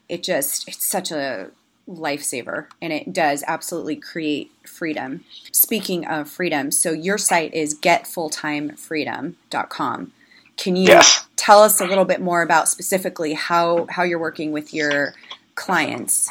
it 0.08 0.22
just 0.22 0.68
it's 0.68 0.86
such 0.86 1.12
a 1.12 1.50
lifesaver 1.88 2.68
and 2.82 2.92
it 2.92 3.14
does 3.14 3.44
absolutely 3.48 3.96
create 3.96 4.52
freedom. 4.66 5.24
Speaking 5.52 6.06
of 6.06 6.30
freedom, 6.30 6.72
so 6.72 6.92
your 6.92 7.18
site 7.18 7.54
is 7.54 7.80
getfulltimefreedom.com. 7.80 10.12
Can 10.58 10.76
you 10.76 10.88
yes. 10.88 11.26
tell 11.36 11.62
us 11.62 11.80
a 11.80 11.86
little 11.86 12.06
bit 12.06 12.20
more 12.20 12.42
about 12.42 12.68
specifically 12.68 13.34
how 13.34 13.86
how 13.90 14.04
you're 14.04 14.20
working 14.20 14.52
with 14.52 14.74
your 14.74 15.14
clients? 15.56 16.30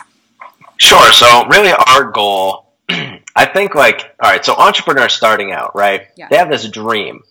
Sure. 0.78 1.12
So 1.12 1.46
really 1.46 1.72
our 1.72 2.10
goal 2.10 2.66
I 2.88 3.46
think 3.46 3.74
like 3.74 4.14
all 4.20 4.30
right, 4.30 4.44
so 4.44 4.54
entrepreneurs 4.54 5.14
starting 5.14 5.52
out, 5.52 5.74
right? 5.74 6.08
Yeah. 6.16 6.28
They 6.28 6.36
have 6.36 6.50
this 6.50 6.68
dream 6.68 7.22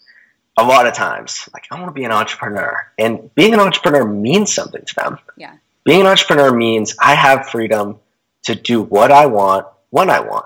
a 0.58 0.64
lot 0.64 0.88
of 0.88 0.94
times 0.94 1.50
like 1.54 1.66
I 1.70 1.76
want 1.76 1.88
to 1.88 1.94
be 1.94 2.06
an 2.06 2.12
entrepreneur 2.12 2.90
and 2.98 3.34
being 3.36 3.54
an 3.54 3.60
entrepreneur 3.60 4.06
means 4.06 4.54
something 4.54 4.84
to 4.84 4.96
them. 4.96 5.20
Yeah. 5.36 5.56
Being 5.84 6.02
an 6.02 6.08
entrepreneur 6.08 6.56
means 6.56 6.96
I 7.00 7.14
have 7.14 7.50
freedom 7.50 8.00
to 8.46 8.56
do 8.56 8.82
what 8.82 9.12
I 9.12 9.26
want 9.26 9.68
when 9.90 10.10
I 10.10 10.22
want. 10.22 10.46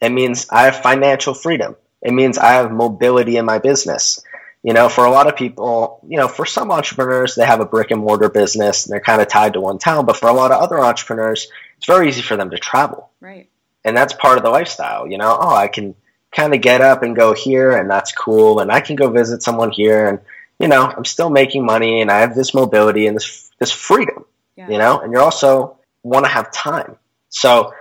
It 0.00 0.10
means 0.10 0.48
I 0.50 0.64
have 0.64 0.82
financial 0.82 1.34
freedom. 1.34 1.76
It 2.02 2.12
means 2.12 2.36
I 2.36 2.52
have 2.52 2.70
mobility 2.70 3.36
in 3.36 3.46
my 3.46 3.58
business. 3.58 4.22
You 4.62 4.72
know, 4.72 4.88
for 4.88 5.04
a 5.04 5.10
lot 5.10 5.26
of 5.26 5.36
people, 5.36 6.00
you 6.08 6.16
know, 6.16 6.28
for 6.28 6.46
some 6.46 6.70
entrepreneurs, 6.70 7.34
they 7.34 7.44
have 7.44 7.60
a 7.60 7.66
brick 7.66 7.90
and 7.90 8.00
mortar 8.00 8.30
business 8.30 8.84
and 8.84 8.92
they're 8.92 9.00
kind 9.00 9.20
of 9.20 9.28
tied 9.28 9.54
to 9.54 9.60
one 9.60 9.78
town. 9.78 10.06
But 10.06 10.16
for 10.16 10.28
a 10.28 10.32
lot 10.32 10.52
of 10.52 10.62
other 10.62 10.78
entrepreneurs, 10.78 11.48
it's 11.76 11.86
very 11.86 12.08
easy 12.08 12.22
for 12.22 12.36
them 12.36 12.50
to 12.50 12.56
travel. 12.56 13.10
Right. 13.20 13.48
And 13.84 13.94
that's 13.94 14.14
part 14.14 14.38
of 14.38 14.44
the 14.44 14.50
lifestyle. 14.50 15.06
You 15.06 15.18
know, 15.18 15.36
oh, 15.38 15.54
I 15.54 15.68
can 15.68 15.94
kind 16.32 16.54
of 16.54 16.62
get 16.62 16.80
up 16.80 17.02
and 17.02 17.14
go 17.14 17.34
here 17.34 17.72
and 17.72 17.90
that's 17.90 18.12
cool. 18.12 18.60
And 18.60 18.72
I 18.72 18.80
can 18.80 18.96
go 18.96 19.10
visit 19.10 19.42
someone 19.42 19.70
here 19.70 20.06
and, 20.06 20.20
you 20.58 20.68
know, 20.68 20.86
I'm 20.86 21.04
still 21.04 21.30
making 21.30 21.64
money 21.66 22.00
and 22.00 22.10
I 22.10 22.20
have 22.20 22.34
this 22.34 22.54
mobility 22.54 23.06
and 23.06 23.16
this, 23.16 23.50
this 23.58 23.70
freedom, 23.70 24.24
yeah. 24.56 24.68
you 24.68 24.78
know, 24.78 24.98
and 25.00 25.12
you're 25.12 25.22
also 25.22 25.78
want 26.02 26.24
to 26.24 26.30
have 26.30 26.50
time. 26.52 26.96
So 27.34 27.74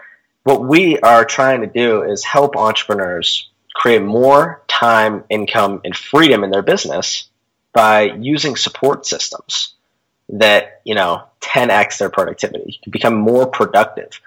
what 0.44 0.64
we 0.66 1.00
are 1.00 1.24
trying 1.24 1.62
to 1.62 1.68
do 1.68 2.02
is 2.02 2.24
help 2.24 2.58
entrepreneurs 2.58 3.50
create 3.74 4.02
more 4.02 4.64
time, 4.68 5.24
income, 5.30 5.82
and 5.86 5.96
freedom 5.96 6.44
in 6.44 6.50
their 6.50 6.64
business 6.64 7.30
by 7.72 8.14
using 8.20 8.56
support 8.56 9.06
systems 9.06 9.76
that, 10.30 10.82
you 10.84 10.96
know, 10.96 11.24
10x 11.42 12.00
their 12.00 12.10
productivity, 12.10 12.80
to 12.84 12.90
become 12.90 13.16
more 13.16 13.46
productive. 13.46 14.20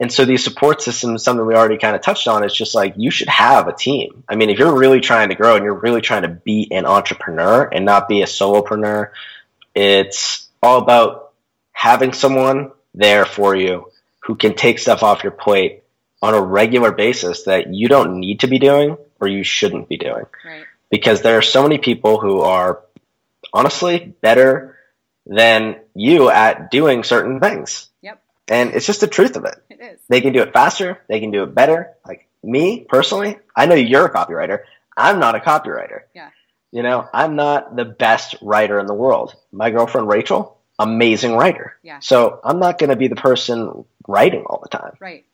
And 0.00 0.10
so 0.10 0.24
these 0.24 0.42
support 0.42 0.80
systems, 0.80 1.22
something 1.22 1.46
we 1.46 1.54
already 1.54 1.78
kind 1.78 1.94
of 1.94 2.02
touched 2.02 2.26
on, 2.26 2.42
is 2.42 2.54
just 2.54 2.74
like 2.74 2.94
you 2.96 3.10
should 3.10 3.28
have 3.28 3.68
a 3.68 3.72
team. 3.72 4.24
I 4.28 4.34
mean, 4.34 4.48
if 4.48 4.58
you're 4.58 4.76
really 4.76 5.00
trying 5.00 5.28
to 5.28 5.34
grow 5.34 5.56
and 5.56 5.64
you're 5.64 5.74
really 5.74 6.00
trying 6.00 6.22
to 6.22 6.28
be 6.28 6.68
an 6.72 6.86
entrepreneur 6.86 7.64
and 7.64 7.84
not 7.84 8.08
be 8.08 8.22
a 8.22 8.26
solopreneur, 8.26 9.10
it's 9.74 10.48
all 10.62 10.78
about 10.78 11.32
having 11.72 12.12
someone 12.12 12.72
there 12.94 13.24
for 13.24 13.54
you 13.54 13.90
who 14.24 14.34
can 14.34 14.54
take 14.54 14.78
stuff 14.78 15.02
off 15.02 15.22
your 15.22 15.32
plate 15.32 15.82
on 16.22 16.34
a 16.34 16.40
regular 16.40 16.92
basis 16.92 17.44
that 17.44 17.72
you 17.72 17.88
don't 17.88 18.18
need 18.18 18.40
to 18.40 18.46
be 18.46 18.58
doing 18.58 18.96
or 19.20 19.28
you 19.28 19.44
shouldn't 19.44 19.88
be 19.88 19.98
doing. 19.98 20.24
Right. 20.44 20.64
Because 20.90 21.22
there 21.22 21.36
are 21.36 21.42
so 21.42 21.62
many 21.62 21.78
people 21.78 22.18
who 22.18 22.40
are 22.40 22.82
honestly 23.52 24.14
better 24.20 24.78
than 25.26 25.76
you 25.94 26.30
at 26.30 26.70
doing 26.70 27.04
certain 27.04 27.40
things. 27.40 27.88
Yep. 28.02 28.22
And 28.48 28.74
it's 28.74 28.86
just 28.86 29.00
the 29.00 29.06
truth 29.06 29.36
of 29.36 29.44
it. 29.44 29.54
It 29.68 29.80
is. 29.80 30.00
They 30.08 30.20
can 30.20 30.32
do 30.32 30.40
it 30.40 30.52
faster, 30.52 31.00
they 31.08 31.20
can 31.20 31.30
do 31.30 31.42
it 31.42 31.54
better. 31.54 31.92
Like 32.06 32.28
me 32.42 32.86
personally, 32.88 33.38
I 33.54 33.66
know 33.66 33.74
you're 33.74 34.06
a 34.06 34.12
copywriter. 34.12 34.60
I'm 34.96 35.18
not 35.18 35.34
a 35.34 35.40
copywriter. 35.40 36.02
Yeah. 36.14 36.30
You 36.72 36.82
know, 36.82 37.08
I'm 37.12 37.36
not 37.36 37.76
the 37.76 37.84
best 37.84 38.36
writer 38.40 38.78
in 38.78 38.86
the 38.86 38.94
world. 38.94 39.34
My 39.52 39.70
girlfriend 39.70 40.08
Rachel, 40.08 40.58
amazing 40.78 41.34
writer. 41.34 41.76
Yeah. 41.82 42.00
So 42.00 42.40
I'm 42.42 42.58
not 42.58 42.78
going 42.78 42.90
to 42.90 42.96
be 42.96 43.08
the 43.08 43.16
person 43.16 43.84
writing 44.06 44.44
all 44.46 44.60
the 44.62 44.68
time. 44.68 44.96
Right. 45.00 45.24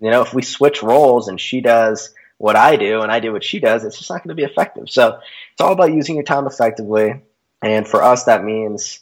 You 0.00 0.10
know, 0.10 0.22
if 0.22 0.34
we 0.34 0.42
switch 0.42 0.82
roles 0.82 1.28
and 1.28 1.40
she 1.40 1.60
does 1.60 2.14
what 2.38 2.56
I 2.56 2.76
do 2.76 3.00
and 3.00 3.10
I 3.10 3.20
do 3.20 3.32
what 3.32 3.44
she 3.44 3.60
does, 3.60 3.84
it's 3.84 3.98
just 3.98 4.10
not 4.10 4.22
going 4.24 4.36
to 4.36 4.40
be 4.40 4.44
effective. 4.44 4.90
So 4.90 5.18
it's 5.52 5.60
all 5.60 5.72
about 5.72 5.92
using 5.92 6.16
your 6.16 6.24
time 6.24 6.46
effectively. 6.46 7.22
And 7.62 7.88
for 7.88 8.02
us, 8.02 8.24
that 8.24 8.44
means 8.44 9.00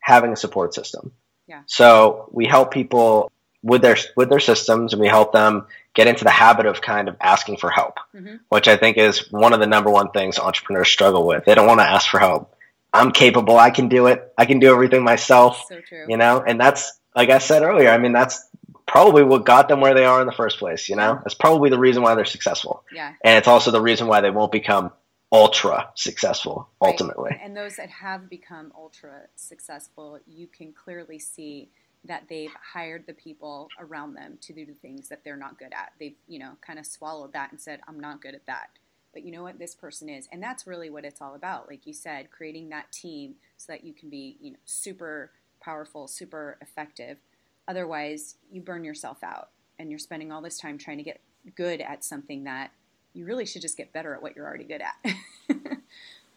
having 0.00 0.32
a 0.32 0.36
support 0.36 0.74
system. 0.74 1.12
Yeah. 1.46 1.62
So 1.66 2.28
we 2.32 2.46
help 2.46 2.72
people 2.72 3.30
with 3.62 3.82
their 3.82 3.96
with 4.16 4.30
their 4.30 4.40
systems 4.40 4.92
and 4.92 5.00
we 5.02 5.08
help 5.08 5.32
them 5.32 5.66
get 5.94 6.06
into 6.06 6.24
the 6.24 6.30
habit 6.30 6.66
of 6.66 6.80
kind 6.80 7.08
of 7.08 7.16
asking 7.20 7.56
for 7.56 7.70
help, 7.70 7.98
mm-hmm. 8.14 8.36
which 8.48 8.68
I 8.68 8.76
think 8.76 8.96
is 8.96 9.30
one 9.32 9.52
of 9.52 9.60
the 9.60 9.66
number 9.66 9.90
one 9.90 10.10
things 10.10 10.38
entrepreneurs 10.38 10.88
struggle 10.88 11.26
with. 11.26 11.44
They 11.44 11.54
don't 11.54 11.66
want 11.66 11.80
to 11.80 11.86
ask 11.86 12.08
for 12.08 12.20
help. 12.20 12.54
I'm 12.92 13.12
capable. 13.12 13.58
I 13.58 13.70
can 13.70 13.88
do 13.88 14.06
it. 14.06 14.32
I 14.38 14.46
can 14.46 14.58
do 14.58 14.70
everything 14.72 15.02
myself. 15.02 15.64
So 15.68 15.80
true. 15.80 16.06
You 16.08 16.16
know, 16.16 16.42
and 16.46 16.60
that's 16.60 16.98
like 17.14 17.30
I 17.30 17.38
said 17.38 17.62
earlier. 17.62 17.90
I 17.90 17.98
mean, 17.98 18.12
that's 18.12 18.48
probably 18.86 19.22
what 19.22 19.44
got 19.44 19.68
them 19.68 19.80
where 19.80 19.94
they 19.94 20.04
are 20.04 20.20
in 20.20 20.26
the 20.26 20.32
first 20.32 20.58
place. 20.58 20.88
You 20.88 20.96
know, 20.96 21.20
that's 21.22 21.34
probably 21.34 21.70
the 21.70 21.78
reason 21.78 22.02
why 22.02 22.14
they're 22.14 22.24
successful. 22.24 22.84
Yeah. 22.92 23.12
And 23.22 23.36
it's 23.38 23.48
also 23.48 23.70
the 23.70 23.82
reason 23.82 24.06
why 24.06 24.20
they 24.20 24.30
won't 24.30 24.52
become 24.52 24.92
ultra 25.30 25.90
successful 25.94 26.68
ultimately. 26.80 27.30
Right. 27.30 27.40
And 27.44 27.56
those 27.56 27.76
that 27.76 27.90
have 27.90 28.30
become 28.30 28.72
ultra 28.74 29.22
successful, 29.36 30.18
you 30.26 30.46
can 30.46 30.72
clearly 30.72 31.18
see 31.18 31.68
that 32.04 32.22
they've 32.30 32.54
hired 32.72 33.06
the 33.06 33.12
people 33.12 33.68
around 33.78 34.14
them 34.14 34.38
to 34.40 34.54
do 34.54 34.64
the 34.64 34.72
things 34.72 35.08
that 35.08 35.22
they're 35.24 35.36
not 35.36 35.58
good 35.58 35.72
at. 35.72 35.92
They've, 36.00 36.14
you 36.26 36.38
know, 36.38 36.52
kind 36.66 36.78
of 36.78 36.86
swallowed 36.86 37.34
that 37.34 37.50
and 37.50 37.60
said, 37.60 37.80
I'm 37.86 38.00
not 38.00 38.22
good 38.22 38.34
at 38.34 38.46
that 38.46 38.70
but 39.12 39.24
you 39.24 39.32
know 39.32 39.42
what? 39.42 39.58
This 39.58 39.74
person 39.74 40.08
is. 40.08 40.28
And 40.32 40.42
that's 40.42 40.66
really 40.66 40.90
what 40.90 41.04
it's 41.04 41.20
all 41.20 41.34
about. 41.34 41.68
Like 41.68 41.86
you 41.86 41.92
said 41.92 42.30
creating 42.30 42.68
that 42.70 42.92
team 42.92 43.34
so 43.56 43.72
that 43.72 43.84
you 43.84 43.92
can 43.92 44.10
be 44.10 44.36
you 44.40 44.52
know 44.52 44.58
super 44.64 45.30
powerful 45.60 46.06
super 46.08 46.58
effective. 46.60 47.18
Otherwise 47.66 48.36
you 48.50 48.60
burn 48.60 48.84
yourself 48.84 49.18
out 49.22 49.50
and 49.78 49.90
you're 49.90 49.98
spending 49.98 50.32
all 50.32 50.42
this 50.42 50.58
time 50.58 50.78
trying 50.78 50.98
to 50.98 51.02
get 51.02 51.20
good 51.54 51.80
at 51.80 52.04
something 52.04 52.44
that 52.44 52.70
you 53.14 53.24
really 53.24 53.46
should 53.46 53.62
just 53.62 53.76
get 53.76 53.92
better 53.92 54.14
at 54.14 54.22
what 54.22 54.36
you're 54.36 54.46
already 54.46 54.64
good 54.64 54.82
at. 54.82 55.14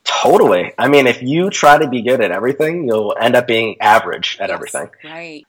Totally. 0.03 0.73
I 0.77 0.87
mean 0.87 1.07
if 1.07 1.21
you 1.21 1.49
try 1.49 1.77
to 1.77 1.87
be 1.87 2.01
good 2.01 2.21
at 2.21 2.31
everything 2.31 2.87
you'll 2.87 3.15
end 3.19 3.35
up 3.35 3.47
being 3.47 3.79
average 3.81 4.37
at 4.39 4.49
yes, 4.49 4.55
everything. 4.55 4.89
Right. 5.03 5.45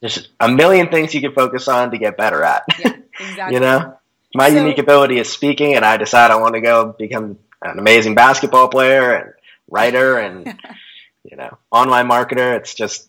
There's 0.00 0.28
a 0.38 0.48
million 0.48 0.88
things 0.88 1.14
you 1.14 1.22
can 1.22 1.32
focus 1.32 1.68
on 1.68 1.90
to 1.90 1.98
get 1.98 2.16
better 2.16 2.42
at. 2.42 2.64
Yeah 2.78 2.96
exactly 3.18 3.54
you 3.54 3.60
know 3.60 3.96
my 4.36 4.50
so, 4.50 4.56
unique 4.56 4.78
ability 4.78 5.18
is 5.18 5.30
speaking, 5.30 5.74
and 5.74 5.84
I 5.84 5.96
decide 5.96 6.30
I 6.30 6.36
want 6.36 6.54
to 6.54 6.60
go 6.60 6.94
become 6.98 7.38
an 7.62 7.78
amazing 7.78 8.14
basketball 8.14 8.68
player 8.68 9.14
and 9.14 9.32
writer 9.68 10.18
and 10.18 10.46
you 11.24 11.36
know 11.36 11.58
online 11.70 12.08
marketer. 12.08 12.56
It's 12.56 12.74
just 12.74 13.08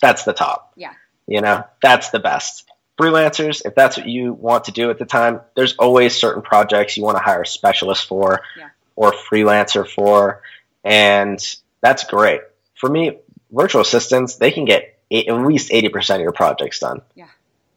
that's 0.00 0.24
the 0.24 0.32
top. 0.32 0.72
Yeah. 0.76 0.92
You 1.26 1.40
know, 1.40 1.64
that's 1.82 2.10
the 2.10 2.18
best. 2.18 2.68
Freelancers, 3.00 3.62
if 3.64 3.74
that's 3.74 3.96
what 3.96 4.06
you 4.06 4.32
want 4.32 4.64
to 4.64 4.72
do 4.72 4.90
at 4.90 4.98
the 4.98 5.04
time, 5.04 5.40
there's 5.56 5.74
always 5.76 6.14
certain 6.14 6.42
projects 6.42 6.96
you 6.96 7.02
want 7.02 7.16
to 7.16 7.22
hire 7.22 7.42
a 7.42 7.46
specialist 7.46 8.06
for 8.06 8.42
yeah. 8.58 8.68
or 8.96 9.12
freelancer 9.12 9.88
for, 9.88 10.42
and 10.84 11.40
that's 11.80 12.04
great. 12.04 12.42
For 12.74 12.88
me, 12.88 13.18
virtual 13.50 13.80
assistants, 13.80 14.36
they 14.36 14.50
can 14.50 14.66
get 14.66 14.98
at 15.12 15.46
least 15.46 15.70
80% 15.70 16.16
of 16.16 16.20
your 16.20 16.32
projects 16.32 16.78
done. 16.78 17.02
Yeah. 17.14 17.28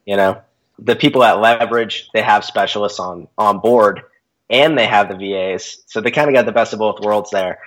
You 0.06 0.18
know, 0.18 0.42
the 0.80 0.96
people 0.96 1.24
at 1.24 1.40
Leverage, 1.40 2.10
they 2.14 2.22
have 2.22 2.46
specialists 2.46 3.00
on, 3.00 3.28
on 3.38 3.60
board 3.60 4.04
and 4.50 4.78
they 4.78 4.86
have 4.86 5.10
the 5.10 5.16
VAs. 5.16 5.84
So 5.88 6.02
they 6.02 6.12
kind 6.12 6.30
of 6.30 6.34
got 6.34 6.46
the 6.46 6.52
best 6.52 6.74
of 6.74 6.80
both 6.80 7.00
worlds 7.00 7.32
there. 7.32 7.60